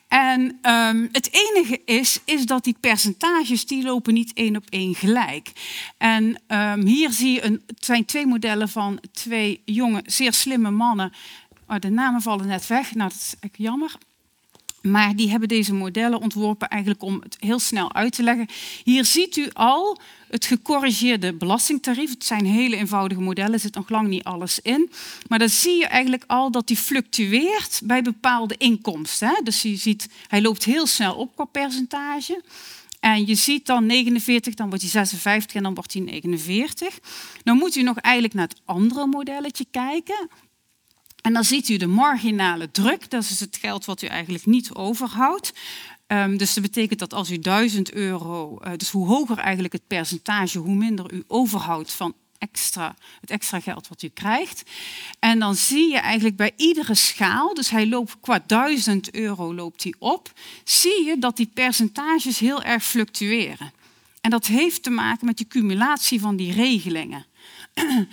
En 0.09 0.41
um, 0.41 1.09
het 1.13 1.29
enige 1.33 1.81
is, 1.85 2.21
is 2.25 2.47
dat 2.47 2.65
die 2.65 2.77
percentages 2.81 3.67
die 3.67 3.83
lopen 3.83 4.15
niet 4.15 4.33
één 4.33 4.57
op 4.57 4.65
één 4.69 4.95
gelijk. 4.95 5.53
En 5.97 6.43
um, 6.49 6.87
hier 6.87 7.11
zie 7.11 7.33
je, 7.33 7.45
een, 7.45 7.63
het 7.67 7.85
zijn 7.85 8.05
twee 8.05 8.27
modellen 8.27 8.69
van 8.69 9.01
twee 9.13 9.63
jonge, 9.65 10.03
zeer 10.07 10.33
slimme 10.33 10.71
mannen. 10.71 11.13
Oh, 11.67 11.79
de 11.79 11.91
namen 11.91 12.23
vallen 12.23 12.47
net 12.47 12.67
weg, 12.67 12.95
nou 12.95 13.09
dat 13.11 13.19
is 13.19 13.35
echt 13.41 13.57
jammer. 13.57 13.95
Maar 14.83 15.17
die 15.17 15.31
hebben 15.31 15.49
deze 15.49 15.75
modellen 15.75 16.21
ontworpen 16.21 16.69
eigenlijk 16.69 17.03
om 17.03 17.21
het 17.23 17.37
heel 17.41 17.59
snel 17.59 17.95
uit 17.95 18.13
te 18.13 18.23
leggen. 18.23 18.47
Hier 18.85 19.05
ziet 19.05 19.37
u 19.37 19.49
al 19.53 19.99
het 20.29 20.45
gecorrigeerde 20.45 21.33
belastingtarief. 21.33 22.11
Het 22.11 22.25
zijn 22.25 22.47
hele 22.47 22.77
eenvoudige 22.77 23.21
modellen, 23.21 23.53
er 23.53 23.61
zit 23.61 23.75
nog 23.75 23.89
lang 23.89 24.09
niet 24.09 24.25
alles 24.25 24.61
in. 24.61 24.91
Maar 25.29 25.39
dan 25.39 25.49
zie 25.49 25.77
je 25.77 25.87
eigenlijk 25.87 26.25
al 26.27 26.51
dat 26.51 26.67
die 26.67 26.77
fluctueert 26.77 27.81
bij 27.85 28.03
bepaalde 28.03 28.55
inkomsten. 28.59 29.41
Dus 29.45 29.63
je 29.63 29.77
ziet, 29.77 30.09
hij 30.27 30.43
loopt 30.43 30.65
heel 30.65 30.87
snel 30.87 31.15
op 31.15 31.35
qua 31.35 31.45
percentage. 31.45 32.43
En 33.01 33.27
je 33.27 33.35
ziet 33.35 33.67
dan 33.67 33.87
49, 33.87 34.55
dan 34.55 34.69
wordt 34.69 34.83
hij 34.83 34.91
56 34.91 35.55
en 35.55 35.63
dan 35.63 35.75
wordt 35.75 35.93
hij 35.93 36.03
49. 36.03 36.99
Dan 37.43 37.57
moet 37.57 37.77
u 37.77 37.83
nog 37.83 37.97
eigenlijk 37.97 38.35
naar 38.35 38.49
het 38.49 38.61
andere 38.65 39.07
modelletje 39.07 39.67
kijken. 39.71 40.29
En 41.29 41.35
dan 41.35 41.45
ziet 41.45 41.69
u 41.69 41.77
de 41.77 41.87
marginale 41.87 42.71
druk, 42.71 43.11
dat 43.11 43.23
is 43.23 43.41
het 43.41 43.57
geld 43.61 43.85
wat 43.85 44.03
u 44.03 44.07
eigenlijk 44.07 44.47
niet 44.47 44.75
overhoudt. 44.75 45.53
Um, 46.07 46.37
dus 46.37 46.55
dat 46.55 46.63
betekent 46.63 46.99
dat 46.99 47.15
als 47.15 47.31
u 47.31 47.39
1000 47.39 47.93
euro, 47.93 48.59
uh, 48.65 48.73
dus 48.77 48.91
hoe 48.91 49.07
hoger 49.07 49.39
eigenlijk 49.39 49.73
het 49.73 49.87
percentage, 49.87 50.59
hoe 50.59 50.75
minder 50.75 51.13
u 51.13 51.25
overhoudt 51.27 51.93
van 51.93 52.15
extra, 52.39 52.97
het 53.21 53.31
extra 53.31 53.61
geld 53.61 53.89
wat 53.89 54.03
u 54.03 54.09
krijgt. 54.09 54.63
En 55.19 55.39
dan 55.39 55.55
zie 55.55 55.91
je 55.91 55.99
eigenlijk 55.99 56.37
bij 56.37 56.53
iedere 56.57 56.95
schaal, 56.95 57.55
dus 57.55 57.71
hij 57.71 57.87
loopt 57.87 58.17
qua 58.21 58.43
1000 58.47 59.15
euro 59.15 59.55
loopt 59.55 59.83
hij 59.83 59.95
op, 59.99 60.33
zie 60.65 61.05
je 61.05 61.19
dat 61.19 61.37
die 61.37 61.51
percentages 61.55 62.39
heel 62.39 62.63
erg 62.63 62.85
fluctueren. 62.85 63.73
En 64.21 64.31
dat 64.31 64.47
heeft 64.47 64.83
te 64.83 64.91
maken 64.91 65.27
met 65.27 65.39
de 65.39 65.47
cumulatie 65.47 66.21
van 66.21 66.37
die 66.37 66.53
regelingen. 66.53 67.27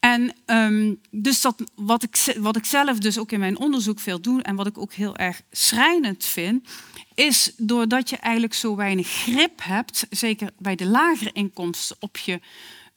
En 0.00 0.34
um, 0.46 1.00
dus 1.10 1.46
wat, 1.74 2.02
ik, 2.02 2.34
wat 2.36 2.56
ik 2.56 2.64
zelf 2.64 2.98
dus 2.98 3.18
ook 3.18 3.32
in 3.32 3.40
mijn 3.40 3.58
onderzoek 3.58 4.00
veel 4.00 4.20
doe 4.20 4.42
en 4.42 4.56
wat 4.56 4.66
ik 4.66 4.78
ook 4.78 4.92
heel 4.92 5.16
erg 5.16 5.42
schrijnend 5.50 6.24
vind, 6.24 6.68
is 7.14 7.52
doordat 7.56 8.10
je 8.10 8.16
eigenlijk 8.16 8.54
zo 8.54 8.76
weinig 8.76 9.08
grip 9.08 9.60
hebt, 9.62 10.06
zeker 10.10 10.50
bij 10.58 10.74
de 10.74 10.86
lagere 10.86 11.32
inkomsten 11.32 11.96
op 12.00 12.16
je, 12.16 12.40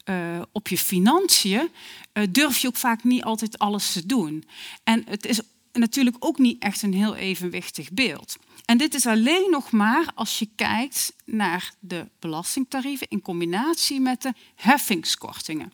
uh, 0.06 0.41
op 0.52 0.68
je 0.68 0.78
financiën, 0.78 1.70
uh, 2.14 2.24
durf 2.30 2.58
je 2.58 2.68
ook 2.68 2.76
vaak 2.76 3.04
niet 3.04 3.24
altijd 3.24 3.60
alles 3.60 3.91
te 3.91 4.06
doen. 4.06 4.43
En 4.84 5.04
het 5.10 5.26
is 5.26 5.41
natuurlijk 5.74 6.16
ook 6.20 6.38
niet 6.38 6.62
echt 6.62 6.82
een 6.82 6.93
heel 6.93 7.16
evenwichtig 7.16 7.91
beeld. 7.91 8.38
En 8.66 8.78
dit 8.78 8.93
is 8.93 9.06
alleen 9.06 9.50
nog 9.52 9.72
maar 9.72 10.12
als 10.16 10.39
je 10.39 10.50
kijkt 10.56 11.14
naar 11.26 11.74
de 11.80 12.08
belastingtarieven 12.20 13.08
in 13.10 13.22
combinatie 13.22 14.00
met 14.00 14.22
de 14.22 14.34
heffingskortingen 14.56 15.72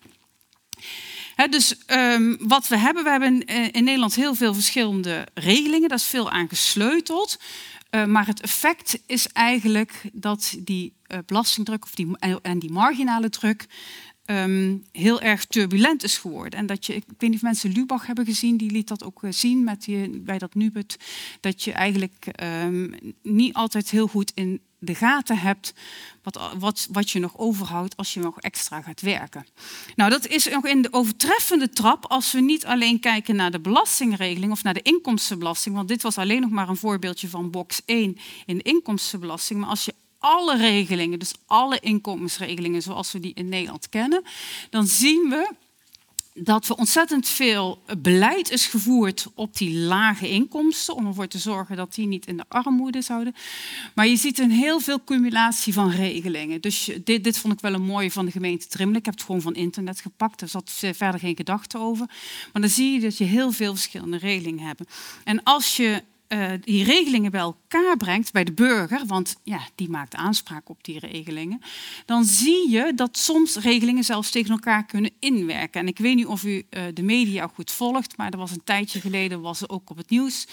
dus 1.50 1.76
um, 1.88 2.38
wat 2.40 2.68
we 2.68 2.78
hebben, 2.78 3.04
we 3.04 3.10
hebben 3.10 3.46
eh, 3.46 3.68
in 3.72 3.84
Nederland 3.84 4.16
heel 4.16 4.36
veel 4.36 4.54
verschillende 4.54 5.28
regelingen. 5.34 5.90
Daar 5.90 5.98
is 5.98 6.06
veel 6.06 6.30
aan 6.32 6.50
gesleuteld. 6.50 7.40
Uh, 7.92 8.06
maar 8.06 8.26
het 8.26 8.42
effect 8.42 9.00
is 9.06 9.28
eigenlijk 9.28 10.02
dat 10.14 10.56
die 10.60 10.94
uh, 11.08 11.18
belastingdruk 11.26 11.84
of 11.84 11.96
die, 11.96 12.18
en 12.42 12.60
die 12.60 12.72
marginale 12.72 13.30
druk 13.30 13.68
um, 14.26 14.84
heel 14.92 15.22
erg 15.22 15.46
turbulent 15.46 16.04
is 16.04 16.18
geworden. 16.18 16.60
En 16.60 16.66
dat 16.66 16.86
je, 16.86 16.96
ik 16.96 17.04
weet 17.08 17.30
niet 17.30 17.36
of 17.36 17.42
mensen 17.42 17.72
Lubach 17.72 18.06
hebben 18.06 18.26
gezien, 18.26 18.58
die 18.58 18.72
liet 18.72 18.88
dat 18.88 19.04
ook 19.04 19.22
zien 19.30 19.64
met 19.64 19.88
bij 20.12 20.38
dat 20.38 20.56
Nubut, 20.56 20.98
dat 21.40 21.64
je 21.64 21.72
eigenlijk 21.72 22.28
um, 22.64 22.96
niet 23.22 23.54
altijd 23.54 23.90
heel 23.90 24.08
goed 24.08 24.32
in 24.36 24.62
de 24.80 24.96
gaten 24.96 25.38
hebt 25.38 25.74
wat, 26.24 26.52
wat, 26.58 26.88
wat 26.92 27.10
je 27.10 27.20
nog 27.20 27.38
overhoudt 27.38 27.98
als 27.98 28.14
je 28.14 28.20
nog 28.20 28.40
extra 28.40 28.82
gaat 28.82 29.02
werken. 29.02 29.46
Nou, 29.96 30.10
dat 30.10 30.28
is 30.28 30.48
nog 30.48 30.66
in 30.66 30.82
de 30.82 30.94
overtreffende 30.94 31.70
trap 31.70 32.06
als 32.06 32.32
we 32.32 32.42
niet 32.42 32.66
alleen 32.66 33.00
kijken 33.00 33.36
naar 33.36 33.52
de 33.52 33.60
belastingregeling 33.60 34.52
of 34.52 34.64
naar 34.64 34.74
de 34.74 34.82
inkomstenbelasting, 34.82 35.76
want 35.76 35.88
dit 35.88 36.02
was 36.02 36.18
alleen 36.18 36.42
nog 36.42 36.50
maar 36.50 36.70
een 36.70 36.78
voorbeeldje 36.78 37.30
van 37.30 37.52
box 37.52 37.82
1 37.86 38.18
in 38.46 38.58
de 38.58 38.64
inkomstenbelasting, 38.64 39.60
maar 39.60 39.70
als 39.70 39.86
je 39.86 39.94
alle 40.20 40.58
regelingen, 40.58 41.20
dus 41.20 41.34
alle 41.46 41.80
inkomensregelingen 41.80 42.82
zoals 42.82 43.12
we 43.12 43.20
die 43.20 43.34
in 43.34 43.50
Nederland 43.50 43.90
kennen, 43.90 44.24
dan 44.70 44.88
zien 44.88 45.30
we 45.30 45.54
dat 46.38 46.68
er 46.68 46.76
ontzettend 46.76 47.28
veel 47.28 47.82
beleid 47.98 48.52
is 48.52 48.68
gevoerd 48.68 49.28
op 49.36 49.58
die 49.58 49.78
lage 49.78 50.30
inkomsten, 50.30 50.96
om 50.96 51.08
ervoor 51.08 51.28
te 51.28 51.38
zorgen 51.38 51.76
dat 51.76 51.94
die 51.94 52.08
niet 52.08 52.26
in 52.26 52.38
de 52.38 52.46
armoede 52.48 53.02
zouden. 53.02 53.36
Maar 53.94 54.08
je 54.08 54.16
ziet 54.16 54.40
een 54.40 54.52
heel 54.52 54.80
veel 54.80 55.04
cumulatie 55.04 55.74
van 55.74 55.90
regelingen. 55.90 56.62
Dus 56.62 56.90
dit, 57.04 57.24
dit 57.24 57.38
vond 57.38 57.54
ik 57.54 57.60
wel 57.60 57.74
een 57.74 57.86
mooie 57.86 58.12
van 58.12 58.26
de 58.26 58.32
gemeente 58.32 58.68
Trimmelen. 58.68 59.00
Ik 59.00 59.06
heb 59.06 59.14
het 59.14 59.24
gewoon 59.24 59.42
van 59.42 59.56
internet 59.56 60.02
gepakt, 60.02 60.42
er 60.42 60.48
zat 60.48 60.72
verder 60.72 61.20
geen 61.20 61.36
gedachte 61.36 61.80
over. 61.80 62.06
Maar 62.54 62.62
dan 62.62 62.72
zie 62.72 62.94
je 62.94 63.00
dat 63.00 63.18
je 63.18 63.24
heel 63.24 63.52
veel 63.52 63.74
verschillende 63.74 64.18
regelingen 64.18 64.66
hebt. 64.66 64.82
En 65.24 65.44
als 65.44 65.78
je 65.78 66.04
uh, 66.36 66.52
die 66.62 66.84
regelingen 66.84 67.32
bij 67.32 67.40
elkaar 67.40 67.98
brengt 67.98 68.32
bij 68.32 68.44
de 68.44 68.54
burger, 68.54 69.06
want 69.06 69.36
ja, 69.44 69.60
die 69.76 69.90
maakt 69.90 70.16
aanspraak 70.16 70.70
op 70.70 70.84
die 70.84 71.00
regelingen, 71.00 71.62
dan 72.06 72.26
zie 72.26 72.70
je 72.70 72.92
dat 72.96 73.18
soms 73.18 73.56
regelingen 73.56 74.04
zelfs 74.04 74.32
tegen 74.32 74.52
elkaar 74.52 74.86
kunnen 74.86 75.12
inwerken. 75.20 75.82
En 75.82 75.88
ik 75.88 75.98
weet 75.98 76.16
niet 76.16 76.26
of 76.26 76.44
u 76.44 76.66
uh, 76.70 76.84
de 76.94 77.04
media 77.04 77.48
goed 77.48 77.72
volgt, 77.72 78.18
maar 78.18 78.32
er 78.32 78.38
was 78.38 78.52
een 78.52 78.64
tijdje 78.64 79.02
geleden, 79.02 79.42
was 79.42 79.62
er 79.62 79.70
ook 79.70 79.90
op 79.90 79.98
het 79.98 80.10
nieuws, 80.10 80.48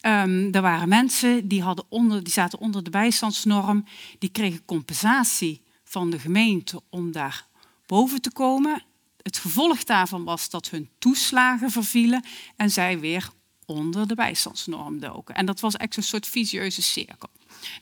um, 0.00 0.52
er 0.52 0.62
waren 0.62 0.88
mensen 0.88 1.48
die, 1.48 1.62
hadden 1.62 1.84
onder, 1.88 2.22
die 2.22 2.32
zaten 2.32 2.58
onder 2.58 2.84
de 2.84 2.90
bijstandsnorm, 2.90 3.84
die 4.18 4.30
kregen 4.30 4.64
compensatie 4.64 5.62
van 5.84 6.10
de 6.10 6.18
gemeente 6.18 6.80
om 6.90 7.12
daar 7.12 7.46
boven 7.86 8.20
te 8.20 8.32
komen. 8.32 8.82
Het 9.22 9.38
gevolg 9.38 9.84
daarvan 9.84 10.24
was 10.24 10.50
dat 10.50 10.70
hun 10.70 10.88
toeslagen 10.98 11.70
vervielen 11.70 12.24
en 12.56 12.70
zij 12.70 13.00
weer 13.00 13.30
onder 13.66 14.08
de 14.08 14.14
bijstandsnorm 14.14 15.00
doken. 15.00 15.34
En 15.34 15.46
dat 15.46 15.60
was 15.60 15.76
echt 15.76 15.96
een 15.96 16.02
soort 16.02 16.26
visieuze 16.26 16.82
cirkel. 16.82 17.28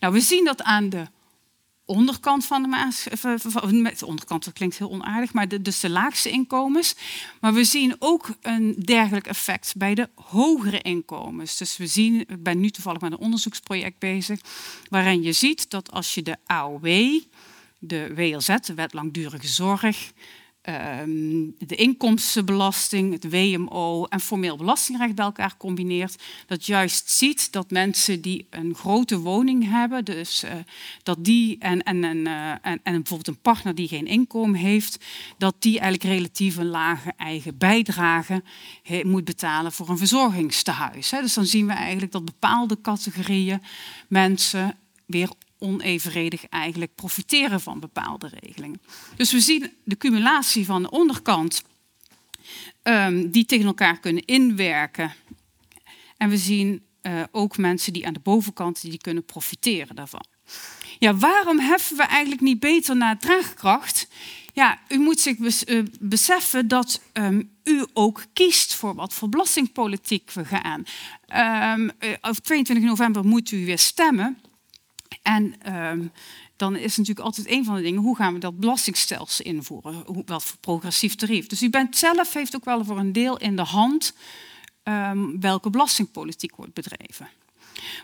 Nou, 0.01 0.13
we 0.13 0.21
zien 0.21 0.45
dat 0.45 0.63
aan 0.63 0.89
de 0.89 1.07
onderkant 1.85 2.45
van 2.45 2.63
de 2.63 2.69
maas. 2.69 3.05
De 3.05 4.07
onderkant, 4.07 4.45
dat 4.45 4.55
klinkt 4.55 4.79
heel 4.79 4.91
onaardig, 4.91 5.33
maar 5.33 5.49
de, 5.49 5.63
dus 5.63 5.81
de 5.81 5.91
laagste 5.91 6.31
inkomens. 6.31 6.95
Maar 7.41 7.53
we 7.53 7.65
zien 7.65 7.97
ook 7.99 8.31
een 8.41 8.75
dergelijk 8.85 9.27
effect 9.27 9.75
bij 9.77 9.95
de 9.95 10.09
hogere 10.15 10.81
inkomens. 10.81 11.57
Dus 11.57 11.77
we 11.77 11.87
zien, 11.87 12.21
ik 12.21 12.43
ben 12.43 12.61
nu 12.61 12.71
toevallig 12.71 13.01
met 13.01 13.13
een 13.13 13.19
onderzoeksproject 13.19 13.99
bezig, 13.99 14.41
waarin 14.89 15.23
je 15.23 15.33
ziet 15.33 15.71
dat 15.71 15.91
als 15.91 16.15
je 16.15 16.23
de 16.23 16.37
AOW, 16.47 17.21
de 17.79 18.15
WLZ, 18.15 18.57
de 18.61 18.75
Wet 18.75 18.93
Langdurige 18.93 19.47
Zorg, 19.47 20.13
Ehm, 20.63 21.51
de 21.59 21.75
inkomstenbelasting, 21.75 23.13
het 23.13 23.31
WMO 23.31 24.05
en 24.05 24.21
formeel 24.21 24.57
belastingrecht 24.57 25.15
bij 25.15 25.25
elkaar 25.25 25.57
combineert, 25.57 26.23
dat 26.47 26.67
juist 26.67 27.11
ziet 27.11 27.53
dat 27.53 27.71
mensen 27.71 28.21
die 28.21 28.47
een 28.51 28.75
grote 28.75 29.19
woning 29.19 29.71
hebben, 29.71 30.05
dus 30.05 30.45
uh, 30.45 30.51
dat 31.03 31.25
die 31.25 31.57
en, 31.59 31.83
en, 31.83 32.05
en, 32.05 32.17
uh, 32.17 32.51
en, 32.51 32.61
en, 32.63 32.81
bijvoorbeeld 32.83 33.29
een 33.29 33.41
partner 33.43 33.75
die 33.75 33.89
geen 33.89 34.07
inkomen 34.07 34.61
heeft, 34.61 35.05
dat 35.39 35.55
die 35.59 35.81
eigenlijk 35.81 36.15
relatief 36.15 36.57
een 36.57 36.67
lage 36.67 37.13
eigen 37.17 37.59
bijdrage 37.59 38.43
moet 39.03 39.25
betalen 39.25 39.73
voor 39.73 39.89
een 39.89 39.99
verzorgingstehuis. 39.99 41.11
Hè. 41.11 41.21
Dus 41.21 41.35
dan 41.35 41.47
zien 41.47 41.67
we 41.67 41.73
eigenlijk 41.73 42.13
dat 42.13 42.25
bepaalde 42.25 42.81
categorieën 42.81 43.63
mensen 44.09 44.77
weer 45.07 45.31
onevenredig 45.63 46.47
eigenlijk 46.47 46.95
profiteren 46.95 47.61
van 47.61 47.81
bepaalde 47.81 48.31
regelingen. 48.41 48.81
Dus 49.17 49.33
we 49.33 49.41
zien 49.41 49.73
de 49.85 49.97
cumulatie 49.97 50.65
van 50.65 50.83
de 50.83 50.91
onderkant 50.91 51.63
um, 52.83 53.31
die 53.31 53.45
tegen 53.45 53.67
elkaar 53.67 54.01
kunnen 54.01 54.25
inwerken. 54.25 55.15
En 56.17 56.29
we 56.29 56.37
zien 56.37 56.83
uh, 57.03 57.23
ook 57.31 57.57
mensen 57.57 57.93
die 57.93 58.07
aan 58.07 58.13
de 58.13 58.21
bovenkant 58.21 58.81
die 58.81 58.99
kunnen 58.99 59.25
profiteren 59.25 59.97
daarvan. 59.97 60.25
Ja, 60.99 61.17
waarom 61.17 61.59
heffen 61.59 61.97
we 61.97 62.03
eigenlijk 62.03 62.41
niet 62.43 62.61
beter 62.61 62.97
naar 62.97 63.19
draagkracht? 63.19 64.09
Ja, 64.53 64.81
u 64.89 64.99
moet 64.99 65.21
zich 65.21 65.67
uh, 65.69 65.83
beseffen 66.01 66.69
dat 66.69 67.01
um, 67.13 67.51
u 67.65 67.87
ook 67.93 68.25
kiest 68.33 68.75
voor 68.75 68.95
wat 68.95 69.15
voor 69.15 69.29
belastingpolitiek 69.29 70.31
we 70.31 70.45
gaan. 70.45 70.85
Um, 71.81 71.91
op 72.21 72.37
22 72.37 72.85
november 72.85 73.25
moet 73.25 73.51
u 73.51 73.65
weer 73.65 73.79
stemmen. 73.79 74.39
En 75.23 75.75
um, 75.75 76.13
dan 76.57 76.77
is 76.77 76.97
natuurlijk 76.97 77.27
altijd 77.27 77.51
een 77.51 77.65
van 77.65 77.75
de 77.75 77.83
dingen, 77.83 78.01
hoe 78.01 78.17
gaan 78.17 78.33
we 78.33 78.39
dat 78.39 78.59
belastingstelsel 78.59 79.45
invoeren? 79.45 80.25
Wat 80.27 80.45
voor 80.45 80.59
progressief 80.59 81.15
tarief? 81.15 81.47
Dus 81.47 81.63
u 81.63 81.71
bent 81.71 81.97
zelf, 81.97 82.33
heeft 82.33 82.57
ook 82.57 82.65
wel 82.65 82.85
voor 82.85 82.99
een 82.99 83.13
deel 83.13 83.37
in 83.37 83.57
de 83.57 83.63
hand 83.63 84.15
um, 84.85 85.41
welke 85.41 85.71
belastingpolitiek 85.71 86.57
wordt 86.57 86.75
bedreven. 86.75 87.29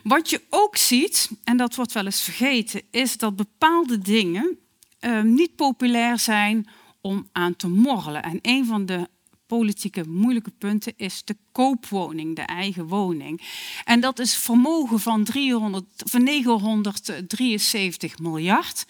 Wat 0.03 0.31
je 0.31 0.43
ook 0.51 0.77
ziet, 0.77 1.31
en 1.45 1.57
dat 1.57 1.75
wordt 1.75 1.93
wel 1.93 2.05
eens 2.05 2.23
vergeten, 2.23 2.83
is 2.91 3.17
dat 3.17 3.37
bepaalde 3.37 3.99
dingen 3.99 4.59
um, 5.01 5.35
niet 5.35 5.57
populair 5.57 6.19
zijn 6.19 6.69
om 7.01 7.29
aan 7.33 7.57
te 7.57 7.69
morrelen. 7.69 8.23
En 8.23 8.39
een 8.43 8.67
van 8.67 8.87
de 8.87 9.09
politieke 9.49 10.09
moeilijke 10.09 10.53
punten 10.59 10.93
is 10.97 11.23
de 11.25 11.37
koopwoning, 11.53 12.37
de 12.37 12.43
eigen 12.43 12.87
woning. 12.87 13.41
En 13.85 14.01
dat 14.01 14.19
is 14.19 14.37
vermogen 14.37 15.01
van, 15.01 15.25
300, 15.25 15.85
van 15.97 16.23
973 16.23 18.19
miljard, 18.19 18.87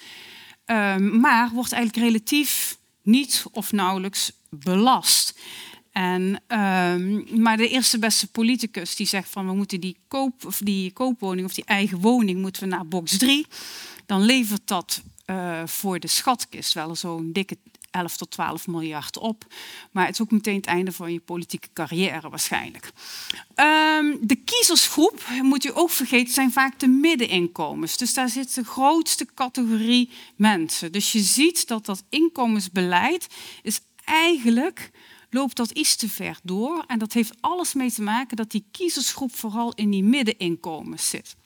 um, 0.66 1.20
maar 1.20 1.50
wordt 1.50 1.72
eigenlijk 1.72 2.04
relatief 2.04 2.78
niet 3.02 3.44
of 3.52 3.72
nauwelijks 3.72 4.32
belast. 4.50 5.38
En, 5.92 6.42
um, 6.48 7.24
maar 7.42 7.56
de 7.56 7.68
eerste 7.68 7.98
beste 7.98 8.26
politicus 8.26 8.96
die 8.96 9.06
zegt 9.06 9.30
van 9.30 9.46
we 9.46 9.54
moeten 9.54 9.80
die, 9.80 9.96
koop, 10.08 10.46
of 10.46 10.58
die 10.58 10.92
koopwoning 10.92 11.46
of 11.46 11.54
die 11.54 11.64
eigen 11.64 11.98
woning 11.98 12.40
moeten 12.40 12.62
we 12.62 12.68
naar 12.68 12.86
box 12.86 13.18
3, 13.18 13.46
dan 14.06 14.22
levert 14.22 14.62
dat 14.64 15.02
uh, 15.26 15.66
voor 15.66 16.00
de 16.00 16.06
schatkist 16.06 16.72
wel 16.72 16.96
zo'n 16.96 17.32
dikke 17.32 17.56
11 17.98 18.16
tot 18.16 18.30
12 18.30 18.66
miljard 18.66 19.18
op. 19.18 19.44
Maar 19.90 20.04
het 20.04 20.14
is 20.14 20.20
ook 20.20 20.30
meteen 20.30 20.56
het 20.56 20.66
einde 20.66 20.92
van 20.92 21.12
je 21.12 21.20
politieke 21.20 21.68
carrière 21.72 22.28
waarschijnlijk. 22.28 22.92
Um, 23.54 24.18
de 24.20 24.36
kiezersgroep, 24.44 25.24
moet 25.42 25.64
u 25.64 25.70
ook 25.74 25.90
vergeten, 25.90 26.34
zijn 26.34 26.52
vaak 26.52 26.78
de 26.78 26.86
middeninkomens. 26.86 27.96
Dus 27.96 28.14
daar 28.14 28.28
zit 28.28 28.54
de 28.54 28.64
grootste 28.64 29.26
categorie 29.34 30.10
mensen. 30.36 30.92
Dus 30.92 31.12
je 31.12 31.20
ziet 31.20 31.68
dat 31.68 31.86
dat 31.86 32.02
inkomensbeleid 32.08 33.26
is 33.62 33.80
eigenlijk 34.04 34.90
loopt 35.30 35.56
dat 35.56 35.70
iets 35.70 35.96
te 35.96 36.08
ver 36.08 36.38
door. 36.42 36.84
En 36.86 36.98
dat 36.98 37.12
heeft 37.12 37.34
alles 37.40 37.74
mee 37.74 37.92
te 37.92 38.02
maken 38.02 38.36
dat 38.36 38.50
die 38.50 38.64
kiezersgroep 38.70 39.34
vooral 39.34 39.72
in 39.74 39.90
die 39.90 40.04
middeninkomens 40.04 41.08
zit. 41.08 41.36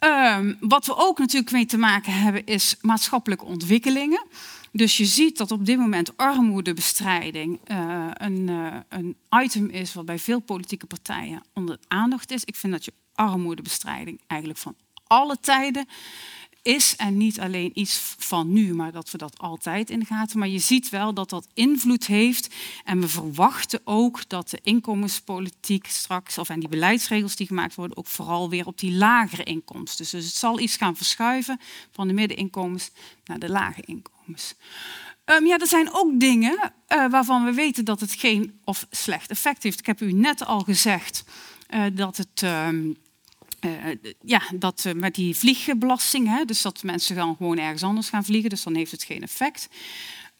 Um, 0.00 0.56
wat 0.60 0.86
we 0.86 0.96
ook 0.96 1.18
natuurlijk 1.18 1.52
mee 1.52 1.66
te 1.66 1.76
maken 1.76 2.12
hebben 2.12 2.46
is 2.46 2.76
maatschappelijke 2.80 3.44
ontwikkelingen. 3.44 4.24
Dus 4.76 4.96
je 4.96 5.04
ziet 5.04 5.36
dat 5.36 5.50
op 5.50 5.66
dit 5.66 5.78
moment 5.78 6.16
armoedebestrijding 6.16 7.58
uh, 7.70 8.06
een, 8.12 8.48
uh, 8.48 8.74
een, 8.88 9.16
item 9.42 9.68
is 9.68 9.94
wat 9.94 10.04
bij 10.04 10.18
veel 10.18 10.40
politieke 10.40 10.86
partijen 10.86 11.42
onder 11.54 11.78
aandacht 11.88 12.30
is. 12.30 12.44
Ik 12.44 12.56
vind 12.56 12.72
dat 12.72 12.84
je 12.84 12.92
armoedebestrijding 13.14 14.20
eigenlijk 14.26 14.60
van 14.60 14.74
alle 15.06 15.36
tijden 15.40 15.86
is 16.62 16.96
en 16.96 17.16
niet 17.16 17.40
alleen 17.40 17.70
iets 17.74 18.14
van 18.18 18.52
nu, 18.52 18.74
maar 18.74 18.92
dat 18.92 19.10
we 19.10 19.18
dat 19.18 19.38
altijd 19.38 19.90
in 19.90 19.98
de 19.98 20.04
gaten. 20.04 20.38
Maar 20.38 20.48
je 20.48 20.58
ziet 20.58 20.88
wel 20.88 21.14
dat 21.14 21.30
dat 21.30 21.48
invloed 21.54 22.06
heeft 22.06 22.54
en 22.84 23.00
we 23.00 23.08
verwachten 23.08 23.80
ook 23.84 24.28
dat 24.28 24.50
de 24.50 24.58
inkomenspolitiek 24.62 25.86
straks, 25.86 26.38
of 26.38 26.48
en 26.48 26.60
die 26.60 26.68
beleidsregels 26.68 27.36
die 27.36 27.46
gemaakt 27.46 27.74
worden, 27.74 27.96
ook 27.96 28.06
vooral 28.06 28.50
weer 28.50 28.66
op 28.66 28.78
die 28.78 28.92
lagere 28.92 29.44
inkomsten. 29.44 30.04
Dus 30.10 30.24
het 30.24 30.34
zal 30.34 30.60
iets 30.60 30.76
gaan 30.76 30.96
verschuiven 30.96 31.60
van 31.90 32.08
de 32.08 32.14
middeninkomens 32.14 32.90
naar 33.24 33.38
de 33.38 33.48
lage 33.48 33.80
inkomens. 33.80 34.15
Um, 34.28 35.46
ja, 35.46 35.58
er 35.58 35.66
zijn 35.66 35.92
ook 35.92 36.20
dingen 36.20 36.72
uh, 36.88 37.10
waarvan 37.10 37.44
we 37.44 37.52
weten 37.52 37.84
dat 37.84 38.00
het 38.00 38.12
geen 38.12 38.60
of 38.64 38.86
slecht 38.90 39.30
effect 39.30 39.62
heeft. 39.62 39.78
Ik 39.78 39.86
heb 39.86 40.00
u 40.00 40.12
net 40.12 40.46
al 40.46 40.60
gezegd 40.60 41.24
uh, 41.70 41.84
dat 41.92 42.16
het. 42.16 42.42
Um, 42.42 42.96
uh, 43.60 43.96
ja, 44.22 44.42
dat 44.54 44.86
met 44.96 45.14
die 45.14 45.36
vliegbelasting, 45.36 46.28
hè, 46.28 46.44
dus 46.44 46.62
dat 46.62 46.82
mensen 46.82 47.16
dan 47.16 47.36
gewoon 47.36 47.58
ergens 47.58 47.82
anders 47.82 48.08
gaan 48.08 48.24
vliegen, 48.24 48.50
dus 48.50 48.62
dan 48.62 48.74
heeft 48.74 48.90
het 48.90 49.04
geen 49.04 49.22
effect. 49.22 49.68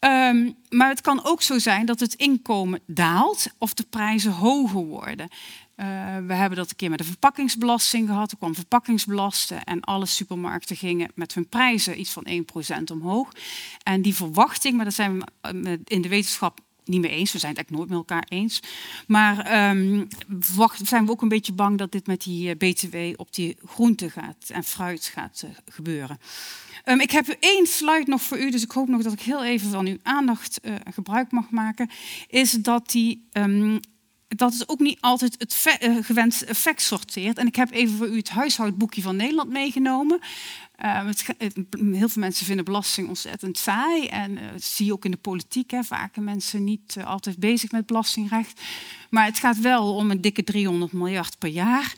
Um, 0.01 0.57
maar 0.69 0.89
het 0.89 1.01
kan 1.01 1.25
ook 1.25 1.43
zo 1.43 1.59
zijn 1.59 1.87
dat 1.87 2.01
het 2.01 2.15
inkomen 2.15 2.81
daalt 2.87 3.47
of 3.59 3.75
de 3.75 3.87
prijzen 3.91 4.33
hoger 4.33 4.85
worden. 4.85 5.29
Uh, 5.77 5.87
we 6.27 6.35
hebben 6.35 6.59
dat 6.59 6.71
een 6.71 6.77
keer 6.77 6.91
met 6.91 6.99
de 6.99 7.05
verpakkingsbelasting 7.05 8.09
gehad. 8.09 8.31
Er 8.31 8.37
kwam 8.37 8.55
verpakkingsbelasten 8.55 9.65
en 9.65 9.81
alle 9.81 10.07
supermarkten 10.07 10.77
gingen 10.77 11.11
met 11.15 11.35
hun 11.35 11.49
prijzen 11.49 12.01
iets 12.01 12.11
van 12.11 12.27
1% 12.81 12.83
omhoog. 12.93 13.33
En 13.83 14.03
die 14.03 14.15
verwachting, 14.15 14.75
maar 14.75 14.85
daar 14.85 14.93
zijn 14.93 15.19
we 15.41 15.81
in 15.85 16.03
de 16.03 16.09
wetenschap 16.09 16.61
niet 16.85 17.01
mee 17.01 17.11
eens. 17.11 17.33
We 17.33 17.39
zijn 17.39 17.55
het 17.55 17.71
eigenlijk 17.71 17.71
nooit 17.71 17.89
met 17.89 17.99
elkaar 17.99 18.39
eens. 18.39 18.63
Maar 19.07 19.37
wacht, 20.55 20.87
zijn 20.87 21.05
we 21.05 21.11
ook 21.11 21.23
een 21.23 21.29
beetje 21.29 21.53
bang 21.53 21.79
dat 21.79 21.93
dit 21.93 22.07
met 22.07 22.23
die 22.23 22.49
uh, 22.49 22.71
BTW 22.71 22.97
op 23.21 23.35
die 23.35 23.57
groenten 23.65 24.11
gaat 24.11 24.49
en 24.49 24.65
fruit 24.65 25.05
gaat 25.05 25.45
gebeuren. 25.65 26.19
Um, 26.85 27.01
ik 27.01 27.11
heb 27.11 27.37
één 27.41 27.67
slide 27.67 28.11
nog 28.11 28.23
voor 28.23 28.39
u, 28.39 28.51
dus 28.51 28.63
ik 28.63 28.71
hoop 28.71 28.89
nog 28.89 29.03
dat 29.03 29.13
ik 29.13 29.21
heel 29.21 29.45
even 29.45 29.71
van 29.71 29.87
uw 29.87 29.99
aandacht 30.03 30.61
gebruik 30.95 31.31
mag 31.31 31.51
maken. 31.51 31.91
Is 32.29 32.51
dat 32.51 32.91
die 32.91 33.29
um, 33.33 33.81
dat 34.29 34.53
is 34.53 34.69
ook 34.69 34.81
niet 34.81 35.01
altijd 35.01 35.35
het 35.39 35.67
gewenste 36.05 36.47
effect 36.47 36.83
sorteert. 36.83 37.39
En 37.39 37.47
ik 37.47 37.57
heb 37.57 37.71
even 37.71 37.97
voor 37.97 38.09
u 38.09 38.17
het 38.17 38.29
huishoudboekje 38.29 39.03
van 39.03 39.17
Nederland 39.17 39.51
meegenomen. 39.51 40.21
Het, 40.77 41.27
heel 41.81 42.09
veel 42.09 42.23
mensen 42.23 42.47
vinden 42.47 42.65
belasting 42.65 43.09
ontzettend 43.09 43.59
saai. 43.59 44.07
En 44.07 44.31
uh, 44.31 44.53
dat 44.53 44.63
zie 44.63 44.87
je 44.87 44.93
ook 44.93 45.05
in 45.05 45.11
de 45.11 45.17
politiek. 45.17 45.71
Hè. 45.71 45.83
Vaak 45.83 46.17
mensen 46.17 46.65
niet 46.65 46.97
altijd 47.05 47.39
bezig 47.39 47.71
met 47.71 47.87
belastingrecht. 47.87 48.61
Maar 49.11 49.25
het 49.25 49.39
gaat 49.39 49.61
wel 49.61 49.95
om 49.95 50.11
een 50.11 50.21
dikke 50.21 50.45
300 50.45 50.93
miljard 50.93 51.39
per 51.39 51.49
jaar. 51.49 51.95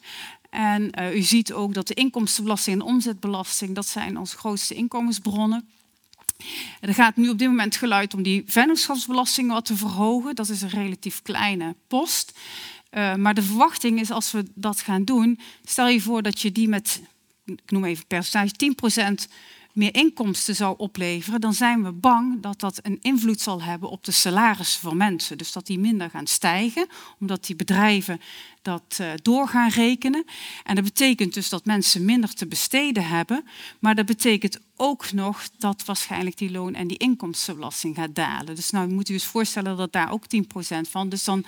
En 0.50 0.90
u 1.14 1.22
ziet 1.22 1.52
ook 1.52 1.74
dat 1.74 1.86
de 1.86 1.94
inkomstenbelasting 1.94 2.80
en 2.80 2.86
omzetbelasting... 2.86 3.74
dat 3.74 3.86
zijn 3.86 4.18
onze 4.18 4.36
grootste 4.36 4.74
inkomensbronnen. 4.74 5.68
Er 6.80 6.94
gaat 6.94 7.16
nu 7.16 7.28
op 7.28 7.38
dit 7.38 7.48
moment 7.48 7.76
geluid 7.76 8.14
om 8.14 8.22
die 8.22 8.42
vennootschapsbelasting 8.46 9.50
wat 9.50 9.64
te 9.64 9.76
verhogen. 9.76 10.34
Dat 10.34 10.48
is 10.48 10.62
een 10.62 10.68
relatief 10.68 11.22
kleine 11.22 11.74
post. 11.86 12.38
maar 13.16 13.34
de 13.34 13.42
verwachting 13.42 14.00
is 14.00 14.10
als 14.10 14.32
we 14.32 14.44
dat 14.54 14.80
gaan 14.80 15.04
doen... 15.04 15.38
stel 15.64 15.88
je 15.88 16.00
voor 16.00 16.22
dat 16.22 16.40
je 16.40 16.52
die 16.52 16.68
met 16.68 17.00
ik 17.48 17.70
noem 17.70 17.84
even 17.84 18.06
percentage, 18.06 18.52
10% 19.26 19.32
meer 19.78 19.94
inkomsten 19.94 20.54
zou 20.54 20.74
opleveren, 20.78 21.40
dan 21.40 21.54
zijn 21.54 21.82
we 21.82 21.92
bang 21.92 22.40
dat 22.42 22.60
dat 22.60 22.78
een 22.82 22.98
invloed 23.00 23.40
zal 23.40 23.62
hebben 23.62 23.90
op 23.90 24.04
de 24.04 24.12
salarissen 24.12 24.80
van 24.80 24.96
mensen. 24.96 25.38
Dus 25.38 25.52
dat 25.52 25.66
die 25.66 25.78
minder 25.78 26.10
gaan 26.10 26.26
stijgen, 26.26 26.86
omdat 27.20 27.46
die 27.46 27.56
bedrijven 27.56 28.20
dat 28.62 28.98
uh, 29.00 29.10
door 29.22 29.48
gaan 29.48 29.70
rekenen. 29.70 30.24
En 30.64 30.74
dat 30.74 30.84
betekent 30.84 31.34
dus 31.34 31.48
dat 31.48 31.64
mensen 31.64 32.04
minder 32.04 32.34
te 32.34 32.46
besteden 32.46 33.06
hebben. 33.06 33.44
Maar 33.78 33.94
dat 33.94 34.06
betekent 34.06 34.58
ook 34.76 35.12
nog 35.12 35.48
dat 35.58 35.84
waarschijnlijk 35.84 36.36
die 36.36 36.50
loon- 36.50 36.74
en 36.74 36.86
die 36.86 36.98
inkomstenbelasting 36.98 37.94
gaat 37.94 38.14
dalen. 38.14 38.54
Dus 38.54 38.70
nou 38.70 38.88
moet 38.88 39.08
u 39.08 39.12
eens 39.12 39.24
voorstellen 39.24 39.76
dat 39.76 39.92
daar 39.92 40.10
ook 40.10 40.24
10% 40.26 40.88
van. 40.90 41.08
Dus 41.08 41.24
dan 41.24 41.44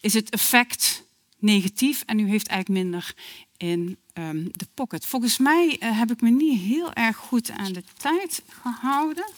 is 0.00 0.14
het 0.14 0.30
effect 0.30 1.04
negatief 1.38 2.02
en 2.06 2.18
u 2.18 2.28
heeft 2.28 2.46
eigenlijk 2.46 2.82
minder 2.82 3.14
in 3.56 3.96
um, 4.14 4.48
de 4.52 4.66
pocket. 4.74 5.06
Volgens 5.06 5.38
mij 5.38 5.76
uh, 5.80 5.98
heb 5.98 6.10
ik 6.10 6.20
me 6.20 6.30
niet 6.30 6.60
heel 6.60 6.92
erg 6.92 7.16
goed 7.16 7.50
aan 7.50 7.72
de 7.72 7.84
tijd 7.96 8.42
gehouden. 8.48 9.30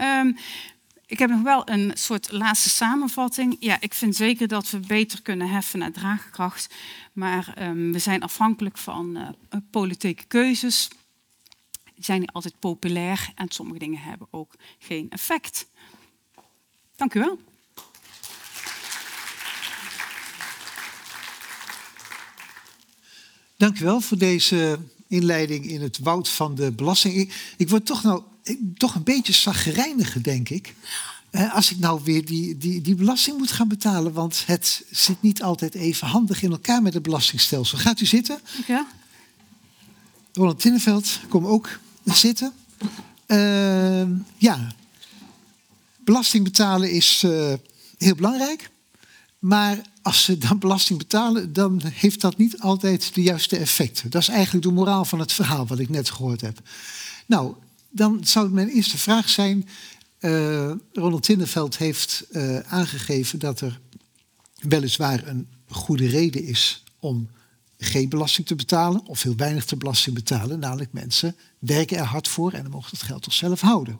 Um, 0.00 0.36
ik 1.06 1.18
heb 1.18 1.30
nog 1.30 1.42
wel 1.42 1.68
een 1.68 1.92
soort 1.94 2.32
laatste 2.32 2.68
samenvatting. 2.68 3.56
Ja, 3.60 3.80
ik 3.80 3.94
vind 3.94 4.16
zeker 4.16 4.48
dat 4.48 4.70
we 4.70 4.78
beter 4.78 5.22
kunnen 5.22 5.48
heffen 5.48 5.78
naar 5.78 5.92
draagkracht. 5.92 6.74
Maar 7.12 7.54
um, 7.58 7.92
we 7.92 7.98
zijn 7.98 8.22
afhankelijk 8.22 8.78
van 8.78 9.16
uh, 9.16 9.28
politieke 9.70 10.24
keuzes. 10.24 10.88
Die 11.94 12.04
zijn 12.04 12.20
niet 12.20 12.32
altijd 12.32 12.58
populair 12.58 13.32
en 13.34 13.48
sommige 13.48 13.78
dingen 13.78 14.00
hebben 14.00 14.26
ook 14.30 14.54
geen 14.78 15.10
effect. 15.10 15.66
Dank 16.96 17.14
u 17.14 17.20
wel. 17.20 17.38
Dank 23.60 23.80
u 23.80 23.84
wel 23.84 24.00
voor 24.00 24.18
deze 24.18 24.78
inleiding 25.08 25.66
in 25.66 25.80
het 25.80 25.98
woud 25.98 26.28
van 26.28 26.54
de 26.54 26.72
belasting. 26.72 27.14
Ik, 27.14 27.54
ik 27.56 27.68
word 27.68 27.86
toch, 27.86 28.02
nou, 28.02 28.22
ik, 28.42 28.58
toch 28.76 28.94
een 28.94 29.02
beetje 29.02 29.32
zagrijnig, 29.32 30.12
denk 30.20 30.48
ik. 30.48 30.74
Eh, 31.30 31.54
als 31.54 31.70
ik 31.70 31.78
nou 31.78 32.00
weer 32.04 32.24
die, 32.24 32.58
die, 32.58 32.80
die 32.80 32.94
belasting 32.94 33.38
moet 33.38 33.52
gaan 33.52 33.68
betalen. 33.68 34.12
Want 34.12 34.42
het 34.46 34.84
zit 34.90 35.22
niet 35.22 35.42
altijd 35.42 35.74
even 35.74 36.06
handig 36.06 36.42
in 36.42 36.50
elkaar 36.50 36.82
met 36.82 36.94
het 36.94 37.02
belastingstelsel. 37.02 37.78
Gaat 37.78 38.00
u 38.00 38.06
zitten? 38.06 38.40
Ja. 38.66 38.86
Roland 40.32 40.60
Tinneveld, 40.60 41.20
kom 41.28 41.46
ook 41.46 41.78
zitten. 42.04 42.52
Uh, 43.26 44.02
ja, 44.36 44.74
belasting 46.04 46.44
betalen 46.44 46.90
is 46.90 47.22
uh, 47.22 47.52
heel 47.98 48.14
belangrijk. 48.14 48.70
Maar 49.38 49.89
als 50.02 50.24
ze 50.24 50.38
dan 50.38 50.58
belasting 50.58 50.98
betalen, 50.98 51.52
dan 51.52 51.80
heeft 51.84 52.20
dat 52.20 52.36
niet 52.36 52.60
altijd 52.60 53.14
de 53.14 53.22
juiste 53.22 53.56
effecten. 53.56 54.10
Dat 54.10 54.22
is 54.22 54.28
eigenlijk 54.28 54.64
de 54.64 54.72
moraal 54.72 55.04
van 55.04 55.18
het 55.18 55.32
verhaal 55.32 55.66
wat 55.66 55.78
ik 55.78 55.88
net 55.88 56.10
gehoord 56.10 56.40
heb. 56.40 56.60
Nou, 57.26 57.54
dan 57.90 58.20
zou 58.24 58.50
mijn 58.50 58.68
eerste 58.68 58.98
vraag 58.98 59.28
zijn. 59.28 59.68
Uh, 60.20 60.72
Ronald 60.92 61.22
Tinneveld 61.22 61.78
heeft 61.78 62.24
uh, 62.30 62.58
aangegeven 62.58 63.38
dat 63.38 63.60
er 63.60 63.80
weliswaar 64.60 65.26
een 65.26 65.48
goede 65.68 66.06
reden 66.06 66.44
is 66.44 66.82
om 66.98 67.28
geen 67.78 68.08
belasting 68.08 68.46
te 68.46 68.54
betalen 68.54 69.06
of 69.06 69.22
heel 69.22 69.36
weinig 69.36 69.64
te 69.64 69.76
belasting 69.76 70.14
betalen. 70.14 70.58
Namelijk 70.58 70.92
mensen 70.92 71.36
werken 71.58 71.96
er 71.96 72.04
hard 72.04 72.28
voor 72.28 72.52
en 72.52 72.62
dan 72.62 72.70
mogen 72.70 72.90
het 72.90 73.02
geld 73.02 73.22
toch 73.22 73.32
zelf 73.32 73.60
houden. 73.60 73.98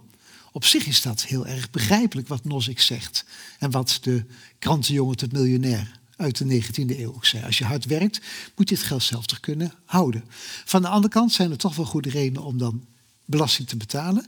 Op 0.53 0.65
zich 0.65 0.87
is 0.87 1.03
dat 1.03 1.23
heel 1.23 1.47
erg 1.47 1.71
begrijpelijk 1.71 2.29
wat 2.29 2.45
Nozick 2.45 2.81
zegt. 2.81 3.25
En 3.59 3.71
wat 3.71 3.99
de 4.01 4.25
krantenjongen 4.61 5.17
tot 5.17 5.33
miljonair 5.33 5.99
uit 6.17 6.39
de 6.39 6.63
19e 6.63 6.99
eeuw 6.99 7.15
ook 7.15 7.27
zei. 7.27 7.45
Als 7.45 7.59
je 7.59 7.65
hard 7.65 7.85
werkt, 7.85 8.21
moet 8.57 8.69
je 8.69 8.75
het 8.75 8.85
geld 8.85 9.03
zelf 9.03 9.27
toch 9.27 9.41
kunnen 9.41 9.73
houden. 9.85 10.25
Van 10.65 10.83
de 10.83 10.89
andere 10.89 11.13
kant 11.13 11.33
zijn 11.33 11.51
er 11.51 11.57
toch 11.57 11.77
wel 11.77 11.85
goede 11.85 12.11
redenen 12.11 12.45
om 12.45 12.59
dan 12.59 12.85
belasting 13.25 13.69
te 13.69 13.77
betalen. 13.77 14.27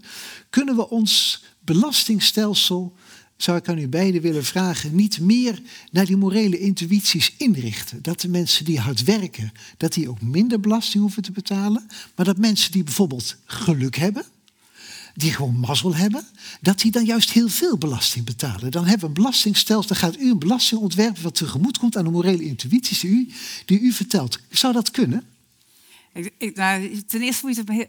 Kunnen 0.51 0.77
we 0.77 0.89
ons 0.89 1.43
belastingstelsel, 1.61 2.95
zou 3.37 3.59
ik 3.59 3.69
aan 3.69 3.79
u 3.79 3.89
beiden 3.89 4.23
willen 4.23 4.45
vragen, 4.45 4.95
niet 4.95 5.21
meer 5.21 5.63
naar 5.91 6.07
die 6.07 6.17
morele 6.17 6.59
intuïties 6.59 7.35
inrichten? 7.37 8.03
Dat 8.03 8.21
de 8.21 8.29
mensen 8.29 8.65
die 8.65 8.81
hard 8.81 9.05
werken, 9.05 9.53
dat 9.77 9.93
die 9.93 10.09
ook 10.09 10.21
minder 10.21 10.61
belasting 10.61 11.03
hoeven 11.03 11.23
te 11.23 11.33
betalen. 11.33 11.87
Maar 12.17 12.27
dat 12.27 12.39
mensen 12.39 12.73
die 12.73 12.85
bijvoorbeeld 12.85 13.37
geluk 13.45 13.97
hebben, 13.97 14.25
die 15.15 15.33
gewoon 15.33 15.57
mazzel 15.57 15.95
hebben, 15.95 16.27
dat 16.61 16.81
die 16.81 16.91
dan 16.91 17.05
juist 17.05 17.31
heel 17.31 17.49
veel 17.49 17.79
belasting 17.79 18.25
betalen. 18.25 18.71
Dan 18.71 18.83
hebben 18.83 19.01
we 19.01 19.07
een 19.07 19.23
belastingstelsel, 19.23 19.89
dan 19.89 19.97
gaat 19.97 20.19
u 20.19 20.31
een 20.31 20.39
belasting 20.39 20.81
ontwerpen 20.81 21.23
wat 21.23 21.35
tegemoet 21.35 21.79
komt 21.79 21.97
aan 21.97 22.05
de 22.05 22.11
morele 22.11 22.45
intuïties 22.45 23.01
die 23.01 23.11
u, 23.11 23.29
die 23.65 23.81
u 23.81 23.93
vertelt. 23.93 24.39
Zou 24.51 24.73
dat 24.73 24.91
kunnen? 24.91 25.25
Ik, 26.13 26.33
ik, 26.39 26.57
nou, 26.57 27.03
ten 27.07 27.23
eerste 27.23 27.47
moet 27.47 27.57
je 27.57 27.89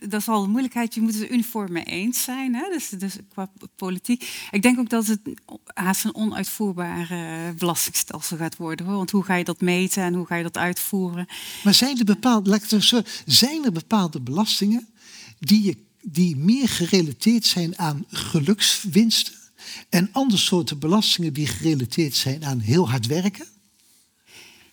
dat 0.00 0.20
is 0.20 0.28
al 0.28 0.42
een 0.44 0.50
moeilijkheid. 0.50 0.94
Je 0.94 1.00
moet 1.00 1.14
het 1.14 1.30
uniform 1.30 1.72
mee 1.72 1.84
eens 1.84 2.22
zijn. 2.22 2.54
Hè? 2.54 2.68
Dus, 2.72 2.88
dus 2.88 3.16
qua 3.32 3.50
politiek. 3.76 4.48
Ik 4.50 4.62
denk 4.62 4.78
ook 4.78 4.88
dat 4.88 5.06
het 5.06 5.20
haast 5.64 6.04
een 6.04 6.14
onuitvoerbare 6.14 7.52
belastingstelsel 7.58 8.36
gaat 8.36 8.56
worden. 8.56 8.86
Hoor. 8.86 8.96
Want 8.96 9.10
hoe 9.10 9.24
ga 9.24 9.34
je 9.34 9.44
dat 9.44 9.60
meten 9.60 10.02
en 10.02 10.14
hoe 10.14 10.26
ga 10.26 10.36
je 10.36 10.42
dat 10.42 10.56
uitvoeren? 10.56 11.26
Maar 11.64 11.74
zijn 11.74 11.98
er 11.98 12.04
bepaalde, 12.04 12.60
zijn 13.26 13.64
er 13.64 13.72
bepaalde 13.72 14.20
belastingen 14.20 14.88
die 15.38 15.64
je 15.64 15.76
die 16.12 16.36
meer 16.36 16.68
gerelateerd 16.68 17.46
zijn 17.46 17.78
aan 17.78 18.04
gelukswinsten 18.08 19.34
en 19.88 20.08
andere 20.12 20.40
soorten 20.40 20.78
belastingen 20.78 21.32
die 21.32 21.46
gerelateerd 21.46 22.14
zijn 22.14 22.44
aan 22.44 22.58
heel 22.58 22.90
hard 22.90 23.06
werken? 23.06 23.46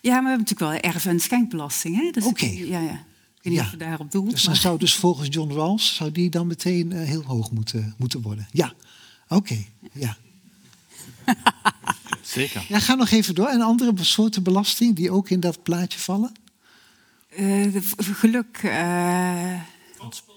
Ja, 0.00 0.12
maar 0.12 0.22
we 0.22 0.28
hebben 0.28 0.46
natuurlijk 0.48 0.82
wel 0.82 0.92
erf- 0.92 1.06
en 1.06 1.20
schenkbelasting. 1.20 2.12
Dus 2.12 2.24
Oké. 2.24 2.46
Ja, 2.46 2.80
ja. 2.80 3.04
Ik 3.36 3.42
weet 3.42 3.52
niet 3.52 3.60
of 3.60 3.70
je 3.70 3.76
daarop 3.76 4.10
doelt. 4.10 4.30
Dus 4.30 4.42
dan 4.42 4.56
zou 4.56 4.78
dus 4.78 4.94
volgens 4.94 5.28
John 5.30 5.52
Rawls 5.52 5.94
zou 5.94 6.12
die 6.12 6.30
dan 6.30 6.46
meteen 6.46 6.90
uh, 6.90 7.02
heel 7.02 7.22
hoog 7.22 7.50
moeten, 7.50 7.94
moeten 7.98 8.22
worden. 8.22 8.48
Ja, 8.52 8.72
oké. 9.28 9.64
Ja. 9.92 10.16
Zeker. 12.22 12.64
Ja, 12.68 12.78
ga 12.78 12.94
nog 12.94 13.10
even 13.10 13.34
door. 13.34 13.48
En 13.48 13.60
andere 13.60 13.92
soorten 14.04 14.42
belasting 14.42 14.96
die 14.96 15.10
ook 15.10 15.30
in 15.30 15.40
dat 15.40 15.62
plaatje 15.62 15.98
vallen? 15.98 16.32
Uh, 17.38 17.76
geluk. 17.96 18.60
Uh... 18.64 19.60
Kansspel. 19.96 20.35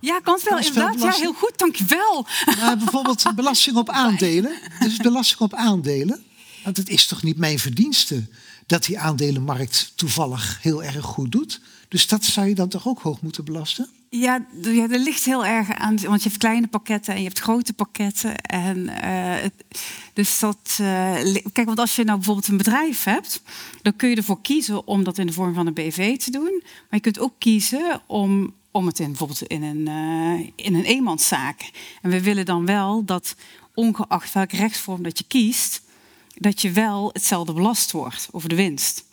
Ja, 0.00 0.20
kansspel, 0.20 0.58
inderdaad. 0.58 1.00
Ja, 1.00 1.10
heel 1.10 1.32
goed, 1.32 1.52
dankjewel. 1.56 2.26
Maar 2.60 2.76
bijvoorbeeld 2.84 3.24
belasting 3.34 3.76
op 3.76 3.90
aandelen. 4.04 4.58
Dus 4.80 4.96
belasting 4.96 5.40
op 5.40 5.54
aandelen. 5.54 6.24
Want 6.64 6.76
het 6.76 6.88
is 6.88 7.06
toch 7.06 7.22
niet 7.22 7.36
mijn 7.36 7.58
verdienste 7.58 8.24
dat 8.66 8.84
die 8.84 8.98
aandelenmarkt 8.98 9.92
toevallig 9.94 10.58
heel 10.62 10.82
erg 10.82 11.04
goed 11.04 11.32
doet. 11.32 11.60
Dus 11.88 12.06
dat 12.06 12.24
zou 12.24 12.48
je 12.48 12.54
dan 12.54 12.68
toch 12.68 12.88
ook 12.88 13.00
hoog 13.00 13.20
moeten 13.20 13.44
belasten? 13.44 13.88
Ja, 14.10 14.46
ja 14.62 14.86
dat 14.86 15.00
ligt 15.00 15.24
heel 15.24 15.46
erg 15.46 15.70
aan, 15.74 15.98
want 16.00 16.22
je 16.22 16.28
hebt 16.28 16.40
kleine 16.40 16.66
pakketten 16.66 17.14
en 17.14 17.20
je 17.20 17.26
hebt 17.26 17.38
grote 17.38 17.72
pakketten. 17.72 18.36
En, 18.36 18.90
uh, 19.04 19.34
dus 20.12 20.38
dat, 20.38 20.78
uh, 20.80 21.14
kijk, 21.52 21.66
want 21.66 21.78
als 21.78 21.96
je 21.96 22.04
nou 22.04 22.16
bijvoorbeeld 22.16 22.48
een 22.48 22.56
bedrijf 22.56 23.04
hebt, 23.04 23.42
dan 23.82 23.96
kun 23.96 24.08
je 24.08 24.16
ervoor 24.16 24.40
kiezen 24.40 24.86
om 24.86 25.04
dat 25.04 25.18
in 25.18 25.26
de 25.26 25.32
vorm 25.32 25.54
van 25.54 25.66
een 25.66 25.74
BV 25.74 26.18
te 26.18 26.30
doen. 26.30 26.62
Maar 26.62 26.86
je 26.90 27.00
kunt 27.00 27.18
ook 27.18 27.34
kiezen 27.38 28.00
om 28.06 28.54
om 28.76 28.86
het 28.86 28.98
in, 28.98 29.06
bijvoorbeeld 29.06 29.42
in 29.42 29.62
een, 29.62 29.88
uh, 29.88 30.50
in 30.56 30.74
een 30.74 30.84
eenmanszaak. 30.84 31.70
En 32.02 32.10
we 32.10 32.22
willen 32.22 32.44
dan 32.44 32.66
wel 32.66 33.04
dat, 33.04 33.36
ongeacht 33.74 34.32
welke 34.32 34.56
rechtsvorm 34.56 35.02
dat 35.02 35.18
je 35.18 35.24
kiest, 35.28 35.82
dat 36.34 36.62
je 36.62 36.70
wel 36.70 37.10
hetzelfde 37.12 37.52
belast 37.52 37.92
wordt 37.92 38.28
over 38.30 38.48
de 38.48 38.54
winst. 38.54 39.04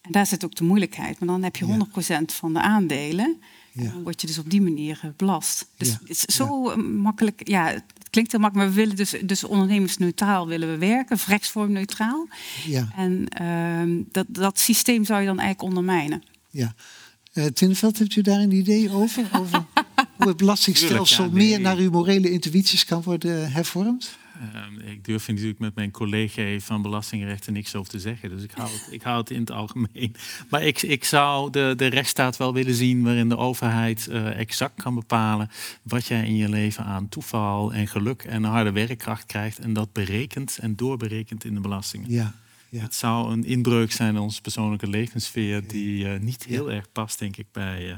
En 0.00 0.12
daar 0.12 0.26
zit 0.26 0.44
ook 0.44 0.54
de 0.54 0.64
moeilijkheid. 0.64 1.18
Maar 1.18 1.28
dan 1.28 1.42
heb 1.42 1.56
je 1.56 1.86
100% 2.22 2.24
van 2.24 2.52
de 2.52 2.60
aandelen. 2.60 3.40
Ja. 3.72 3.90
dan 3.90 4.02
word 4.02 4.20
je 4.20 4.26
dus 4.26 4.38
op 4.38 4.50
die 4.50 4.62
manier 4.62 5.00
eh, 5.02 5.10
belast. 5.16 5.66
Dus 5.76 5.88
het 5.90 6.08
is 6.08 6.20
zo 6.20 6.70
eh, 6.70 6.76
makkelijk. 6.76 7.48
Ja, 7.48 7.66
het 7.66 8.10
klinkt 8.10 8.32
heel 8.32 8.40
makkelijk, 8.40 8.68
maar 8.68 8.76
we 8.76 8.82
willen 8.82 8.96
dus, 8.96 9.14
dus 9.24 9.44
ondernemersneutraal 9.44 10.46
willen 10.46 10.70
we 10.70 10.78
werken, 10.78 11.18
rechtsvormneutraal. 11.26 12.28
Ja. 12.66 12.88
En 12.96 13.26
uh, 13.42 14.04
dat, 14.12 14.26
dat 14.28 14.58
systeem 14.58 15.04
zou 15.04 15.20
je 15.20 15.26
dan 15.26 15.38
eigenlijk 15.38 15.68
ondermijnen. 15.68 16.22
Ja. 16.50 16.74
Uh, 17.34 17.44
Tinneveld, 17.44 17.98
hebt 17.98 18.16
u 18.16 18.20
daar 18.20 18.40
een 18.40 18.52
idee 18.52 18.90
over? 18.90 19.28
over 19.40 19.64
hoe 20.16 20.28
het 20.28 20.36
belastingstelsel 20.36 21.30
meer 21.30 21.60
naar 21.60 21.76
uw 21.76 21.90
morele 21.90 22.30
intuïties 22.30 22.84
kan 22.84 23.02
worden 23.02 23.52
hervormd? 23.52 24.18
Uh, 24.80 24.92
ik 24.92 25.04
durf 25.04 25.28
natuurlijk 25.28 25.58
met 25.58 25.74
mijn 25.74 25.90
collega 25.90 26.58
van 26.58 26.82
belastingrechten 26.82 27.52
niks 27.52 27.74
over 27.74 27.90
te 27.90 28.00
zeggen. 28.00 28.28
Dus 28.28 28.42
ik 28.42 28.50
hou 28.54 28.70
het, 28.70 28.88
ik 28.90 29.02
hou 29.02 29.18
het 29.18 29.30
in 29.30 29.40
het 29.40 29.50
algemeen. 29.50 30.14
Maar 30.50 30.62
ik, 30.62 30.82
ik 30.82 31.04
zou 31.04 31.50
de, 31.50 31.74
de 31.76 31.86
rechtsstaat 31.86 32.36
wel 32.36 32.52
willen 32.52 32.74
zien 32.74 33.02
waarin 33.02 33.28
de 33.28 33.36
overheid 33.36 34.06
uh, 34.10 34.38
exact 34.38 34.82
kan 34.82 34.94
bepalen 34.94 35.50
wat 35.82 36.06
jij 36.06 36.26
in 36.26 36.36
je 36.36 36.48
leven 36.48 36.84
aan 36.84 37.08
toeval 37.08 37.72
en 37.72 37.88
geluk 37.88 38.22
en 38.22 38.44
harde 38.44 38.72
werkkracht 38.72 39.26
krijgt. 39.26 39.58
En 39.58 39.72
dat 39.72 39.92
berekent 39.92 40.58
en 40.60 40.76
doorberekent 40.76 41.44
in 41.44 41.54
de 41.54 41.60
belastingen. 41.60 42.10
Ja. 42.10 42.34
Ja. 42.74 42.82
Het 42.82 42.94
zou 42.94 43.32
een 43.32 43.44
inbreuk 43.44 43.92
zijn 43.92 44.14
in 44.14 44.20
onze 44.20 44.40
persoonlijke 44.40 44.86
levenssfeer 44.86 45.66
die 45.66 46.04
uh, 46.04 46.20
niet 46.20 46.44
heel 46.44 46.70
erg 46.70 46.92
past, 46.92 47.18
denk 47.18 47.36
ik, 47.36 47.46
bij 47.52 47.88
uh, 47.88 47.96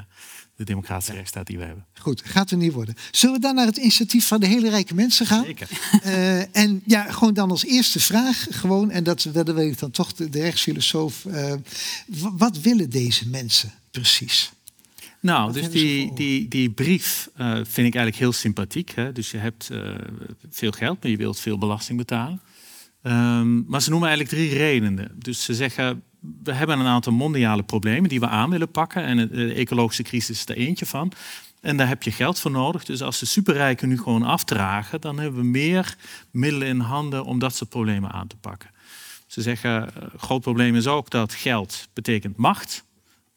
de 0.55 0.63
democratische 0.63 1.11
ja. 1.11 1.17
rechtsstaat 1.17 1.47
die 1.47 1.57
we 1.57 1.63
hebben. 1.63 1.85
Goed, 1.93 2.21
gaat 2.25 2.51
er 2.51 2.57
niet 2.57 2.73
worden. 2.73 2.95
Zullen 3.11 3.35
we 3.35 3.41
dan 3.41 3.55
naar 3.55 3.65
het 3.65 3.77
initiatief 3.77 4.27
van 4.27 4.39
de 4.39 4.45
hele 4.45 4.69
rijke 4.69 4.93
mensen 4.93 5.25
gaan? 5.25 5.43
Zeker. 5.43 5.69
Uh, 6.05 6.55
en 6.63 6.81
ja, 6.85 7.11
gewoon 7.11 7.33
dan 7.33 7.49
als 7.49 7.65
eerste 7.65 7.99
vraag, 7.99 8.47
gewoon, 8.49 8.91
en 8.91 9.03
dat, 9.03 9.27
dat 9.31 9.49
weet 9.49 9.71
ik 9.71 9.79
dan 9.79 9.91
toch 9.91 10.13
de, 10.13 10.29
de 10.29 10.41
rechtsfilosoof. 10.41 11.25
wat 12.37 12.59
willen 12.59 12.89
deze 12.89 13.29
mensen 13.29 13.73
precies? 13.91 14.51
Nou, 15.19 15.53
dus 15.53 15.69
die, 15.69 16.13
die, 16.13 16.47
die 16.47 16.69
brief 16.69 17.29
uh, 17.37 17.53
vind 17.53 17.87
ik 17.87 17.95
eigenlijk 17.95 18.15
heel 18.15 18.31
sympathiek. 18.31 18.91
Hè? 18.95 19.11
Dus 19.11 19.31
je 19.31 19.37
hebt 19.37 19.69
uh, 19.71 19.95
veel 20.49 20.71
geld, 20.71 21.01
maar 21.01 21.11
je 21.11 21.17
wilt 21.17 21.39
veel 21.39 21.57
belasting 21.57 21.97
betalen. 21.97 22.41
Um, 23.03 23.65
maar 23.67 23.81
ze 23.81 23.89
noemen 23.89 24.07
eigenlijk 24.07 24.37
drie 24.37 24.57
redenen. 24.57 25.11
Dus 25.17 25.43
ze 25.43 25.53
zeggen, 25.53 26.03
we 26.43 26.53
hebben 26.53 26.79
een 26.79 26.85
aantal 26.85 27.13
mondiale 27.13 27.63
problemen 27.63 28.09
die 28.09 28.19
we 28.19 28.27
aan 28.27 28.49
willen 28.49 28.71
pakken. 28.71 29.03
En 29.03 29.27
de 29.27 29.53
ecologische 29.53 30.03
crisis 30.03 30.37
is 30.37 30.45
er 30.45 30.57
eentje 30.57 30.85
van. 30.85 31.11
En 31.61 31.77
daar 31.77 31.87
heb 31.87 32.03
je 32.03 32.11
geld 32.11 32.39
voor 32.39 32.51
nodig. 32.51 32.85
Dus 32.85 33.01
als 33.01 33.19
de 33.19 33.25
superrijken 33.25 33.89
nu 33.89 33.97
gewoon 33.97 34.23
afdragen, 34.23 35.01
dan 35.01 35.19
hebben 35.19 35.39
we 35.39 35.47
meer 35.47 35.95
middelen 36.31 36.67
in 36.67 36.79
handen 36.79 37.25
om 37.25 37.39
dat 37.39 37.55
soort 37.55 37.69
problemen 37.69 38.11
aan 38.11 38.27
te 38.27 38.35
pakken. 38.35 38.69
Ze 39.27 39.41
zeggen, 39.41 39.81
een 39.81 40.19
groot 40.19 40.41
probleem 40.41 40.75
is 40.75 40.87
ook 40.87 41.09
dat 41.09 41.33
geld 41.33 41.87
betekent 41.93 42.37
macht. 42.37 42.85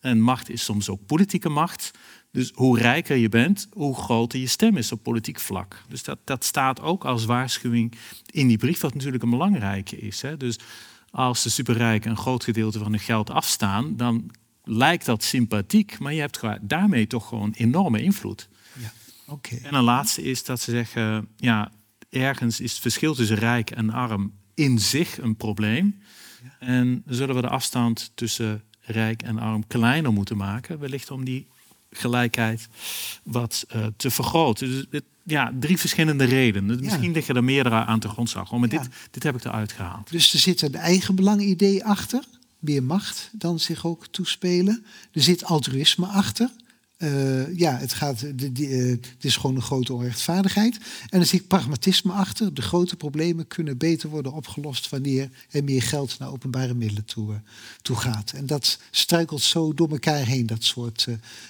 En 0.00 0.20
macht 0.20 0.50
is 0.50 0.64
soms 0.64 0.88
ook 0.88 1.06
politieke 1.06 1.48
macht. 1.48 1.90
Dus 2.32 2.50
hoe 2.54 2.78
rijker 2.78 3.16
je 3.16 3.28
bent, 3.28 3.68
hoe 3.72 3.94
groter 3.94 4.40
je 4.40 4.46
stem 4.46 4.76
is 4.76 4.92
op 4.92 5.02
politiek 5.02 5.40
vlak. 5.40 5.82
Dus 5.88 6.02
dat, 6.02 6.18
dat 6.24 6.44
staat 6.44 6.80
ook 6.80 7.04
als 7.04 7.24
waarschuwing 7.24 7.94
in 8.30 8.48
die 8.48 8.58
brief, 8.58 8.80
wat 8.80 8.94
natuurlijk 8.94 9.22
een 9.22 9.30
belangrijke 9.30 9.98
is. 9.98 10.22
Hè. 10.22 10.36
Dus 10.36 10.58
als 11.10 11.42
de 11.42 11.48
superrijken 11.48 12.10
een 12.10 12.16
groot 12.16 12.44
gedeelte 12.44 12.78
van 12.78 12.90
hun 12.90 13.00
geld 13.00 13.30
afstaan, 13.30 13.96
dan 13.96 14.30
lijkt 14.64 15.04
dat 15.04 15.24
sympathiek, 15.24 15.98
maar 15.98 16.12
je 16.12 16.20
hebt 16.20 16.40
daarmee 16.60 17.06
toch 17.06 17.28
gewoon 17.28 17.52
enorme 17.52 18.02
invloed. 18.02 18.48
Ja, 18.78 18.92
okay. 19.26 19.58
En 19.62 19.74
een 19.74 19.84
laatste 19.84 20.22
is 20.22 20.44
dat 20.44 20.60
ze 20.60 20.70
zeggen, 20.70 21.28
ja, 21.36 21.72
ergens 22.10 22.60
is 22.60 22.72
het 22.72 22.80
verschil 22.80 23.14
tussen 23.14 23.36
rijk 23.36 23.70
en 23.70 23.90
arm 23.90 24.32
in 24.54 24.78
zich 24.78 25.18
een 25.18 25.36
probleem. 25.36 26.02
Ja. 26.42 26.66
En 26.66 27.02
zullen 27.06 27.34
we 27.34 27.40
de 27.40 27.48
afstand 27.48 28.12
tussen 28.14 28.62
rijk 28.80 29.22
en 29.22 29.38
arm 29.38 29.66
kleiner 29.66 30.12
moeten 30.12 30.36
maken, 30.36 30.78
wellicht 30.78 31.10
om 31.10 31.24
die 31.24 31.48
gelijkheid 31.90 32.68
wat 33.22 33.66
uh, 33.76 33.86
te 33.96 34.10
vergroten. 34.10 34.70
Dus 34.70 34.86
dit, 34.90 35.04
ja, 35.24 35.52
drie 35.60 35.78
verschillende 35.78 36.24
redenen. 36.24 36.76
Ja. 36.76 36.82
Misschien 36.82 37.12
liggen 37.12 37.36
er 37.36 37.44
meerdere 37.44 37.84
aan 37.84 38.00
de 38.00 38.08
grondslag. 38.08 38.50
Maar 38.50 38.60
ja. 38.60 38.66
dit, 38.78 38.88
dit 39.10 39.22
heb 39.22 39.34
ik 39.34 39.44
eruit 39.44 39.72
gehaald. 39.72 40.10
Dus 40.10 40.32
er 40.32 40.38
zit 40.38 40.62
een 40.62 40.74
eigen 40.74 41.14
belangidee 41.14 41.84
achter. 41.84 42.24
Meer 42.58 42.82
macht 42.82 43.30
dan 43.32 43.58
zich 43.58 43.86
ook 43.86 44.06
toespelen. 44.06 44.84
Er 45.12 45.22
zit 45.22 45.44
altruïsme 45.44 46.06
achter. 46.06 46.50
Eh, 47.00 47.56
ja, 47.56 47.76
het, 47.76 47.92
gaat, 47.92 48.20
de, 48.34 48.66
eh, 48.68 48.88
het 48.88 49.24
is 49.24 49.36
gewoon 49.36 49.56
een 49.56 49.62
grote 49.62 49.92
onrechtvaardigheid. 49.92 50.78
En 51.08 51.26
zie 51.26 51.40
ik 51.40 51.46
pragmatisme 51.46 52.12
achter. 52.12 52.54
De 52.54 52.62
grote 52.62 52.96
problemen 52.96 53.46
kunnen 53.46 53.78
beter 53.78 54.08
worden 54.08 54.32
opgelost 54.32 54.88
wanneer 54.88 55.30
er 55.50 55.64
meer 55.64 55.82
geld 55.82 56.18
naar 56.18 56.30
openbare 56.30 56.74
middelen 56.74 57.04
toe, 57.04 57.32
eh, 57.32 57.38
toe 57.82 57.96
gaat. 57.96 58.32
En 58.32 58.46
dat 58.46 58.78
struikelt 58.90 59.42
zo 59.42 59.74
door 59.74 59.90
elkaar 59.90 60.26
heen, 60.26 60.46
dat 60.46 60.64
soort 60.64 61.06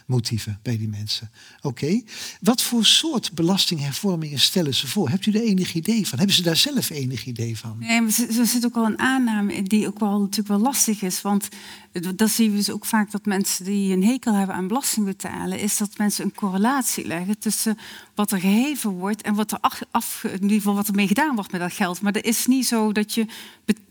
motieven 0.07 0.59
bij 0.63 0.79
die 0.79 0.89
mensen. 0.89 1.31
Oké, 1.63 2.03
wat 2.41 2.63
voor 2.63 2.85
soort 2.85 3.33
belastinghervormingen 3.33 4.41
stellen 4.41 4.75
ze 4.75 4.87
voor? 4.87 5.09
Hebt 5.09 5.27
u 5.27 5.33
er 5.33 5.43
enig 5.43 5.75
idee 5.75 6.09
van? 6.09 6.19
Hebben 6.19 6.37
ze 6.37 6.43
daar 6.43 6.57
zelf 6.57 6.91
enig 6.91 7.25
idee 7.25 7.59
van? 7.59 7.77
Nee, 7.79 8.01
maar 8.01 8.13
er 8.39 8.47
zit 8.47 8.65
ook 8.65 8.75
wel 8.75 8.87
een 8.87 8.99
aanname 8.99 9.63
die 9.63 9.87
ook 9.87 9.99
wel 9.99 10.21
natuurlijk 10.21 10.49
wel 10.49 10.59
lastig 10.59 11.03
is. 11.03 11.23
Want 11.23 11.49
dat 11.93 12.31
zien 12.31 12.51
we 12.51 12.57
dus 12.57 12.71
ook 12.71 12.85
vaak 12.85 13.11
dat 13.11 13.25
mensen 13.25 13.65
die 13.65 13.93
een 13.93 14.05
hekel 14.05 14.35
hebben 14.35 14.57
aan 14.57 14.69
belasting 14.69 15.07
betalen, 15.07 15.59
is 15.59 15.77
dat 15.77 15.99
mensen 15.99 16.25
een 16.25 16.35
correlatie 16.35 17.07
leggen 17.07 17.39
tussen 17.39 17.79
wat 18.15 18.31
er 18.31 18.41
geheven 18.41 18.91
wordt 18.91 19.23
en 19.23 19.35
wat 19.35 19.53
er 19.53 19.59
af, 19.91 20.25
in 20.25 20.43
ieder 20.43 20.57
geval 20.57 20.75
wat 20.75 20.89
ermee 20.89 21.07
gedaan 21.07 21.35
wordt 21.35 21.53
met 21.53 21.61
dat 21.61 21.73
geld. 21.73 22.01
Maar 22.01 22.13
het 22.13 22.25
is 22.25 22.47
niet 22.47 22.67
zo 22.67 22.93
dat 22.93 23.15
je 23.15 23.27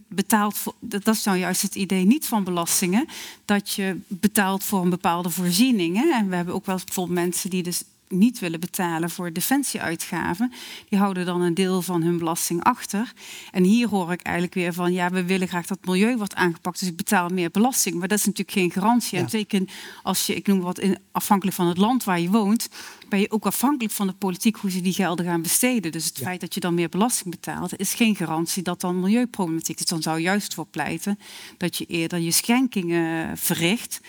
betaalt 0.08 0.58
voor, 0.58 0.74
dat 0.80 1.08
is 1.08 1.24
nou 1.24 1.38
juist 1.38 1.62
het 1.62 1.76
idee 1.76 2.06
niet 2.06 2.26
van 2.26 2.44
belastingen, 2.44 3.06
dat 3.46 3.72
je 3.72 3.98
betaalt 4.08 4.64
voor 4.64 4.82
een 4.82 4.90
bepaalde 4.90 5.30
voorzieningen. 5.30 6.14
En 6.14 6.30
we 6.30 6.36
hebben 6.36 6.54
ook 6.54 6.66
wel 6.66 6.80
bijvoorbeeld 6.86 7.20
mensen 7.20 7.50
die 7.50 7.64
dus 7.64 7.84
niet 8.10 8.40
willen 8.40 8.60
betalen 8.60 9.10
voor 9.10 9.34
defensieuitgaven, 9.34 10.52
die 10.90 11.00
houden 11.00 11.26
dan 11.26 11.42
een 11.42 11.54
deel 11.54 11.82
van 11.82 12.02
hun 12.02 12.18
belasting 12.18 12.64
achter. 12.64 13.14
En 13.52 13.64
hier 13.64 13.88
hoor 13.88 14.12
ik 14.12 14.22
eigenlijk 14.22 14.56
weer 14.56 14.74
van, 14.74 14.94
ja, 14.94 15.10
we 15.10 15.26
willen 15.26 15.48
graag 15.48 15.66
dat 15.66 15.78
het 15.78 15.90
milieu 15.90 16.18
wordt 16.18 16.36
aangepakt, 16.36 16.80
dus 16.80 16.90
ik 16.90 16.96
betaal 16.96 17.30
meer 17.30 17.52
belasting. 17.52 17.96
Maar 17.96 18.08
dat 18.08 18.18
is 18.18 18.26
natuurlijk 18.26 18.58
geen 18.58 18.72
garantie. 18.72 19.18
En 19.18 19.30
zeker 19.30 19.62
als 20.04 20.26
je, 20.26 20.36
ik 20.36 20.48
noem 20.48 20.60
wat, 20.60 20.80
in, 20.80 20.98
afhankelijk 21.12 21.56
van 21.56 21.68
het 21.68 21.78
land 21.78 22.04
waar 22.04 22.20
je 22.20 22.30
woont, 22.30 22.70
ben 23.10 23.20
je 23.20 23.32
ook 23.32 23.46
afhankelijk 23.46 23.94
van 23.94 24.08
de 24.08 24.14
politiek 24.14 24.56
hoe 24.56 24.72
ze 24.72 24.82
die 24.82 24.94
gelden 24.94 25.26
gaan 25.26 25.42
besteden. 25.42 25.92
Dus 25.92 26.06
het 26.06 26.18
feit 26.18 26.42
dat 26.42 26.54
je 26.54 26.60
dan 26.60 26.74
meer 26.74 26.90
belasting 26.90 27.30
betaalt, 27.30 27.80
is 27.80 27.94
geen 27.94 28.16
garantie 28.16 28.64
dat 28.64 28.82
dan 28.82 29.00
milieuproblematiek 29.00 29.80
is. 29.80 29.86
Dan 29.86 30.02
zou 30.02 30.20
juist 30.20 30.54
voor 30.54 30.66
pleiten 30.66 31.20
dat 31.58 31.78
je 31.78 31.86
eerder 31.86 32.20
je 32.20 32.32
schenkingen 32.32 33.38
verricht 33.38 34.00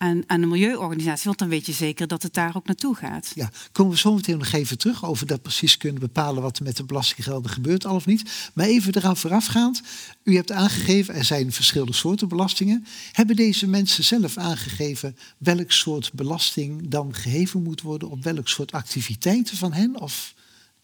aan, 0.00 0.22
aan 0.26 0.40
de 0.40 0.46
milieuorganisatie. 0.46 1.24
Want 1.24 1.38
dan 1.38 1.48
weet 1.48 1.66
je 1.66 1.72
zeker 1.72 2.06
dat 2.06 2.22
het 2.22 2.34
daar 2.34 2.56
ook 2.56 2.66
naartoe 2.66 2.94
gaat. 2.96 3.32
Ja, 3.34 3.50
komen 3.72 3.92
we 3.92 3.98
zo 3.98 4.14
meteen 4.14 4.38
nog 4.38 4.52
even 4.52 4.78
terug 4.78 5.04
over 5.04 5.26
dat 5.26 5.42
precies 5.42 5.76
kunnen 5.76 6.00
bepalen 6.00 6.42
wat 6.42 6.58
er 6.58 6.64
met 6.64 6.76
de 6.76 6.84
belastinggelden 6.84 7.50
gebeurt 7.50 7.86
al 7.86 7.94
of 7.94 8.06
niet. 8.06 8.50
Maar 8.54 8.66
even 8.66 8.96
eraan 8.96 9.16
voorafgaand. 9.16 9.82
U 10.22 10.34
hebt 10.34 10.52
aangegeven, 10.52 11.14
er 11.14 11.24
zijn 11.24 11.52
verschillende 11.52 11.92
soorten 11.92 12.28
belastingen. 12.28 12.86
Hebben 13.12 13.36
deze 13.36 13.66
mensen 13.66 14.04
zelf 14.04 14.36
aangegeven 14.36 15.16
welk 15.38 15.70
soort 15.72 16.12
belasting 16.12 16.88
dan 16.88 17.14
geheven 17.14 17.62
moet 17.62 17.80
worden 17.80 18.10
op 18.10 18.22
welk 18.22 18.48
soort 18.48 18.72
activiteiten 18.72 19.56
van 19.56 19.72
hen? 19.72 20.00
Of 20.00 20.34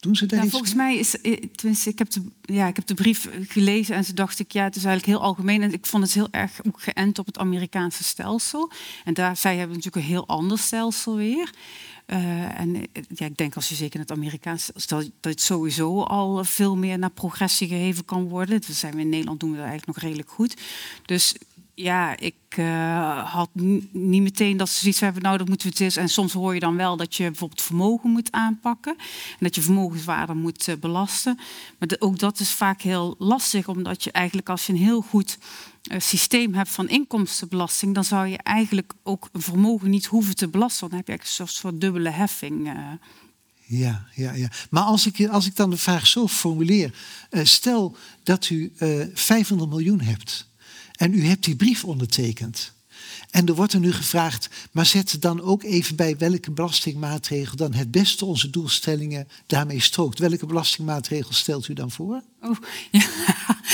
doen 0.07 0.16
ze 0.16 0.26
daar 0.26 0.38
nou, 0.38 0.50
Volgens 0.50 0.74
mij 0.74 0.96
is, 0.96 1.20
eh, 1.20 1.42
tenminste, 1.54 1.90
ik 1.90 1.98
heb, 1.98 2.11
de, 2.11 2.22
ja, 2.40 2.66
ik 2.66 2.76
heb 2.76 2.86
de 2.86 2.94
brief 2.94 3.28
gelezen 3.48 3.94
en 3.94 4.04
ze 4.04 4.14
dacht 4.14 4.38
ik, 4.38 4.52
ja, 4.52 4.64
het 4.64 4.76
is 4.76 4.84
eigenlijk 4.84 5.18
heel 5.18 5.28
algemeen. 5.28 5.62
En 5.62 5.72
ik 5.72 5.86
vond 5.86 6.02
het 6.02 6.12
heel 6.12 6.28
erg 6.30 6.61
geënt 6.72 7.18
op 7.18 7.26
het 7.26 7.38
Amerikaanse 7.38 8.04
stelsel. 8.04 8.70
En 9.04 9.14
daar, 9.14 9.36
zij 9.36 9.57
hebben 9.57 9.76
natuurlijk 9.76 10.07
een 10.07 10.12
heel 10.12 10.26
ander 10.26 10.59
stelsel 10.59 11.16
weer. 11.16 11.50
Uh, 12.07 12.61
en 12.61 12.76
eh, 12.76 13.02
ja, 13.14 13.26
ik 13.26 13.36
denk 13.36 13.54
als 13.54 13.68
je 13.68 13.74
zeker 13.74 13.94
in 13.94 14.00
het 14.00 14.11
Amerikaanse 14.11 14.72
dat, 14.72 14.88
dat 15.20 15.32
het 15.32 15.40
sowieso 15.40 16.02
al 16.02 16.44
veel 16.44 16.76
meer 16.76 16.98
naar 16.98 17.11
progressie 17.11 17.68
geheven 17.68 18.04
kan 18.04 18.28
worden. 18.28 18.61
Dat 18.61 18.76
zijn 18.76 18.94
we 18.94 19.00
in 19.00 19.09
Nederland 19.09 19.40
doen 19.40 19.50
we 19.50 19.57
dat 19.57 19.66
eigenlijk 19.66 19.98
nog 19.98 20.04
redelijk 20.07 20.30
goed. 20.30 20.57
Dus 21.04 21.34
ja, 21.79 22.16
ik 22.18 22.35
uh, 22.59 23.33
had 23.33 23.51
niet 23.93 24.22
meteen 24.22 24.57
dat 24.57 24.68
ze 24.68 24.81
zoiets 24.81 25.01
hebben, 25.01 25.22
nou 25.22 25.39
moeten 25.39 25.66
we 25.66 25.68
het 25.68 25.81
eens. 25.81 25.97
En 25.97 26.09
soms 26.09 26.33
hoor 26.33 26.55
je 26.55 26.61
dan 26.61 26.77
wel 26.77 26.97
dat 26.97 27.14
je 27.14 27.24
bijvoorbeeld 27.24 27.62
vermogen 27.62 28.11
moet 28.11 28.33
aanpakken. 28.33 28.97
En 28.99 29.37
dat 29.39 29.55
je 29.55 29.62
vermogenswaarde 29.62 30.35
moet 30.35 30.68
uh, 30.68 30.74
belasten. 30.77 31.39
Maar 31.79 31.97
ook 31.99 32.18
dat 32.18 32.41
is 32.41 32.51
vaak 32.51 32.81
heel 32.81 33.14
lastig, 33.18 33.68
omdat 33.68 34.05
je 34.05 34.12
eigenlijk 34.12 34.49
als 34.49 34.66
je 34.66 34.72
een 34.72 34.79
heel 34.79 35.01
goed 35.01 35.39
uh, 35.93 36.01
systeem 36.01 36.55
hebt 36.55 36.70
van 36.70 36.89
inkomstenbelasting, 36.89 37.95
dan 37.95 38.05
zou 38.05 38.27
je 38.27 38.39
eigenlijk 38.39 38.93
ook 39.03 39.29
een 39.33 39.43
vermogen 39.43 39.91
niet 39.91 40.07
hoeven 40.07 40.37
te 40.37 40.49
belasten. 40.49 40.89
Dan 40.89 40.97
heb 40.97 41.07
je 41.07 41.12
eigenlijk 41.12 41.41
een 41.41 41.47
soort, 41.47 41.61
soort 41.61 41.81
dubbele 41.81 42.11
heffing. 42.11 42.72
Ja, 43.66 44.07
ja, 44.14 44.33
ja. 44.33 44.49
Maar 44.70 44.83
als 44.83 45.07
ik, 45.07 45.29
als 45.29 45.47
ik 45.47 45.57
dan 45.57 45.70
de 45.70 45.77
vraag 45.77 46.07
zo 46.07 46.27
formuleer, 46.27 46.95
stel 47.31 47.97
dat 48.22 48.49
u 48.49 48.72
500 49.14 49.70
miljoen 49.70 50.01
hebt. 50.01 50.55
En 50.97 51.14
u 51.14 51.26
hebt 51.26 51.44
die 51.44 51.57
brief 51.57 51.84
ondertekend. 51.84 52.74
En 53.30 53.47
er 53.47 53.55
wordt 53.55 53.72
er 53.72 53.80
nu 53.80 53.92
gevraagd, 53.92 54.49
maar 54.72 54.86
zet 54.86 55.16
dan 55.20 55.40
ook 55.40 55.62
even 55.62 55.97
bij 55.97 56.16
welke 56.16 56.51
belastingmaatregel 56.51 57.57
dan 57.57 57.72
het 57.72 57.90
beste 57.90 58.24
onze 58.24 58.51
doelstellingen 58.51 59.28
daarmee 59.47 59.80
strookt. 59.80 60.18
Welke 60.18 60.47
belastingmaatregel 60.47 61.32
stelt 61.32 61.68
u 61.68 61.74
dan 61.74 61.90
voor? 61.90 62.22
Oh, 62.42 62.57
ja. 62.90 63.07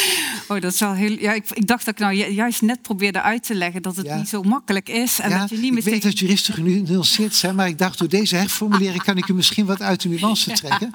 oh 0.48 0.60
dat 0.60 0.72
is 0.72 0.80
wel 0.80 0.92
heel. 0.92 1.18
Ja, 1.18 1.32
ik, 1.32 1.50
ik, 1.50 1.66
dacht 1.66 1.84
dat 1.84 1.94
ik 1.94 2.00
nou 2.00 2.14
juist 2.14 2.62
net 2.62 2.82
probeerde 2.82 3.20
uit 3.20 3.42
te 3.42 3.54
leggen 3.54 3.82
dat 3.82 3.96
het 3.96 4.14
niet 4.16 4.28
zo 4.28 4.42
makkelijk 4.42 4.88
is. 4.88 5.18
En 5.18 5.30
ja, 5.30 5.38
dat 5.38 5.50
je 5.50 5.56
niet 5.56 5.76
ik 5.76 5.84
weet 5.84 6.02
dat 6.02 6.18
juristen 6.18 6.54
genuanceerd 6.54 7.34
zijn, 7.34 7.54
maar 7.54 7.68
ik 7.68 7.78
dacht 7.78 7.98
door 7.98 8.08
deze 8.08 8.36
herformulering 8.36 9.02
kan 9.02 9.16
ik 9.16 9.28
u 9.28 9.34
misschien 9.34 9.66
wat 9.66 9.82
uit 9.82 10.00
de 10.02 10.08
nuance 10.08 10.52
trekken. 10.60 10.90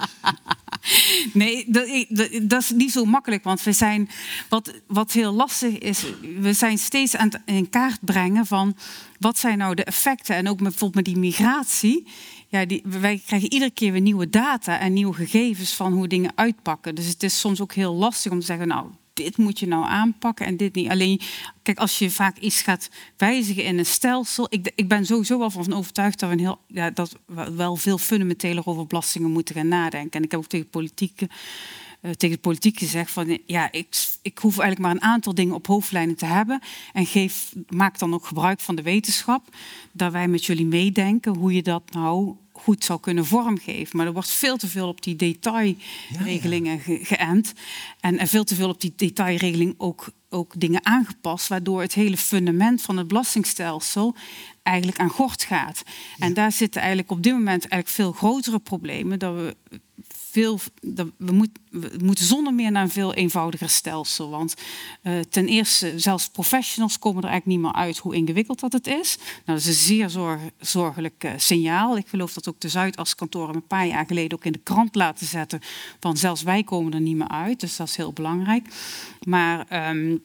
Nee, 1.33 1.65
dat, 1.67 1.87
dat, 2.41 2.61
is 2.61 2.69
niet 2.69 2.91
zo 2.91 3.05
makkelijk, 3.05 3.43
want 3.43 3.63
we 3.63 3.71
zijn, 3.71 4.09
wat, 4.49 4.73
wat 4.87 5.11
heel 5.11 5.31
lastig 5.31 5.77
is, 5.77 6.03
we 6.39 6.53
zijn 6.53 6.77
steeds 6.77 7.15
aan 7.15 7.29
het 7.29 7.41
in 7.45 7.69
kaart 7.69 7.99
brengen 8.01 8.45
van 8.45 8.75
wat 9.19 9.39
zijn 9.39 9.57
nou 9.57 9.75
de 9.75 9.83
effecten 9.83 10.35
en 10.35 10.47
ook 10.49 10.59
met, 10.59 10.69
bijvoorbeeld 10.69 11.05
met 11.05 11.13
die 11.13 11.23
migratie. 11.23 12.07
Ja, 12.47 12.65
die, 12.65 12.83
wij 12.85 13.21
krijgen 13.25 13.51
iedere 13.51 13.71
keer 13.71 13.91
weer 13.91 14.01
nieuwe 14.01 14.29
data 14.29 14.79
en 14.79 14.93
nieuwe 14.93 15.13
gegevens 15.13 15.73
van 15.73 15.93
hoe 15.93 16.07
dingen 16.07 16.31
uitpakken. 16.35 16.95
Dus 16.95 17.07
het 17.07 17.23
is 17.23 17.39
soms 17.39 17.61
ook 17.61 17.73
heel 17.73 17.93
lastig 17.93 18.31
om 18.31 18.39
te 18.39 18.45
zeggen, 18.45 18.67
nou, 18.67 18.87
dit 19.13 19.37
moet 19.37 19.59
je 19.59 19.67
nou 19.67 19.85
aanpakken 19.85 20.45
en 20.45 20.57
dit 20.57 20.75
niet. 20.75 20.89
Alleen, 20.89 21.21
kijk, 21.61 21.77
als 21.77 21.99
je 21.99 22.09
vaak 22.09 22.37
iets 22.37 22.61
gaat 22.61 22.89
wijzigen 23.17 23.63
in 23.63 23.77
een 23.77 23.85
stelsel. 23.85 24.47
Ik, 24.49 24.71
ik 24.75 24.87
ben 24.87 25.05
sowieso 25.05 25.39
wel 25.39 25.49
van 25.49 25.73
overtuigd 25.73 26.19
dat 26.19 26.29
we, 26.29 26.35
een 26.35 26.41
heel, 26.41 26.59
ja, 26.67 26.89
dat 26.89 27.15
we 27.25 27.55
wel 27.55 27.75
veel 27.75 27.97
fundamenteler 27.97 28.67
over 28.67 28.87
belastingen 28.87 29.31
moeten 29.31 29.55
gaan 29.55 29.67
nadenken. 29.67 30.19
En 30.19 30.23
ik 30.23 30.31
heb 30.31 30.39
ook 30.39 30.47
tegen 30.47 30.69
politiek, 30.69 31.21
uh, 31.21 31.27
tegen 32.15 32.35
de 32.35 32.41
politiek 32.41 32.77
gezegd 32.77 33.11
van 33.11 33.39
ja, 33.45 33.71
ik, 33.71 33.87
ik 34.21 34.37
hoef 34.37 34.59
eigenlijk 34.59 34.79
maar 34.79 34.91
een 34.91 35.11
aantal 35.11 35.33
dingen 35.33 35.55
op 35.55 35.67
hoofdlijnen 35.67 36.15
te 36.15 36.25
hebben. 36.25 36.61
En 36.93 37.05
geef, 37.05 37.53
maak 37.69 37.99
dan 37.99 38.13
ook 38.13 38.25
gebruik 38.25 38.59
van 38.59 38.75
de 38.75 38.81
wetenschap. 38.81 39.55
Dat 39.91 40.11
wij 40.11 40.27
met 40.27 40.45
jullie 40.45 40.65
meedenken 40.65 41.35
hoe 41.35 41.53
je 41.53 41.63
dat 41.63 41.83
nou 41.91 42.35
goed 42.51 42.83
zou 42.83 42.99
kunnen 42.99 43.25
vormgeven. 43.25 43.97
Maar 43.97 44.05
er 44.05 44.13
wordt 44.13 44.31
veel 44.31 44.57
te 44.57 44.67
veel 44.67 44.87
op 44.87 45.01
die 45.01 45.15
detailregelingen 45.15 46.81
ja, 46.85 46.97
geënt. 47.01 47.53
En, 47.99 48.17
en 48.17 48.27
veel 48.27 48.43
te 48.43 48.55
veel 48.55 48.69
op 48.69 48.81
die 48.81 48.93
detailregeling 48.95 49.73
ook, 49.77 50.09
ook 50.29 50.59
dingen 50.59 50.85
aangepast, 50.85 51.47
waardoor 51.47 51.81
het 51.81 51.93
hele 51.93 52.17
fundament 52.17 52.81
van 52.81 52.97
het 52.97 53.07
belastingstelsel 53.07 54.15
eigenlijk 54.63 54.99
aan 54.99 55.09
gort 55.09 55.43
gaat. 55.43 55.83
En 56.17 56.33
daar 56.33 56.51
zitten 56.51 56.81
eigenlijk 56.81 57.11
op 57.11 57.23
dit 57.23 57.33
moment 57.33 57.67
eigenlijk 57.67 57.87
veel 57.87 58.11
grotere 58.11 58.59
problemen. 58.59 59.19
Dat 59.19 59.35
we 59.35 59.55
veel, 60.31 60.59
we, 60.79 61.11
we, 61.17 61.49
moeten 62.03 62.25
zonder 62.25 62.53
meer 62.53 62.71
naar 62.71 62.83
een 62.83 62.89
veel 62.89 63.13
eenvoudiger 63.13 63.69
stelsel. 63.69 64.29
Want 64.29 64.53
uh, 65.03 65.19
ten 65.19 65.47
eerste, 65.47 65.99
zelfs 65.99 66.29
professionals 66.29 66.99
komen 66.99 67.23
er 67.23 67.29
eigenlijk 67.29 67.61
niet 67.61 67.71
meer 67.71 67.81
uit 67.81 67.97
hoe 67.97 68.15
ingewikkeld 68.15 68.59
dat 68.59 68.73
het 68.73 68.87
is. 68.87 69.17
Nou, 69.17 69.41
dat 69.45 69.57
is 69.57 69.67
een 69.67 69.73
zeer 69.73 70.09
zorg, 70.09 70.41
zorgelijk 70.59 71.23
uh, 71.23 71.31
signaal. 71.37 71.97
Ik 71.97 72.07
geloof 72.07 72.33
dat 72.33 72.49
ook 72.49 72.59
de 72.59 72.69
Zuidaskantoren 72.69 73.55
een 73.55 73.67
paar 73.67 73.87
jaar 73.87 74.05
geleden 74.05 74.37
ook 74.37 74.45
in 74.45 74.51
de 74.51 74.59
krant 74.63 74.95
laten 74.95 75.27
zetten. 75.27 75.61
Van 75.99 76.17
zelfs 76.17 76.43
wij 76.43 76.63
komen 76.63 76.93
er 76.93 77.01
niet 77.01 77.17
meer 77.17 77.27
uit. 77.27 77.59
Dus 77.59 77.75
dat 77.75 77.87
is 77.87 77.95
heel 77.95 78.13
belangrijk. 78.13 78.67
Maar 79.23 79.89
um, 79.89 80.23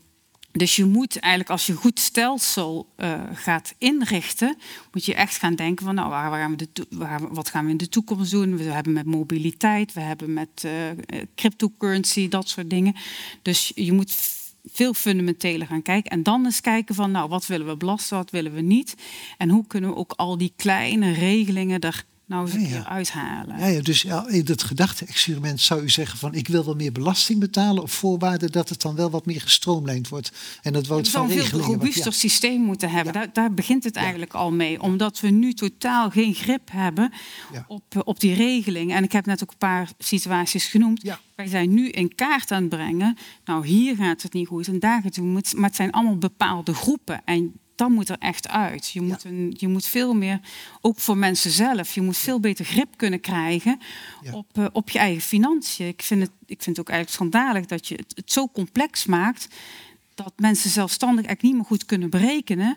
dus 0.53 0.77
je 0.77 0.85
moet 0.85 1.19
eigenlijk, 1.19 1.53
als 1.53 1.67
je 1.67 1.73
goed 1.73 2.01
stelsel 2.01 2.89
uh, 2.97 3.21
gaat 3.35 3.75
inrichten, 3.79 4.57
moet 4.93 5.05
je 5.05 5.15
echt 5.15 5.37
gaan 5.37 5.55
denken 5.55 5.85
van, 5.85 5.95
nou, 5.95 6.09
waar, 6.09 6.31
gaan 6.31 6.57
we 6.57 6.69
de 6.73 6.87
wat 7.31 7.49
gaan 7.49 7.65
we 7.65 7.71
in 7.71 7.77
de 7.77 7.89
toekomst 7.89 8.31
doen? 8.31 8.57
We 8.57 8.63
hebben 8.63 8.93
met 8.93 9.07
mobiliteit, 9.07 9.93
we 9.93 10.01
hebben 10.01 10.33
met 10.33 10.63
uh, 10.67 10.73
cryptocurrency, 11.35 12.29
dat 12.29 12.49
soort 12.49 12.71
dingen. 12.71 12.95
Dus 13.43 13.73
je 13.75 13.93
moet 13.93 14.13
veel 14.65 14.95
fundamenteler 14.95 15.67
gaan 15.67 15.83
kijken. 15.83 16.11
En 16.11 16.23
dan 16.23 16.45
eens 16.45 16.61
kijken 16.61 16.95
van, 16.95 17.11
nou, 17.11 17.29
wat 17.29 17.47
willen 17.47 17.67
we 17.67 17.77
belasten, 17.77 18.17
wat 18.17 18.31
willen 18.31 18.55
we 18.55 18.61
niet? 18.61 18.95
En 19.39 19.49
hoe 19.49 19.67
kunnen 19.67 19.91
we 19.91 19.97
ook 19.97 20.13
al 20.17 20.39
die 20.39 20.53
kleine 20.57 21.13
regelingen 21.13 21.81
er 21.81 22.05
nou 22.27 22.45
eens 22.45 22.55
een 22.55 22.67
keer 22.67 22.85
uithalen. 22.85 23.59
Ja, 23.59 23.67
ja, 23.67 23.81
dus 23.81 24.05
in 24.27 24.45
dat 24.45 24.63
gedachte-experiment 24.63 25.61
zou 25.61 25.83
u 25.83 25.91
zeggen 25.91 26.19
van 26.19 26.35
ik 26.35 26.49
wil 26.49 26.65
wel 26.65 26.75
meer 26.75 26.93
belasting 26.93 27.41
betalen 27.41 27.83
op 27.83 27.91
voorwaarde 27.91 28.51
dat 28.51 28.69
het 28.69 28.81
dan 28.81 28.95
wel 28.95 29.11
wat 29.11 29.27
meer 29.27 29.41
gestroomlijnd 29.41 30.09
wordt. 30.09 30.33
En 30.63 30.73
dat 30.73 30.87
wordt 30.87 31.09
van 31.09 31.29
regelingen. 31.29 31.55
een 31.55 31.65
veel 31.65 31.75
robuuster 31.75 32.13
systeem 32.13 32.61
moeten 32.61 32.91
hebben. 32.91 33.13
Daar, 33.13 33.33
daar, 33.33 33.55
begint 33.55 33.85
het 33.85 33.97
eigenlijk 33.97 34.35
al 34.35 34.53
mee. 34.53 34.83
Omdat 34.83 35.21
we 35.21 35.29
nu 35.29 35.53
totaal 35.55 36.11
geen 36.11 36.35
grip 36.35 36.71
hebben 36.73 37.13
op, 37.67 37.83
eh, 37.89 38.01
op 38.05 38.21
die 38.21 38.35
regeling. 38.35 38.93
En 38.93 39.05
ik 39.05 39.13
heb 39.13 39.27
net 39.27 39.43
ook 39.43 39.51
een 39.51 39.57
paar 39.59 39.91
situaties 39.99 40.67
genoemd. 40.67 41.03
Wij 41.35 41.47
zijn 41.47 41.75
nu 41.75 41.89
in 41.89 42.15
kaart 42.15 42.51
aan 42.51 42.61
het 42.61 42.69
brengen. 42.69 43.17
Nou, 43.45 43.67
hier 43.67 43.97
gaat 43.97 44.23
het 44.23 44.33
niet 44.33 44.47
goed 44.47 44.69
en 44.69 44.79
daar 44.79 45.03
gaat 45.03 45.17
het 45.17 45.25
niet 45.25 45.55
Maar 45.55 45.69
het 45.69 45.77
zijn 45.77 45.91
allemaal 45.91 46.19
bepaalde 46.19 46.75
groepen. 46.75 47.23
En 47.25 47.53
dat 47.83 47.91
moet 47.91 48.09
er 48.09 48.17
echt 48.19 48.49
uit. 48.49 48.89
Je 48.91 49.01
moet, 49.01 49.25
een, 49.25 49.55
je 49.59 49.69
moet 49.69 49.87
veel 49.87 50.15
meer, 50.15 50.41
ook 50.81 50.99
voor 51.01 51.17
mensen 51.17 51.51
zelf, 51.51 51.95
je 51.95 52.01
moet 52.01 52.17
veel 52.17 52.41
beter 52.41 52.65
grip 52.65 52.97
kunnen 52.97 53.21
krijgen 53.21 53.79
Ja. 54.23 54.33
op, 54.33 54.47
eh, 54.59 54.67
op 54.73 54.91
je 54.91 54.99
eigen 54.99 55.23
financiën. 55.23 55.87
Ik 55.87 56.03
vind, 56.03 56.21
het, 56.23 56.31
ik 56.47 56.63
vind 56.63 56.77
het 56.77 56.81
ook 56.87 56.93
eigenlijk 56.93 57.11
schandalig 57.33 57.67
dat 57.67 57.89
je 57.89 57.95
het, 57.95 58.13
het 58.17 58.33
zo 58.33 58.49
complex 58.49 59.05
maakt 59.07 59.49
dat 60.15 60.33
mensen 60.37 60.71
zelfstandig 60.71 61.25
eigenlijk 61.25 61.43
niet 61.43 61.55
meer 61.55 61.65
goed 61.65 61.85
kunnen 61.87 62.11
berekenen 62.11 62.77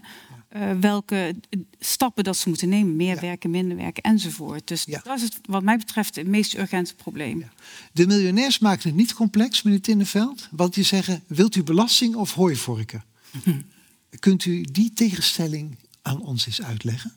eh, 0.49 0.71
welke 0.79 1.35
stappen 1.79 2.23
dat 2.23 2.37
ze 2.37 2.49
moeten 2.49 2.69
nemen. 2.69 2.95
Meer 2.95 3.15
Ja. 3.15 3.21
werken, 3.21 3.49
minder 3.49 3.77
werken 3.77 4.03
enzovoort. 4.03 4.67
Dus 4.67 4.83
Ja. 4.83 5.01
dat 5.03 5.17
is 5.17 5.21
het, 5.23 5.37
wat 5.45 5.63
mij 5.63 5.77
betreft 5.77 6.15
het 6.15 6.27
meest 6.27 6.53
urgente 6.57 6.95
probleem. 6.95 7.39
Ja. 7.39 7.49
De 7.91 8.07
miljonairs 8.07 8.59
maken 8.59 8.89
het 8.89 8.97
niet 8.97 9.13
complex, 9.13 9.61
meneer 9.61 9.81
Tinneveld. 9.81 10.47
Want 10.51 10.73
die 10.73 10.83
zeggen, 10.83 11.23
wilt 11.27 11.55
u 11.55 11.63
belasting 11.63 12.15
of 12.15 12.33
hooivorken? 12.33 13.03
Kunt 14.19 14.45
u 14.45 14.61
die 14.61 14.93
tegenstelling 14.93 15.77
aan 16.01 16.21
ons 16.21 16.45
eens 16.45 16.61
uitleggen? 16.61 17.13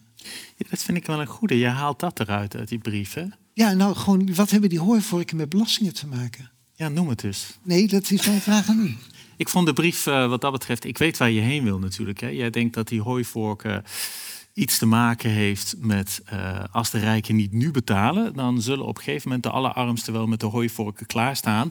Ja, 0.57 0.67
dat 0.71 0.83
vind 0.83 0.99
ik 0.99 1.07
wel 1.07 1.21
een 1.21 1.27
goede. 1.27 1.59
Je 1.59 1.67
haalt 1.67 2.01
dat 2.01 2.21
eruit 2.21 2.57
uit 2.57 2.69
die 2.69 2.79
brief, 2.79 3.15
hè? 3.15 3.25
Ja, 3.55 3.73
nou 3.73 3.95
gewoon, 3.95 4.35
wat 4.35 4.51
hebben 4.51 4.71
die 4.71 4.81
hooivorken 4.81 5.37
met 5.37 5.49
belastingen 5.49 5.95
te 5.95 6.07
maken? 6.07 6.51
Ja, 6.75 6.89
noem 6.89 7.09
het 7.09 7.21
dus. 7.21 7.59
Nee, 7.63 7.89
dat 7.89 8.11
is 8.11 8.27
mijn 8.27 8.41
vraag 8.41 8.69
aan 8.69 8.81
u. 8.81 8.97
Ik 9.37 9.49
vond 9.49 9.67
de 9.67 9.73
brief 9.73 10.07
eh, 10.07 10.29
wat 10.29 10.41
dat 10.41 10.53
betreft, 10.53 10.85
ik 10.85 10.99
weet 10.99 11.17
waar 11.17 11.31
je 11.31 11.41
heen 11.41 11.65
wil 11.65 11.79
natuurlijk. 11.79 12.21
Hè. 12.21 12.29
Jij 12.29 12.51
denkt 12.51 12.75
dat 12.75 12.89
die 12.89 13.03
hooivorken 13.03 13.85
iets 14.53 14.79
te 14.79 14.87
maken 14.87 15.31
heeft 15.31 15.75
met 15.79 16.23
eh, 16.25 16.65
als 16.73 16.91
de 16.91 16.99
rijken 16.99 17.37
niet 17.37 17.53
nu 17.53 17.71
betalen, 17.71 18.35
dan 18.35 18.63
zullen 18.63 18.87
op 18.87 18.97
een 18.97 19.03
gegeven 19.03 19.29
moment 19.29 19.43
de 19.47 19.51
allerarmsten 19.51 20.13
wel 20.13 20.27
met 20.27 20.41
de 20.41 20.47
hooivorken 20.47 21.07
klaarstaan 21.07 21.71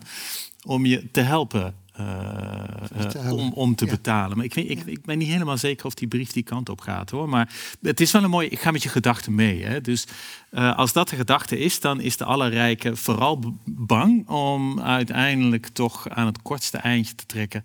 om 0.66 0.86
je 0.86 1.12
te 1.12 1.22
helpen. 1.22 1.76
Eh, 1.98 3.32
om, 3.32 3.52
om 3.54 3.76
te 3.76 3.86
Ja. 3.86 3.92
betalen. 3.92 4.38
Maar 4.38 4.46
ik, 4.46 4.54
weet, 4.54 4.70
ik, 4.70 4.86
ik 4.86 5.06
ben 5.06 5.18
niet 5.18 5.28
helemaal 5.28 5.58
zeker 5.58 5.86
of 5.86 5.94
die 5.94 6.08
brief 6.08 6.32
die 6.32 6.44
kant 6.44 6.70
op 6.70 6.82
gaat 6.82 7.10
hoor. 7.10 7.30
Maar 7.30 7.50
het 7.82 8.00
is 8.00 8.12
wel 8.12 8.24
een 8.24 8.30
mooie. 8.30 8.50
Ik 8.50 8.60
ga 8.60 8.72
met 8.72 8.84
je 8.84 8.90
gedachten 8.90 9.36
mee. 9.36 9.64
Hè. 9.64 9.82
Dus 9.82 10.08
eh, 10.50 10.78
als 10.78 10.94
dat 10.94 11.10
de 11.10 11.16
gedachte 11.16 11.60
is, 11.60 11.80
dan 11.80 12.00
is 12.02 12.18
de 12.18 12.26
allerrijke 12.26 12.96
vooral 12.96 13.56
bang 13.66 14.28
om 14.28 14.82
uiteindelijk 14.82 15.68
toch 15.68 16.10
aan 16.10 16.26
het 16.26 16.42
kortste 16.42 16.78
eindje 16.78 17.16
te 17.16 17.26
trekken 17.26 17.64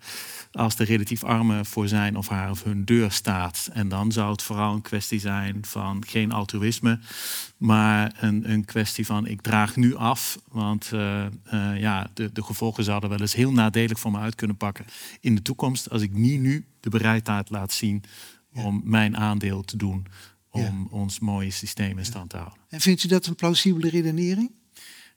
als 0.53 0.77
de 0.77 0.85
relatief 0.85 1.25
arme 1.25 1.65
voor 1.65 1.89
zijn 1.89 2.17
of 2.17 2.29
haar 2.29 2.51
of 2.51 2.63
hun 2.63 2.85
deur 2.85 3.11
staat. 3.11 3.69
En 3.73 3.89
dan 3.89 4.13
zou 4.13 4.31
het 4.33 4.43
vooral 4.43 4.75
een 4.75 4.83
kwestie 4.83 5.21
zijn 5.21 5.59
van 5.61 6.03
geen 6.07 6.33
altruïsme, 6.33 6.99
maar 7.57 8.13
een, 8.21 8.51
een 8.51 8.65
kwestie 8.65 9.07
van 9.07 9.27
ik 9.27 9.41
draag 9.41 9.77
nu 9.77 9.95
af, 9.97 10.39
want 10.49 10.91
eh, 10.93 11.25
ja, 11.77 12.11
de, 12.15 12.31
de 12.33 12.43
gevolgen 12.43 12.85
zouden 12.85 13.09
wel 13.11 13.21
eens 13.21 13.35
heel 13.35 13.53
nadelig 13.53 13.99
voor 13.99 14.11
me 14.11 14.19
uit 14.23 14.35
kunnen 14.35 14.57
pakken 14.57 14.85
in 15.21 15.35
de 15.35 15.43
toekomst 15.43 15.91
als 15.91 16.03
ik 16.03 16.13
niet 16.13 16.41
nu 16.41 16.65
de 16.81 16.91
bereidheid 16.91 17.51
laat 17.51 17.73
zien 17.73 18.03
om 18.55 18.81
mijn 18.85 19.17
aandeel 19.17 19.63
te 19.63 19.77
doen 19.77 20.07
om 20.51 20.89
ons 20.91 21.19
mooie 21.19 21.51
systeem 21.51 21.99
in 21.99 22.05
stand 22.05 22.31
te 22.31 22.37
houden. 22.37 22.59
En 22.69 22.81
vindt 22.81 23.05
u 23.05 23.09
dat 23.09 23.27
een 23.27 23.35
plausibele 23.35 23.89
redenering? 23.89 24.51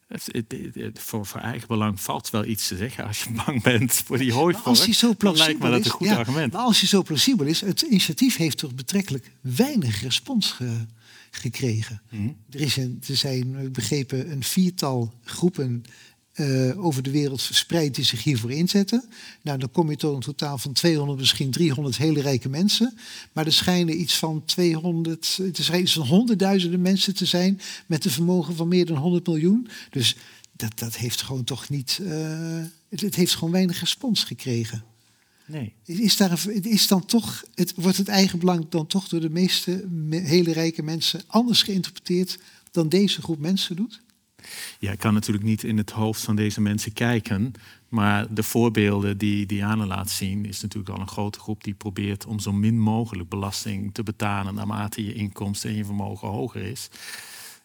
Het, 0.08 0.26
het- 0.32 0.51
het- 0.51 0.76
het- 0.76 0.99
voor, 0.99 1.26
voor 1.26 1.39
eigen 1.41 1.68
belang 1.68 2.01
valt 2.01 2.30
wel 2.30 2.45
iets 2.45 2.68
te 2.68 2.78
zeggen 2.78 3.06
als 3.08 3.24
je 3.24 3.32
bang 3.45 3.64
bent 3.64 3.93
voor 3.93 4.18
die 4.18 4.34
hooivork. 4.34 4.66
als 4.68 4.84
hij 4.86 4.93
zo 4.93 5.14
plausibel 5.16 5.74
is, 5.74 5.86
een 5.86 5.91
goed 5.91 6.08
ja, 6.08 6.16
argument. 6.16 6.53
Maar 6.53 6.62
als 6.62 6.80
hij 6.80 6.89
zo 6.89 7.01
plausibel 7.03 7.45
is, 7.45 7.62
het 7.62 7.82
initiatief 7.82 8.36
heeft 8.38 8.58
toch 8.58 8.76
betrekkelijk 8.76 9.32
weinig 9.41 10.01
respons 10.01 10.51
ge- 10.51 10.86
gekregen. 11.32 12.01
Mhm. 12.10 12.28
Er, 12.49 12.62
is 12.62 12.78
een, 12.78 13.01
er 13.08 13.16
zijn, 13.16 13.72
begrepen, 13.72 14.32
een 14.32 14.43
viertal 14.43 15.14
groepen 15.24 15.84
eh, 16.36 16.86
over 16.86 17.04
de 17.04 17.12
wereld 17.12 17.42
verspreid 17.42 17.96
die 17.96 18.06
zich 18.06 18.24
hiervoor 18.24 18.52
inzetten. 18.52 19.04
Nou, 19.42 19.60
dan 19.60 19.72
kom 19.72 19.90
je 19.90 19.96
tot 19.96 20.16
een 20.16 20.20
totaal 20.20 20.58
van 20.58 20.74
200, 20.74 21.20
misschien 21.20 21.52
300 21.52 21.98
hele 21.98 22.22
rijke 22.22 22.50
mensen. 22.50 22.98
Maar 23.32 23.46
er 23.46 23.54
schijnen 23.54 24.02
iets 24.02 24.18
van 24.18 24.46
200, 24.46 25.38
er 25.38 25.64
schijnen 25.64 25.84
iets 25.84 25.94
van 25.94 26.08
honderdduizenden 26.08 26.82
mensen 26.82 27.16
te 27.16 27.26
zijn 27.26 27.62
met 27.86 28.06
een 28.06 28.12
vermogen 28.12 28.56
van 28.56 28.68
meer 28.68 28.86
dan 28.86 28.98
100 28.98 29.28
miljoen. 29.28 29.68
Dus 29.90 30.16
dat, 30.52 30.80
dat 30.80 30.96
heeft 30.96 31.22
gewoon 31.22 31.44
toch 31.44 31.70
niet, 31.70 32.00
eh, 32.04 32.64
het, 32.90 33.02
het 33.02 33.16
heeft 33.16 33.34
gewoon 33.34 33.52
weinig 33.52 33.80
respons 33.80 34.24
gekregen. 34.24 34.84
Nee. 35.46 35.74
Is, 35.86 36.18
daar 36.18 36.32
een, 36.32 36.64
is 36.64 36.88
dan 36.88 37.06
toch, 37.06 37.44
het, 37.56 37.74
wordt 37.76 37.98
het 37.98 38.08
eigen 38.08 38.40
belang 38.40 38.66
dan 38.70 38.88
toch 38.88 39.08
door 39.08 39.22
de 39.22 39.30
meeste 39.30 39.86
me- 39.90 40.20
hele 40.20 40.52
rijke 40.52 40.84
mensen 40.84 41.22
anders 41.28 41.64
geïnterpreteerd 41.64 42.38
dan 42.72 42.90
deze 42.90 43.22
groep 43.22 43.40
mensen 43.40 43.76
doet? 43.76 44.04
Ja, 44.80 44.91
ik 44.91 45.00
kan 45.00 45.14
natuurlijk 45.14 45.46
niet 45.46 45.64
in 45.64 45.78
het 45.78 45.91
hoofd 45.91 46.22
van 46.22 46.36
deze 46.36 46.62
mensen 46.62 46.93
kijken. 46.93 47.54
Maar 47.89 48.34
de 48.34 48.43
voorbeelden 48.43 49.18
die 49.18 49.46
Diana 49.46 49.86
laat 49.86 50.10
zien, 50.10 50.46
is 50.46 50.62
natuurlijk 50.62 50.96
al 50.96 51.02
een 51.02 51.08
grote 51.08 51.39
groep 51.39 51.64
die 51.64 51.74
probeert 51.74 52.26
om 52.26 52.39
zo 52.39 52.54
min 52.54 52.80
mogelijk 52.80 53.30
belasting 53.30 53.93
te 53.93 54.04
betalen 54.04 54.54
naarmate 54.54 55.06
je 55.06 55.14
inkomsten 55.14 55.70
en 55.70 55.76
je 55.76 55.86
vermogen 55.86 56.28
hoger 56.28 56.62
is. 56.62 56.89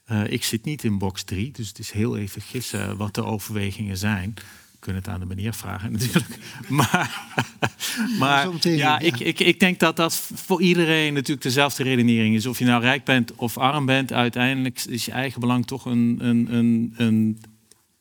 Eh, 0.04 0.32
ik 0.32 0.44
zit 0.44 0.64
niet 0.64 0.84
in 0.84 0.98
box 0.98 1.22
3, 1.22 1.52
dus 1.52 1.68
het 1.68 1.78
is 1.78 1.90
heel 1.90 2.16
even 2.16 2.42
gissen 2.42 2.96
wat 2.96 3.14
de 3.14 3.24
overwegingen 3.24 3.96
zijn. 3.96 4.34
Kunnen 4.80 5.02
het 5.02 5.10
aan 5.10 5.20
de 5.20 5.26
meneer 5.26 5.54
vragen 5.54 5.92
natuurlijk. 5.98 6.38
Maar, 6.68 7.26
maar 8.18 8.48
ja. 8.60 8.98
Ik, 8.98 9.20
ik, 9.20 9.40
ik 9.40 9.60
denk 9.60 9.78
dat 9.78 9.96
dat 9.96 10.14
voor 10.34 10.62
iedereen 10.62 11.14
natuurlijk 11.14 11.42
dezelfde 11.42 11.82
redenering 11.82 12.34
is. 12.34 12.46
Of 12.46 12.58
je 12.58 12.64
nou 12.64 12.82
rijk 12.82 13.04
bent 13.04 13.34
of 13.34 13.58
arm 13.58 13.86
bent, 13.86 14.12
uiteindelijk 14.12 14.84
is 14.84 15.04
je 15.04 15.12
eigen 15.12 15.40
belang 15.40 15.66
toch 15.66 15.84
een, 15.84 16.18
een, 16.20 16.54
een, 16.54 16.94
een 16.96 17.40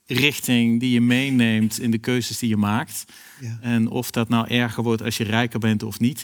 richting 0.06 0.80
die 0.80 0.92
je 0.92 1.02
meeneemt 1.02 1.80
in 1.80 1.92
de 1.92 1.98
keuzes 1.98 2.40
die 2.40 2.50
je 2.50 2.58
maakt. 2.58 3.06
Ja. 3.42 3.58
En 3.62 3.88
of 3.88 4.12
dat 4.12 4.30
nou 4.30 4.48
erger 4.48 4.84
wordt 4.84 5.04
als 5.04 5.18
je 5.18 5.24
rijker 5.24 5.60
bent 5.60 5.84
of 5.84 6.00
niet, 6.00 6.24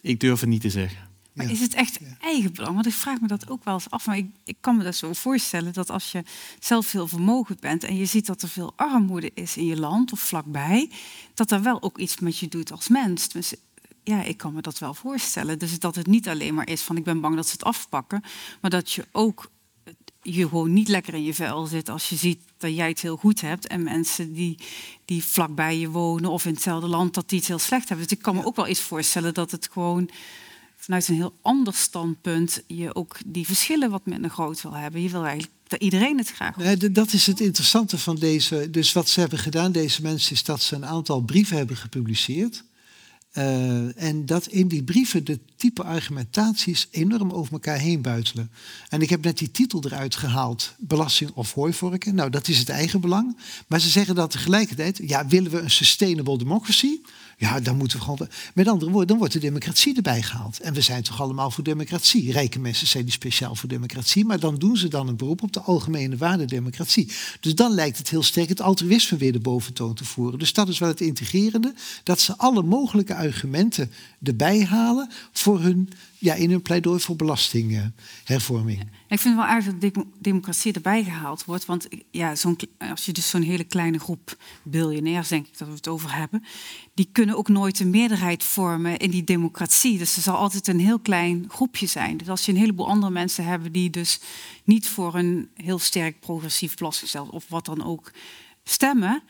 ik 0.00 0.20
durf 0.20 0.40
het 0.40 0.48
niet 0.48 0.60
te 0.60 0.70
zeggen. 0.70 1.13
Maar 1.34 1.46
Ja. 1.46 1.52
is 1.52 1.60
het 1.60 1.74
echt 1.74 1.98
eigenbelang? 2.20 2.74
Want 2.74 2.86
ik 2.86 2.92
vraag 2.92 3.20
me 3.20 3.26
dat 3.26 3.48
ook 3.48 3.64
wel 3.64 3.74
eens 3.74 3.90
af. 3.90 4.06
Maar 4.06 4.16
ik, 4.16 4.26
ik 4.44 4.56
kan 4.60 4.76
me 4.76 4.84
dat 4.84 4.94
zo 4.94 5.12
voorstellen 5.12 5.72
dat 5.72 5.90
als 5.90 6.12
je 6.12 6.22
zelf 6.58 6.86
veel 6.86 7.08
vermogen 7.08 7.56
bent 7.60 7.84
en 7.84 7.96
je 7.96 8.04
ziet 8.04 8.26
dat 8.26 8.42
er 8.42 8.48
veel 8.48 8.72
armoede 8.76 9.30
is 9.34 9.56
in 9.56 9.66
je 9.66 9.76
land 9.76 10.12
of 10.12 10.20
vlakbij, 10.20 10.90
dat 11.34 11.48
dat 11.48 11.60
wel 11.60 11.82
ook 11.82 11.98
iets 11.98 12.18
met 12.18 12.38
je 12.38 12.48
doet 12.48 12.72
als 12.72 12.88
mens. 12.88 13.28
Dus 13.28 13.54
ja, 14.02 14.22
ik 14.22 14.36
kan 14.36 14.52
me 14.52 14.60
dat 14.60 14.78
wel 14.78 14.94
voorstellen. 14.94 15.58
Dus 15.58 15.78
dat 15.78 15.94
het 15.94 16.06
niet 16.06 16.28
alleen 16.28 16.54
maar 16.54 16.68
is 16.68 16.82
van 16.82 16.96
ik 16.96 17.04
ben 17.04 17.20
bang 17.20 17.36
dat 17.36 17.46
ze 17.46 17.52
het 17.52 17.64
afpakken, 17.64 18.22
maar 18.60 18.70
dat 18.70 18.92
je 18.92 19.06
ook 19.12 19.50
je 20.22 20.48
gewoon 20.48 20.72
niet 20.72 20.88
lekker 20.88 21.14
in 21.14 21.22
je 21.22 21.34
vel 21.34 21.66
zit 21.66 21.88
als 21.88 22.08
je 22.08 22.16
ziet 22.16 22.40
dat 22.56 22.74
jij 22.74 22.88
het 22.88 23.00
heel 23.00 23.16
goed 23.16 23.40
hebt 23.40 23.66
en 23.66 23.82
mensen 23.82 24.32
die, 24.32 24.58
die 25.04 25.24
vlakbij 25.24 25.78
je 25.78 25.90
wonen 25.90 26.30
of 26.30 26.44
in 26.46 26.52
hetzelfde 26.52 26.88
land 26.88 27.14
dat 27.14 27.28
die 27.28 27.38
het 27.38 27.48
heel 27.48 27.58
slecht 27.58 27.88
hebben. 27.88 28.06
Dus 28.08 28.16
ik 28.16 28.22
kan 28.22 28.34
me 28.34 28.44
ook 28.44 28.56
wel 28.56 28.66
eens 28.66 28.80
voorstellen 28.80 29.34
dat 29.34 29.50
het 29.50 29.68
gewoon 29.72 30.10
vanuit 30.84 31.08
een 31.08 31.14
heel 31.14 31.34
ander 31.42 31.74
standpunt 31.74 32.62
je 32.66 32.94
ook 32.94 33.16
die 33.26 33.46
verschillen 33.46 33.90
wat 33.90 34.06
minder 34.06 34.30
groot 34.30 34.62
wil 34.62 34.72
hebben. 34.74 35.02
Je 35.02 35.10
wil 35.10 35.26
dat 35.66 35.80
iedereen 35.80 36.18
het 36.18 36.30
graag 36.30 36.56
Nee, 36.56 36.76
d- 36.76 36.94
dat 36.94 37.12
is 37.12 37.26
het 37.26 37.40
interessante 37.40 37.98
van 37.98 38.16
deze. 38.16 38.70
Dus 38.70 38.92
wat 38.92 39.08
ze 39.08 39.20
hebben 39.20 39.38
gedaan, 39.38 39.72
deze 39.72 40.02
mensen, 40.02 40.32
is 40.32 40.44
dat 40.44 40.62
ze 40.62 40.74
een 40.74 40.86
aantal 40.86 41.20
brieven 41.20 41.56
hebben 41.56 41.76
gepubliceerd. 41.76 42.64
Eh, 43.30 44.02
en 44.02 44.26
dat 44.26 44.46
in 44.46 44.68
die 44.68 44.82
brieven 44.82 45.24
de 45.24 45.38
type 45.56 45.82
argumentaties 45.82 46.88
enorm 46.90 47.30
over 47.30 47.52
elkaar 47.52 47.78
heen 47.78 48.02
buitelen. 48.02 48.50
En 48.88 49.00
ik 49.00 49.10
heb 49.10 49.24
net 49.24 49.38
die 49.38 49.50
titel 49.50 49.82
eruit 49.84 50.14
gehaald: 50.14 50.74
Belasting 50.78 51.30
of 51.34 51.52
hooivorken. 51.52 52.14
Nou, 52.14 52.30
dat 52.30 52.48
is 52.48 52.58
het 52.58 52.68
eigen 52.68 53.00
belang. 53.00 53.36
Maar 53.66 53.80
ze 53.80 53.88
zeggen 53.88 54.14
dat 54.14 54.30
tegelijkertijd: 54.30 55.00
ja, 55.02 55.26
willen 55.26 55.50
we 55.50 55.58
een 55.60 55.70
sustainable 55.70 56.38
democracy? 56.38 57.00
Ja, 57.38 57.60
dan 57.60 57.76
moeten 57.76 57.98
we 57.98 58.04
gewoon. 58.04 58.28
Met 58.54 58.68
andere 58.68 58.90
woorden, 58.90 59.08
dan 59.08 59.18
wordt 59.18 59.32
de 59.32 59.38
democratie 59.38 59.96
erbij 59.96 60.22
gehaald. 60.22 60.60
En 60.60 60.74
we 60.74 60.80
zijn 60.80 61.02
toch 61.02 61.20
allemaal 61.20 61.50
voor 61.50 61.64
democratie. 61.64 62.32
Rijke 62.32 62.58
mensen 62.58 62.86
zijn 62.86 63.04
niet 63.04 63.12
speciaal 63.12 63.54
voor 63.54 63.68
democratie, 63.68 64.24
maar 64.24 64.40
dan 64.40 64.54
doen 64.54 64.76
ze 64.76 64.88
dan 64.88 65.08
een 65.08 65.16
beroep 65.16 65.42
op 65.42 65.52
de 65.52 65.60
algemene 65.60 66.16
waarde 66.16 66.44
democratie. 66.44 67.12
Dus 67.40 67.54
dan 67.54 67.72
lijkt 67.72 67.98
het 67.98 68.10
heel 68.10 68.22
sterk 68.22 68.48
het 68.48 68.60
altruïsme 68.60 69.18
weer 69.18 69.32
de 69.32 69.40
boventoon 69.40 69.94
te 69.94 70.04
voeren. 70.04 70.38
Dus 70.38 70.52
dat 70.52 70.68
is 70.68 70.78
wel 70.78 70.88
het 70.88 71.00
integrerende, 71.00 71.74
dat 72.02 72.20
ze 72.20 72.36
alle 72.36 72.62
mogelijke 72.62 73.14
argumenten 73.14 73.92
erbij 74.22 74.64
halen 74.64 75.10
voor 75.32 75.60
hun, 75.60 75.88
ja, 76.18 76.34
in 76.34 76.50
hun 76.50 76.62
pleidooi 76.62 77.00
voor 77.00 77.16
belastinghervorming. 77.16 78.86
Ik 79.14 79.20
vind 79.20 79.34
wel 79.34 79.44
aardig 79.44 79.64
dat 79.64 79.80
demo- 79.80 80.10
democratie 80.18 80.72
erbij 80.72 81.04
gehaald 81.04 81.44
wordt. 81.44 81.64
Want 81.64 81.88
ja, 82.10 82.34
als 82.78 83.04
je 83.04 83.12
dus 83.12 83.28
zo'n 83.28 83.42
hele 83.42 83.64
kleine 83.64 83.98
groep 83.98 84.36
biljonairs, 84.62 85.28
denk 85.28 85.46
ik 85.46 85.58
dat 85.58 85.68
we 85.68 85.74
het 85.74 85.88
over 85.88 86.14
hebben, 86.14 86.44
die 86.94 87.08
kunnen 87.12 87.36
ook 87.36 87.48
nooit 87.48 87.80
een 87.80 87.90
meerderheid 87.90 88.44
vormen 88.44 88.96
in 88.96 89.10
die 89.10 89.24
democratie. 89.24 89.98
Dus 89.98 90.16
er 90.16 90.22
zal 90.22 90.36
altijd 90.36 90.68
een 90.68 90.80
heel 90.80 90.98
klein 90.98 91.44
groepje 91.48 91.86
zijn. 91.86 92.16
Dus 92.16 92.28
als 92.28 92.44
je 92.44 92.52
een 92.52 92.58
heleboel 92.58 92.88
andere 92.88 93.12
mensen 93.12 93.44
hebben 93.44 93.72
die 93.72 93.90
dus 93.90 94.20
niet 94.64 94.88
voor 94.88 95.14
een 95.14 95.48
heel 95.54 95.78
sterk 95.78 96.20
progressief 96.20 96.76
belastingstelsel 96.76 97.32
of 97.34 97.44
wat 97.48 97.64
dan 97.64 97.84
ook 97.84 98.12
stemmen. 98.64 99.22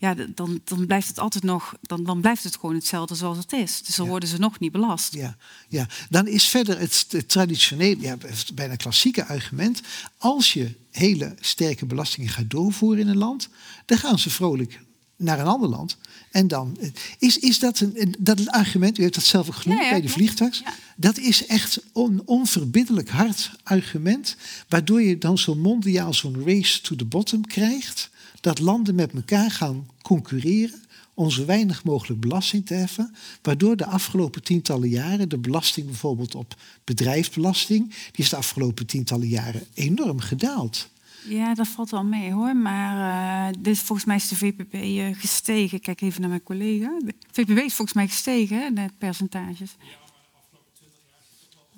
Ja, 0.00 0.14
dan, 0.34 0.60
dan 0.64 0.86
blijft 0.86 1.08
het 1.08 1.18
altijd 1.18 1.44
nog, 1.44 1.74
dan, 1.82 2.04
dan 2.04 2.20
blijft 2.20 2.44
het 2.44 2.56
gewoon 2.56 2.74
hetzelfde 2.74 3.14
zoals 3.14 3.38
het 3.38 3.52
is. 3.52 3.82
Dus 3.82 3.96
dan 3.96 4.04
Ja. 4.04 4.10
worden 4.10 4.28
ze 4.28 4.38
nog 4.38 4.58
niet 4.58 4.72
belast. 4.72 5.14
Ja, 5.14 5.36
ja, 5.68 5.86
dan 6.08 6.26
is 6.26 6.44
verder 6.44 6.78
het, 6.78 7.06
het 7.08 7.28
traditionele, 7.28 8.00
ja, 8.00 8.16
het 8.20 8.50
bijna 8.54 8.76
klassieke 8.76 9.26
argument. 9.26 9.80
Als 10.18 10.52
je 10.52 10.74
hele 10.90 11.34
sterke 11.40 11.86
belastingen 11.86 12.28
gaat 12.28 12.50
doorvoeren 12.50 13.00
in 13.00 13.08
een 13.08 13.16
land, 13.16 13.48
dan 13.86 13.98
gaan 13.98 14.18
ze 14.18 14.30
vrolijk 14.30 14.80
naar 15.16 15.38
een 15.38 15.46
ander 15.46 15.68
land. 15.68 15.96
En 16.30 16.48
dan 16.48 16.78
is, 17.18 17.38
is 17.38 17.58
dat 17.58 17.80
een 17.80 18.14
dat 18.18 18.48
argument, 18.48 18.98
u 18.98 19.02
heeft 19.02 19.14
dat 19.14 19.24
zelf 19.24 19.48
ook 19.48 19.54
genoemd 19.54 19.80
Ja, 19.80 19.86
ja, 19.86 19.90
bij 19.90 20.26
de. 20.34 20.50
Ja. 20.64 20.74
Dat 20.96 21.18
is 21.18 21.46
echt 21.46 21.82
een 21.94 22.22
onverbiddelijk 22.24 23.08
hard 23.08 23.50
argument, 23.62 24.36
waardoor 24.68 25.02
je 25.02 25.18
dan 25.18 25.38
zo 25.38 25.54
mondiaal 25.54 26.14
zo'n 26.14 26.42
race 26.44 26.80
to 26.80 26.96
the 26.96 27.04
bottom 27.04 27.46
krijgt, 27.46 28.10
dat 28.40 28.58
landen 28.58 28.94
met 28.94 29.12
elkaar 29.12 29.50
gaan 29.50 29.86
concurreren 30.02 30.82
om 31.14 31.30
zo 31.30 31.44
weinig 31.44 31.84
mogelijk 31.84 32.20
belasting 32.20 32.66
te 32.66 32.74
heffen, 32.74 33.14
waardoor 33.42 33.76
de 33.76 33.86
afgelopen 33.86 34.42
tientallen 34.42 34.88
jaren 34.88 35.28
de 35.28 35.38
belasting 35.38 35.86
bijvoorbeeld 35.86 36.34
op 36.34 36.54
bedrijfsbelasting, 36.84 37.88
die 37.88 38.24
is 38.24 38.28
de 38.28 38.36
afgelopen 38.36 38.86
tientallen 38.86 39.28
jaren 39.28 39.66
enorm 39.74 40.20
gedaald. 40.20 40.88
Ja, 41.28 41.54
dat 41.54 41.68
valt 41.68 41.90
wel 41.90 42.04
mee 42.04 42.32
hoor. 42.32 42.56
Maar 42.56 43.48
eh, 43.48 43.54
dit, 43.58 43.78
volgens 43.78 44.06
mij 44.06 44.16
is 44.16 44.28
de 44.28 44.36
VPP 44.36 44.74
eh, 44.74 45.18
gestegen. 45.18 45.76
Ik 45.76 45.82
Kijk 45.82 46.00
even 46.00 46.20
naar 46.20 46.30
mijn 46.30 46.42
collega. 46.42 46.98
De 47.04 47.14
VPP 47.30 47.58
is 47.58 47.74
volgens 47.74 47.92
mij 47.92 48.08
gestegen, 48.08 48.60
hè, 48.60 48.72
de 48.72 48.88
percentages. 48.98 49.76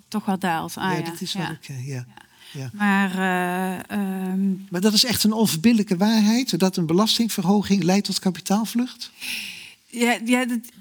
Toch 0.08 0.24
wel 0.24 0.38
daalt. 0.38 0.76
Ah, 0.76 0.92
ja, 0.92 0.98
ja, 0.98 1.04
dat 1.04 1.20
is 1.20 1.32
ja. 1.32 1.38
wel 1.38 1.50
oké. 1.50 1.82
ja. 1.84 2.06
Ja. 2.52 2.70
Maar 2.72 3.10
eh, 3.10 3.98
ehm, 3.98 4.50
Maar 4.70 4.80
dat 4.80 4.92
is 4.92 5.04
echt 5.04 5.24
een 5.24 5.32
onverbiddelijke 5.32 5.96
waarheid, 5.96 6.58
dat 6.58 6.76
een 6.76 6.86
belastingverhoging 6.86 7.82
leidt 7.82 8.06
tot 8.06 8.18
kapitaalvlucht? 8.18 9.10
Ja, 9.94 10.18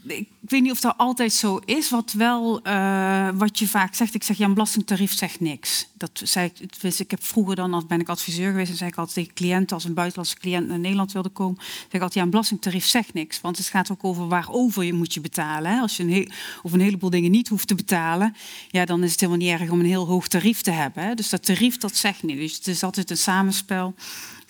ik 0.08 0.28
weet 0.40 0.62
niet 0.62 0.72
of 0.72 0.80
dat 0.80 0.98
altijd 0.98 1.34
zo 1.34 1.60
is. 1.66 1.90
Wat 1.90 2.14
wel, 2.14 2.62
eh, 2.64 3.30
wat 3.34 3.60
je 3.60 3.68
vaak 3.68 3.94
zegt, 3.94 4.14
ik 4.14 4.24
zeg 4.24 4.38
ja, 4.38 4.46
een 4.46 4.54
belastingtarief 4.54 5.18
zegt 5.18 5.40
niks. 5.40 5.88
Dat 5.94 6.22
zei 6.24 6.52
ik, 6.60 7.00
ik 7.00 7.12
heb 7.12 7.24
vroeger 7.24 7.56
dan, 7.56 7.74
als 7.74 7.86
ben 7.86 8.00
ik 8.00 8.10
adviseur 8.10 8.50
geweest, 8.50 8.72
en 8.72 8.78
zei 8.78 8.90
ik 8.90 8.98
altijd 8.98 9.16
tegen 9.16 9.34
cliënten, 9.34 9.76
als 9.76 9.86
een 9.86 9.94
buitenlandse 9.94 10.38
cliënt 10.38 10.68
naar 10.68 10.80
Nederland 10.80 11.12
wilde 11.12 11.30
komen, 11.30 11.58
zeg 11.62 11.88
ik 11.88 11.94
altijd 11.94 12.14
ja, 12.14 12.22
een 12.22 12.30
belastingtarief 12.30 12.86
zegt 12.86 13.14
niks. 13.14 13.42
Want 13.42 13.58
het 13.58 13.68
gaat 13.68 13.92
ook 13.92 14.04
over 14.04 14.28
waarover 14.28 14.84
je 14.84 14.94
moet 14.94 15.14
je 15.14 15.22
betalen. 15.22 15.72
Hè. 15.72 15.80
Als 15.80 15.98
je 15.98 16.04
een, 16.04 16.10
heel, 16.10 16.30
of 16.62 16.74
een 16.74 16.82
heleboel 16.82 17.10
dingen 17.10 17.32
niet 17.32 17.48
hoeft 17.48 17.68
te 17.68 17.76
betalen, 17.76 18.36
ja, 18.70 18.86
dan 18.86 19.04
is 19.04 19.12
het 19.12 19.20
helemaal 19.20 19.42
niet 19.42 19.60
erg 19.60 19.70
om 19.70 19.80
een 19.80 19.86
heel 19.86 20.08
hoog 20.08 20.28
tarief 20.28 20.62
te 20.62 20.72
hebben. 20.72 21.04
Hè. 21.04 21.16
Dus 21.16 21.30
dat 21.30 21.46
tarief, 21.46 21.78
dat 21.78 21.96
zegt 21.96 22.24
niet. 22.24 22.38
Dus 22.38 22.56
het 22.56 22.68
is 22.68 22.84
altijd 22.84 23.10
een 23.10 23.18
samenspel 23.18 23.94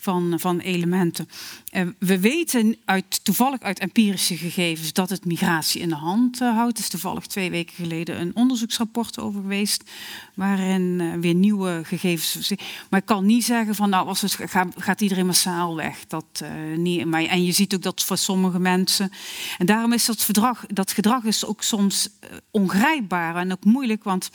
van, 0.02 0.34
van 0.36 0.58
elementen. 0.58 1.28
Eh, 1.70 1.86
we 1.98 2.20
weten 2.20 2.76
uit, 2.84 3.24
toevallig 3.24 3.60
uit 3.60 3.78
empirische 3.78 4.36
gegevens 4.36 4.92
dat 4.92 5.10
het 5.10 5.24
migratie 5.24 5.80
in 5.80 5.88
de 5.88 5.94
hand 5.94 6.40
eh, 6.40 6.54
houdt. 6.54 6.76
Er 6.76 6.82
is 6.82 6.90
toevallig 6.90 7.26
twee 7.26 7.50
weken 7.50 7.74
geleden 7.74 8.20
een 8.20 8.36
onderzoeksrapport 8.36 9.18
over 9.18 9.40
geweest, 9.40 9.90
waarin 10.34 11.00
eh, 11.00 11.12
weer 11.20 11.34
nieuwe 11.34 11.80
gegevens. 11.84 12.52
Maar 12.90 13.00
ik 13.00 13.06
kan 13.06 13.26
niet 13.26 13.44
zeggen 13.44 13.74
van 13.74 13.90
nou, 13.90 14.06
als 14.06 14.20
het 14.20 14.32
gaat, 14.32 14.74
gaat 14.76 15.00
iedereen 15.00 15.26
massaal 15.26 15.76
weg. 15.76 16.06
Dat, 16.06 16.44
niet, 16.76 17.04
maar, 17.04 17.24
en 17.24 17.44
je 17.44 17.52
ziet 17.52 17.74
ook 17.74 17.82
dat 17.82 18.02
voor 18.02 18.18
sommige 18.18 18.58
mensen. 18.58 19.10
En 19.58 19.66
daarom 19.66 19.92
is 19.92 20.06
dat, 20.06 20.26
dat 20.66 20.92
gedrag 20.92 21.24
is 21.24 21.46
ook 21.46 21.62
soms 21.62 22.08
ongrijpbaar 22.50 23.36
en 23.36 23.52
ook 23.52 23.64
moeilijk, 23.64 24.04
want. 24.04 24.30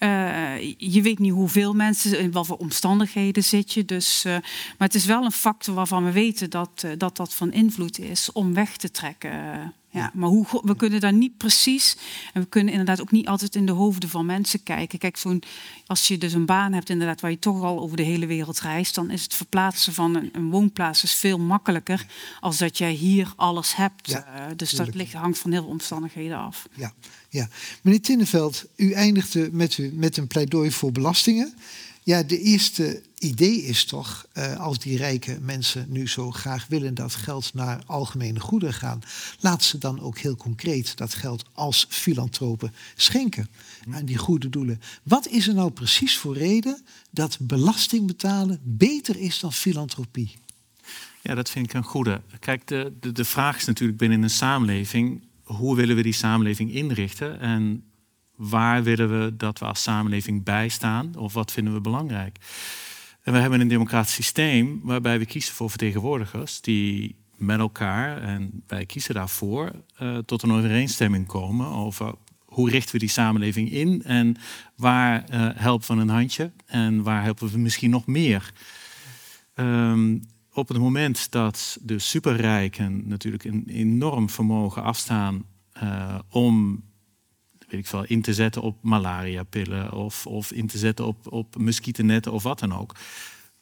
Eh, 0.00 0.74
je 0.76 1.02
weet 1.02 1.18
niet 1.18 1.32
hoeveel 1.32 1.74
mensen, 1.74 2.20
in 2.20 2.32
wat 2.32 2.46
voor 2.46 2.56
omstandigheden 2.56 3.44
zit 3.44 3.72
je. 3.72 3.84
Dus, 3.84 4.24
eh, 4.24 4.32
maar 4.32 4.88
het 4.88 4.94
is 4.94 5.04
wel 5.04 5.24
een 5.24 5.32
factor 5.32 5.74
waarvan 5.74 6.04
we 6.04 6.12
weten 6.12 6.50
dat 6.50 6.82
eh, 6.84 6.90
dat, 6.98 7.16
dat 7.16 7.34
van 7.34 7.52
invloed 7.52 7.98
is 7.98 8.32
om 8.32 8.54
weg 8.54 8.76
te 8.76 8.90
trekken. 8.90 9.74
Ja. 9.90 10.10
Maar 10.14 10.28
hoe, 10.28 10.46
we 10.64 10.76
kunnen 10.76 11.00
daar 11.00 11.12
niet 11.12 11.36
precies, 11.36 11.96
en 12.32 12.42
we 12.42 12.48
kunnen 12.48 12.70
inderdaad 12.70 13.00
ook 13.00 13.10
niet 13.10 13.28
altijd 13.28 13.54
in 13.54 13.66
de 13.66 13.72
hoofden 13.72 14.08
van 14.08 14.26
mensen 14.26 14.62
kijken. 14.62 14.98
Kijk, 14.98 15.16
zo'n, 15.16 15.42
als 15.86 16.08
je 16.08 16.18
dus 16.18 16.32
een 16.32 16.46
baan 16.46 16.72
hebt 16.72 16.90
inderdaad 16.90 17.20
waar 17.20 17.30
je 17.30 17.38
toch 17.38 17.62
al 17.62 17.80
over 17.80 17.96
de 17.96 18.02
hele 18.02 18.26
wereld 18.26 18.60
reist, 18.60 18.94
dan 18.94 19.10
is 19.10 19.22
het 19.22 19.34
verplaatsen 19.34 19.92
van 19.92 20.14
een, 20.14 20.28
een 20.32 20.50
woonplaats 20.50 21.02
is 21.02 21.14
veel 21.14 21.38
makkelijker 21.38 22.06
als 22.40 22.58
dat 22.58 22.78
jij 22.78 22.92
hier 22.92 23.32
alles 23.36 23.76
hebt. 23.76 24.10
Ja, 24.10 24.54
dus 24.56 24.70
dat 24.70 24.94
ligt, 24.94 25.12
hangt 25.12 25.38
van 25.38 25.50
heel 25.50 25.62
veel 25.62 25.70
omstandigheden 25.70 26.38
af. 26.38 26.68
Ja, 26.74 26.92
ja. 27.30 27.48
Meneer 27.82 28.00
Tinneveld, 28.00 28.64
u 28.76 28.92
eindigde 28.92 29.48
met, 29.52 29.78
u, 29.78 29.92
met 29.94 30.16
een 30.16 30.26
pleidooi 30.26 30.70
voor 30.70 30.92
belastingen. 30.92 31.54
Ja, 32.02 32.22
de 32.22 32.40
eerste 32.40 33.02
idee 33.18 33.62
is 33.62 33.84
toch, 33.84 34.26
eh, 34.32 34.56
als 34.56 34.78
die 34.78 34.96
rijke 34.96 35.38
mensen 35.40 35.86
nu 35.88 36.08
zo 36.08 36.30
graag 36.30 36.66
willen 36.66 36.94
dat 36.94 37.14
geld 37.14 37.54
naar 37.54 37.82
algemene 37.86 38.40
goederen 38.40 38.74
gaan, 38.74 39.02
laat 39.40 39.64
ze 39.64 39.78
dan 39.78 40.00
ook 40.00 40.18
heel 40.18 40.36
concreet 40.36 40.96
dat 40.96 41.14
geld 41.14 41.44
als 41.52 41.86
filantropen 41.88 42.74
schenken 42.94 43.48
aan 43.90 44.04
die 44.04 44.18
goede 44.18 44.48
doelen. 44.48 44.80
Wat 45.02 45.28
is 45.28 45.48
er 45.48 45.54
nou 45.54 45.70
precies 45.70 46.16
voor 46.16 46.36
reden 46.36 46.82
dat 47.10 47.38
belasting 47.40 48.06
betalen 48.06 48.60
beter 48.62 49.16
is 49.16 49.40
dan 49.40 49.52
filantropie? 49.52 50.36
Ja, 51.22 51.34
dat 51.34 51.50
vind 51.50 51.66
ik 51.66 51.72
een 51.72 51.82
goede. 51.82 52.20
Kijk, 52.38 52.66
de, 52.66 52.92
de, 53.00 53.12
de 53.12 53.24
vraag 53.24 53.56
is 53.56 53.64
natuurlijk 53.64 53.98
binnen 53.98 54.22
een 54.22 54.30
samenleving... 54.30 55.22
hoe 55.56 55.76
willen 55.76 55.96
we 55.96 56.02
die 56.02 56.12
samenleving 56.12 56.72
inrichten? 56.72 57.40
En 57.40 57.84
waar 58.36 58.82
willen 58.82 59.20
we 59.20 59.36
dat 59.36 59.58
we 59.58 59.64
als 59.64 59.82
samenleving 59.82 60.44
bijstaan? 60.44 61.16
Of 61.16 61.32
wat 61.32 61.52
vinden 61.52 61.74
we 61.74 61.80
belangrijk? 61.80 62.38
En 63.22 63.32
we 63.32 63.38
hebben 63.38 63.60
een 63.60 63.68
democratisch 63.68 64.14
systeem 64.14 64.80
waarbij 64.82 65.18
we 65.18 65.26
kiezen 65.26 65.54
voor 65.54 65.68
vertegenwoordigers... 65.70 66.60
die 66.60 67.16
met 67.36 67.58
elkaar, 67.58 68.22
en 68.22 68.62
wij 68.66 68.86
kiezen 68.86 69.14
daarvoor... 69.14 69.72
eh, 69.96 70.18
tot 70.18 70.42
een 70.42 70.52
overeenstemming 70.52 71.26
komen 71.26 71.66
over 71.66 72.14
hoe 72.44 72.70
richten 72.70 72.92
we 72.92 72.98
die 72.98 73.08
samenleving 73.08 73.70
in... 73.70 74.02
en 74.04 74.36
waar 74.76 75.24
eh, 75.24 75.48
helpen 75.54 75.96
we 75.96 76.02
een 76.02 76.08
handje 76.08 76.52
en 76.66 77.02
waar 77.02 77.22
helpen 77.22 77.48
we 77.48 77.58
misschien 77.58 77.90
nog 77.90 78.06
meer... 78.06 78.52
Ehm, 79.54 80.18
op 80.52 80.68
het 80.68 80.78
moment 80.78 81.30
dat 81.30 81.78
de 81.82 81.98
superrijken 81.98 83.08
natuurlijk 83.08 83.44
een 83.44 83.64
enorm 83.66 84.30
vermogen 84.30 84.82
afstaan 84.82 85.44
eh, 85.72 86.18
om 86.30 86.82
weet 87.70 87.80
ik 87.80 87.86
veel, 87.86 88.04
in 88.04 88.22
te 88.22 88.34
zetten 88.34 88.62
op 88.62 88.76
malariapillen 88.82 89.92
of, 89.92 90.26
of 90.26 90.52
in 90.52 90.66
te 90.66 90.78
zetten 90.78 91.06
op, 91.06 91.32
op 91.32 91.56
muskietennetten 91.58 92.32
of 92.32 92.42
wat 92.42 92.58
dan 92.58 92.74
ook, 92.74 92.94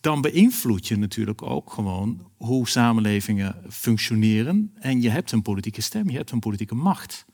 dan 0.00 0.20
beïnvloed 0.20 0.88
je 0.88 0.96
natuurlijk 0.96 1.42
ook 1.42 1.72
gewoon 1.72 2.30
hoe 2.36 2.68
samenlevingen 2.68 3.56
functioneren. 3.68 4.72
En 4.74 5.02
je 5.02 5.10
hebt 5.10 5.32
een 5.32 5.42
politieke 5.42 5.80
stem, 5.80 6.10
je 6.10 6.16
hebt 6.16 6.30
een 6.30 6.38
politieke 6.38 6.74
macht. 6.74 7.26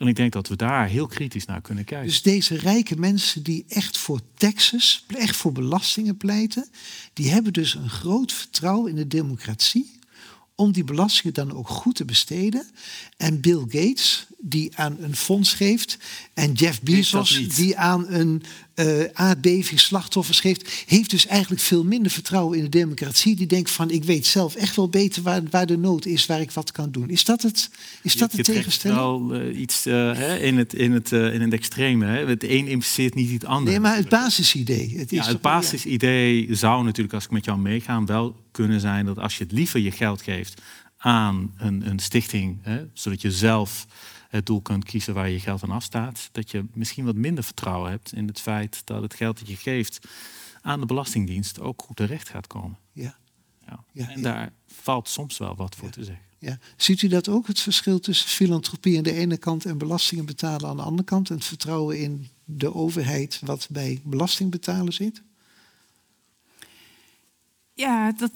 En 0.00 0.06
ik 0.06 0.16
denk 0.16 0.32
dat 0.32 0.48
we 0.48 0.56
daar 0.56 0.86
heel 0.86 1.06
kritisch 1.06 1.44
naar 1.44 1.60
kunnen 1.60 1.84
kijken. 1.84 2.06
Dus 2.06 2.22
deze 2.22 2.56
rijke 2.56 2.96
mensen 2.96 3.42
die 3.42 3.64
echt 3.68 3.98
voor 3.98 4.20
taxes, 4.34 5.04
echt 5.08 5.36
voor 5.36 5.52
belastingen 5.52 6.16
pleiten, 6.16 6.68
die 7.12 7.30
hebben 7.30 7.52
dus 7.52 7.74
een 7.74 7.88
groot 7.88 8.32
vertrouwen 8.32 8.90
in 8.90 8.96
de 8.96 9.06
democratie 9.06 9.99
om 10.60 10.72
die 10.72 10.84
belastingen 10.84 11.34
dan 11.34 11.52
ook 11.52 11.68
goed 11.68 11.94
te 11.94 12.04
besteden. 12.04 12.66
En 13.16 13.40
Bill 13.40 13.64
Gates, 13.68 14.26
die 14.38 14.76
aan 14.76 14.96
een 15.00 15.16
fonds 15.16 15.52
geeft, 15.54 15.98
en 16.34 16.52
Jeff 16.52 16.82
Bezos, 16.82 17.48
die 17.56 17.78
aan 17.78 18.06
een 18.08 18.42
eh 18.74 19.04
aardbevingsslachtoffers 19.12 20.40
geeft, 20.40 20.84
heeft 20.86 21.10
dus 21.10 21.26
eigenlijk 21.26 21.62
veel 21.62 21.84
minder 21.84 22.12
vertrouwen 22.12 22.58
in 22.58 22.64
de 22.64 22.70
democratie. 22.70 23.36
Die 23.36 23.46
denkt 23.46 23.70
van, 23.70 23.90
ik 23.90 24.04
weet 24.04 24.26
zelf 24.26 24.54
echt 24.54 24.76
wel 24.76 24.88
beter 24.88 25.22
waar, 25.22 25.42
waar 25.50 25.66
de 25.66 25.76
nood 25.76 26.06
is, 26.06 26.26
waar 26.26 26.40
ik 26.40 26.50
wat 26.50 26.72
kan 26.72 26.90
doen. 26.90 27.10
Is 27.10 27.24
dat 27.24 27.42
het, 27.42 27.70
is 28.02 28.14
dat 28.14 28.32
je, 28.32 28.42
trekt 28.42 28.58
tegenstelling? 28.58 29.00
wel 29.00 29.34
eh, 29.34 29.60
iets 29.60 29.86
eh, 29.86 29.94
hè, 29.94 30.38
in, 30.38 30.58
het, 30.58 30.74
in, 30.74 30.92
het, 30.92 31.12
in 31.12 31.40
het 31.40 31.52
extreme. 31.52 32.06
Hè. 32.06 32.26
Het 32.26 32.42
een 32.42 32.66
impliceert 32.66 33.14
niet 33.14 33.32
het 33.32 33.44
andere. 33.44 33.70
Nee, 33.70 33.80
maar 33.80 33.96
het 33.96 34.08
basisidee. 34.08 34.94
Het, 34.98 35.12
is 35.12 35.18
Ja, 35.18 35.32
het 35.32 35.40
basisidee 35.40 36.48
zou 36.50 36.84
natuurlijk, 36.84 37.14
als 37.14 37.24
ik 37.24 37.30
met 37.30 37.44
jou 37.44 37.58
meegaan, 37.58 38.06
wel 38.06 38.36
kunnen 38.60 38.80
zijn 38.80 39.06
dat 39.06 39.18
als 39.18 39.38
je 39.38 39.44
het 39.44 39.52
liever 39.52 39.80
je 39.80 39.90
geld 39.90 40.22
geeft 40.22 40.60
aan 40.96 41.54
een, 41.56 41.88
een 41.88 41.98
stichting, 41.98 42.58
hè, 42.62 42.86
zodat 42.92 43.20
je 43.20 43.32
zelf 43.32 43.86
het 44.28 44.46
doel 44.46 44.60
kunt 44.60 44.84
kiezen 44.84 45.14
waar 45.14 45.28
je 45.28 45.40
geld 45.40 45.62
aan 45.62 45.70
afstaat, 45.70 46.28
dat 46.32 46.50
je 46.50 46.64
misschien 46.72 47.04
wat 47.04 47.14
minder 47.14 47.44
vertrouwen 47.44 47.90
hebt 47.90 48.12
in 48.12 48.26
het 48.26 48.40
feit 48.40 48.82
dat 48.84 49.02
het 49.02 49.14
geld 49.14 49.38
dat 49.38 49.48
je 49.48 49.56
geeft 49.56 50.08
aan 50.60 50.80
de 50.80 50.86
Belastingdienst 50.86 51.60
ook 51.60 51.82
goed 51.82 51.96
terecht 51.96 52.28
gaat 52.28 52.46
komen. 52.46 52.78
Ja. 52.92 53.16
Ja. 53.66 53.84
Ja, 53.92 54.08
en 54.08 54.16
ja. 54.16 54.22
daar 54.22 54.52
valt 54.66 55.08
soms 55.08 55.38
wel 55.38 55.56
wat 55.56 55.76
voor 55.76 55.90
te 55.90 56.04
zeggen. 56.04 56.24
Ja. 56.38 56.58
Ziet 56.76 57.02
u 57.02 57.08
dat 57.08 57.28
ook, 57.28 57.46
het 57.46 57.60
verschil 57.60 58.00
tussen 58.00 58.28
filantropie 58.28 58.96
aan 58.96 59.02
de 59.02 59.12
ene 59.12 59.36
kant 59.36 59.64
en 59.64 59.78
belastingen 59.78 60.24
betalen 60.24 60.68
aan 60.68 60.76
de 60.76 60.82
andere 60.82 61.04
kant? 61.04 61.28
En 61.28 61.34
het 61.34 61.44
vertrouwen 61.44 61.98
in 61.98 62.28
de 62.44 62.74
overheid 62.74 63.40
wat 63.44 63.68
bij 63.70 64.00
belasting 64.04 64.50
betalen 64.50 64.92
zit? 64.92 65.22
Ja, 67.74 68.12
dat, 68.12 68.30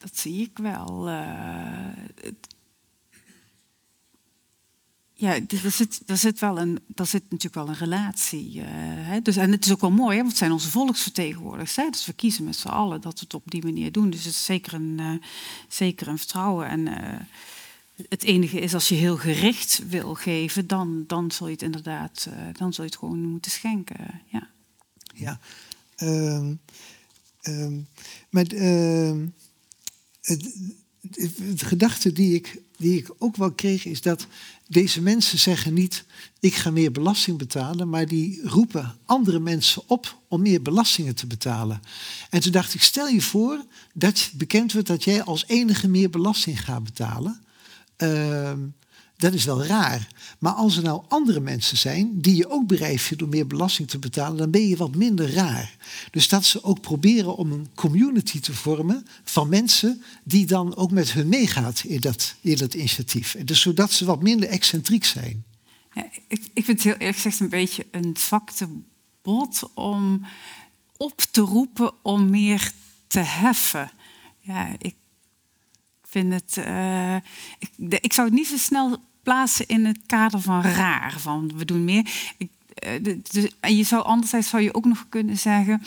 dat, 0.00 0.18
zie 0.18 0.40
ik 0.42 0.58
wel. 0.58 1.04
het- 1.06 2.54
ja, 5.14 5.34
er 5.34 5.70
zit, 5.70 6.02
er 6.06 6.16
zit 6.16 6.38
wel 6.38 6.58
een, 6.58 6.78
er 6.94 7.06
zit 7.06 7.22
natuurlijk 7.22 7.54
wel 7.54 7.68
een 7.68 7.74
relatie. 7.74 8.60
eh, 8.60 8.66
hè? 8.70 9.20
Dus, 9.20 9.36
en 9.36 9.50
het 9.50 9.64
is 9.64 9.72
ook 9.72 9.80
wel 9.80 9.90
mooi, 9.90 10.10
hè? 10.10 10.16
want 10.16 10.28
het 10.28 10.38
zijn 10.38 10.52
onze 10.52 10.70
volksvertegenwoordigers. 10.70 11.76
Hè? 11.76 11.90
Dus 11.90 12.06
we 12.06 12.12
kiezen 12.12 12.44
met 12.44 12.56
z'n 12.56 12.68
allen 12.68 13.00
dat 13.00 13.12
we 13.12 13.20
het 13.20 13.34
op 13.34 13.50
die 13.50 13.64
manier 13.64 13.92
doen. 13.92 14.10
Dus 14.10 14.24
het 14.24 14.34
is 14.34 14.44
zeker 14.44 14.74
een, 14.74 14.98
eh, 14.98 15.12
zeker 15.68 16.08
een 16.08 16.18
vertrouwen. 16.18 16.66
En 16.68 16.86
het 18.08 18.22
enige 18.22 18.60
is, 18.60 18.74
als 18.74 18.88
je 18.88 18.94
heel 18.94 19.16
gericht 19.16 19.82
wil 19.88 20.14
geven, 20.14 20.66
dan, 20.66 21.04
dan 21.06 21.30
zul 21.30 21.46
je 21.46 21.52
het 21.52 21.62
inderdaad, 21.62 22.28
dan 22.52 22.72
zul 22.72 22.84
je 22.84 22.90
het 22.90 22.98
gewoon 22.98 23.18
moeten 23.20 23.50
schenken. 23.50 24.20
Ja. 24.26 24.48
Ja. 25.14 25.40
Ehm, 25.96 26.54
ehm, 27.40 27.80
maar 28.30 28.44
ehm, 30.30 30.48
het- 31.10 31.58
de 31.58 31.64
gedachte 31.64 32.12
die 32.12 32.34
ik, 32.34 32.60
die 32.76 32.98
ik 32.98 33.10
ook 33.18 33.36
wel 33.36 33.52
kreeg 33.52 33.84
is 33.84 34.00
dat 34.00 34.26
deze 34.68 35.00
mensen 35.02 35.38
zeggen 35.38 35.74
niet 35.74 36.04
ik 36.40 36.54
ga 36.54 36.70
meer 36.70 36.92
belasting 36.92 37.38
betalen, 37.38 37.88
maar 37.88 38.06
die 38.06 38.40
roepen 38.44 38.96
andere 39.04 39.38
mensen 39.40 39.82
op 39.86 40.18
om 40.28 40.42
meer 40.42 40.62
belastingen 40.62 41.14
te 41.14 41.26
betalen. 41.26 41.80
En 42.30 42.40
toen 42.40 42.52
dacht 42.52 42.74
ik, 42.74 42.82
stel 42.82 43.08
je 43.08 43.20
voor 43.22 43.64
dat 43.94 44.30
bekend 44.34 44.72
wordt 44.72 44.88
dat 44.88 45.04
jij 45.04 45.22
als 45.22 45.44
enige 45.46 45.88
meer 45.88 46.10
belasting 46.10 46.64
gaat 46.64 46.84
betalen. 46.84 47.40
Uh, 47.98 48.52
dat 49.20 49.32
is 49.32 49.44
wel 49.44 49.64
raar. 49.64 50.08
Maar 50.38 50.52
als 50.52 50.76
er 50.76 50.82
nou 50.82 51.02
andere 51.08 51.40
mensen 51.40 51.76
zijn 51.76 52.20
die 52.20 52.36
je 52.36 52.50
ook 52.50 52.66
bereid 52.66 53.18
door 53.18 53.28
meer 53.28 53.46
belasting 53.46 53.88
te 53.88 53.98
betalen, 53.98 54.36
dan 54.36 54.50
ben 54.50 54.68
je 54.68 54.76
wat 54.76 54.94
minder 54.94 55.32
raar. 55.32 55.76
Dus 56.10 56.28
dat 56.28 56.44
ze 56.44 56.64
ook 56.64 56.80
proberen 56.80 57.36
om 57.36 57.52
een 57.52 57.68
community 57.74 58.40
te 58.40 58.54
vormen 58.54 59.06
van 59.24 59.48
mensen 59.48 60.02
die 60.24 60.46
dan 60.46 60.76
ook 60.76 60.90
met 60.90 61.12
hun 61.12 61.28
meegaat 61.28 61.84
in 61.84 62.00
dat, 62.00 62.34
in 62.40 62.56
dat 62.56 62.74
initiatief. 62.74 63.36
Dus 63.44 63.60
zodat 63.60 63.92
ze 63.92 64.04
wat 64.04 64.22
minder 64.22 64.48
excentriek 64.48 65.04
zijn. 65.04 65.44
Ja, 65.94 66.04
ik, 66.28 66.48
ik 66.54 66.64
vind 66.64 66.66
het 66.66 66.82
heel 66.82 66.92
eerlijk 66.92 67.16
gezegd 67.16 67.40
een 67.40 67.48
beetje 67.48 67.86
een 67.90 68.16
zwakte 68.18 68.68
bot 69.22 69.70
om 69.74 70.26
op 70.96 71.20
te 71.30 71.40
roepen 71.40 71.92
om 72.02 72.30
meer 72.30 72.72
te 73.06 73.20
heffen. 73.20 73.90
Ja, 74.40 74.74
ik 74.78 74.94
vind 76.02 76.32
het. 76.32 76.56
Uh, 76.56 77.16
ik, 77.58 78.00
ik, 78.00 78.12
zou 78.12 78.26
het 78.26 78.36
niet 78.36 78.46
zo 78.46 78.56
snel 78.56 78.98
plaatsen 79.22 79.66
in 79.66 79.84
het 79.84 79.98
kader 80.06 80.40
van 80.40 80.62
raar. 80.62 81.14
Van 81.18 81.52
we 81.56 81.64
doen 81.64 81.84
meer. 81.84 82.10
Ik, 82.36 82.50
uh, 82.86 83.46
en 83.60 83.76
je 83.76 83.84
zou 83.84 84.04
anderzijds 84.04 84.48
zou 84.48 84.62
je 84.62 84.74
ook 84.74 84.84
nog 84.84 85.06
kunnen 85.08 85.38
zeggen. 85.38 85.82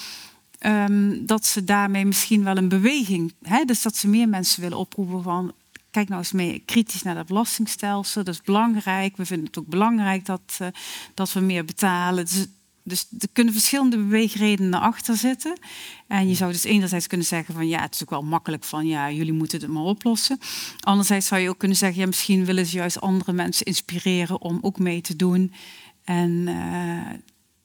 Um, 0.66 1.26
dat 1.26 1.46
ze 1.46 1.64
daarmee 1.64 2.06
misschien 2.06 2.44
wel 2.44 2.58
een 2.58 2.70
beweging, 2.70 3.34
hè, 3.42 3.64
dus 3.66 3.82
dat 3.82 3.96
ze 3.96 4.08
meer 4.08 4.30
mensen 4.30 4.62
willen 4.62 4.78
oproepen 4.78 5.24
van 5.24 5.54
kijk 5.92 6.08
nou 6.08 6.20
eens 6.20 6.32
mee 6.32 6.64
kritisch 6.66 7.02
naar 7.02 7.16
dat 7.16 7.28
belastingstelsel. 7.28 8.24
Dat 8.24 8.34
is 8.34 8.42
belangrijk. 8.42 9.18
We 9.18 9.26
vinden 9.26 9.46
het 9.46 9.58
ook 9.58 9.68
belangrijk 9.68 10.26
dat, 10.26 10.58
uh, 10.62 10.68
dat 11.14 11.34
we 11.34 11.40
meer 11.40 11.66
betalen. 11.66 12.26
Dus 12.26 12.46
dus 12.84 13.08
er 13.20 13.28
kunnen 13.34 13.54
verschillende 13.54 13.98
beweegredenen 13.98 14.80
achter 14.80 15.16
zitten. 15.16 15.60
En 16.08 16.28
je 16.28 16.36
zou 16.36 16.52
dus 16.52 16.64
enerzijds 16.64 17.08
kunnen 17.08 17.28
zeggen 17.28 17.54
van 17.54 17.68
ja, 17.68 17.82
het 17.82 17.94
is 17.94 18.02
ook 18.02 18.10
wel 18.10 18.24
makkelijk 18.24 18.64
van 18.64 18.88
ja, 18.88 19.12
jullie 19.12 19.34
moeten 19.34 19.62
het 19.62 19.70
maar 19.70 19.84
oplossen. 19.84 20.40
Anderzijds 20.80 21.28
zou 21.28 21.42
je 21.42 21.50
ook 21.50 21.58
kunnen 21.58 21.78
zeggen, 21.78 22.00
ja, 22.02 22.08
misschien 22.08 22.46
willen 22.46 22.66
ze 22.66 22.78
juist 22.78 23.02
andere 23.02 23.34
mensen 23.34 23.66
inspireren 23.66 24.42
om 24.42 24.58
ook 24.62 24.80
mee 24.80 25.02
te 25.02 25.16
doen. 25.16 25.54
En 26.04 26.32
uh, 26.48 27.20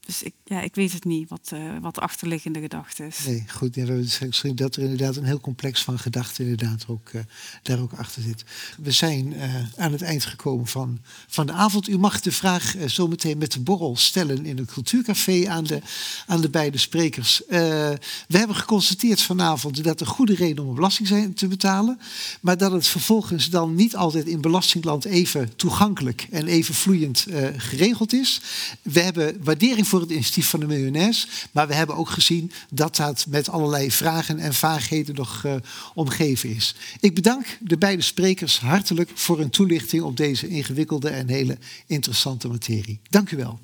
dus 0.09 0.23
ik, 0.23 0.35
ja, 0.45 0.61
ik 0.61 0.75
weet 0.75 0.93
het 0.93 1.05
niet 1.05 1.29
wat, 1.29 1.51
uh, 1.55 1.61
wat 1.81 1.95
de 1.95 2.01
achterliggende 2.01 2.61
gedachte 2.61 3.07
is. 3.07 3.19
Nee, 3.27 3.45
goed. 3.49 3.75
Ja, 3.75 3.85
we 3.85 4.55
dat 4.55 4.77
er 4.77 4.83
inderdaad 4.83 5.17
een 5.17 5.25
heel 5.25 5.41
complex 5.41 5.83
van 5.83 5.99
gedachten 5.99 6.45
inderdaad 6.45 6.85
ook, 6.89 7.11
uh, 7.13 7.23
daar 7.63 7.81
ook 7.81 7.93
achter 7.93 8.23
zit. 8.23 8.45
We 8.79 8.91
zijn 8.91 9.33
uh, 9.33 9.43
aan 9.77 9.93
het 9.93 10.03
eind 10.03 10.25
gekomen 10.25 10.67
van, 10.67 10.99
van 11.27 11.47
de 11.47 11.53
avond. 11.53 11.89
U 11.89 11.99
mag 11.99 12.21
de 12.21 12.33
vraag 12.33 12.75
zometeen 12.87 13.39
met 13.39 13.53
de 13.53 13.61
borrel 13.61 13.97
stellen 13.97 14.47
in 14.47 14.59
het 14.59 14.73
cultuurcafé 14.73 15.49
aan 15.49 15.65
de, 15.65 15.81
aan 16.27 16.41
de 16.41 16.51
beide 16.51 16.79
sprekers. 16.79 17.43
we 17.49 17.99
hebben 18.29 18.57
geconstateerd 18.57 19.23
vanavond 19.23 19.85
dat 19.85 20.01
er 20.01 20.07
goede 20.07 20.35
reden 20.35 20.65
om 20.65 20.75
belasting 20.75 21.37
te 21.37 21.49
betalen. 21.49 22.01
Maar 22.41 22.59
dat 22.59 22.73
het 22.73 22.87
vervolgens 22.87 23.51
dan 23.51 23.75
niet 23.75 23.97
altijd 23.97 24.27
in 24.27 24.41
belastingland 24.41 25.05
even 25.05 25.57
toegankelijk 25.57 26.27
en 26.31 26.47
even 26.47 26.75
vloeiend 26.75 27.27
geregeld 27.57 28.13
is. 28.13 28.41
We 28.83 29.01
hebben 29.01 29.45
waardering 29.45 29.87
voor 29.99 30.07
het 30.07 30.17
initiatief 30.17 30.49
van 30.49 30.61
de 30.61 30.67
miljonairs. 30.67 31.27
Maar 31.53 31.69
we 31.69 31.75
hebben 31.75 31.97
ook 31.97 32.11
gezien 32.11 32.53
dat 32.71 32.97
dat 32.97 33.27
met 33.29 33.49
allerlei 33.49 33.91
vragen 33.91 34.39
en 34.39 34.55
vaagheden 34.55 35.15
nog 35.15 35.43
uh, 35.47 35.55
omgeven 35.95 36.55
is. 36.55 36.75
Ik 37.01 37.15
bedank 37.15 37.59
de 37.61 37.79
beide 37.79 38.03
sprekers 38.03 38.61
hartelijk 38.61 39.11
voor 39.15 39.39
hun 39.39 39.51
toelichting 39.51 40.03
op 40.03 40.17
deze 40.17 40.49
ingewikkelde 40.49 41.09
en 41.09 41.29
hele 41.29 41.59
interessante 41.87 42.49
materie. 42.49 43.01
Dank 43.11 43.31
u 43.31 43.37
wel. 43.37 43.59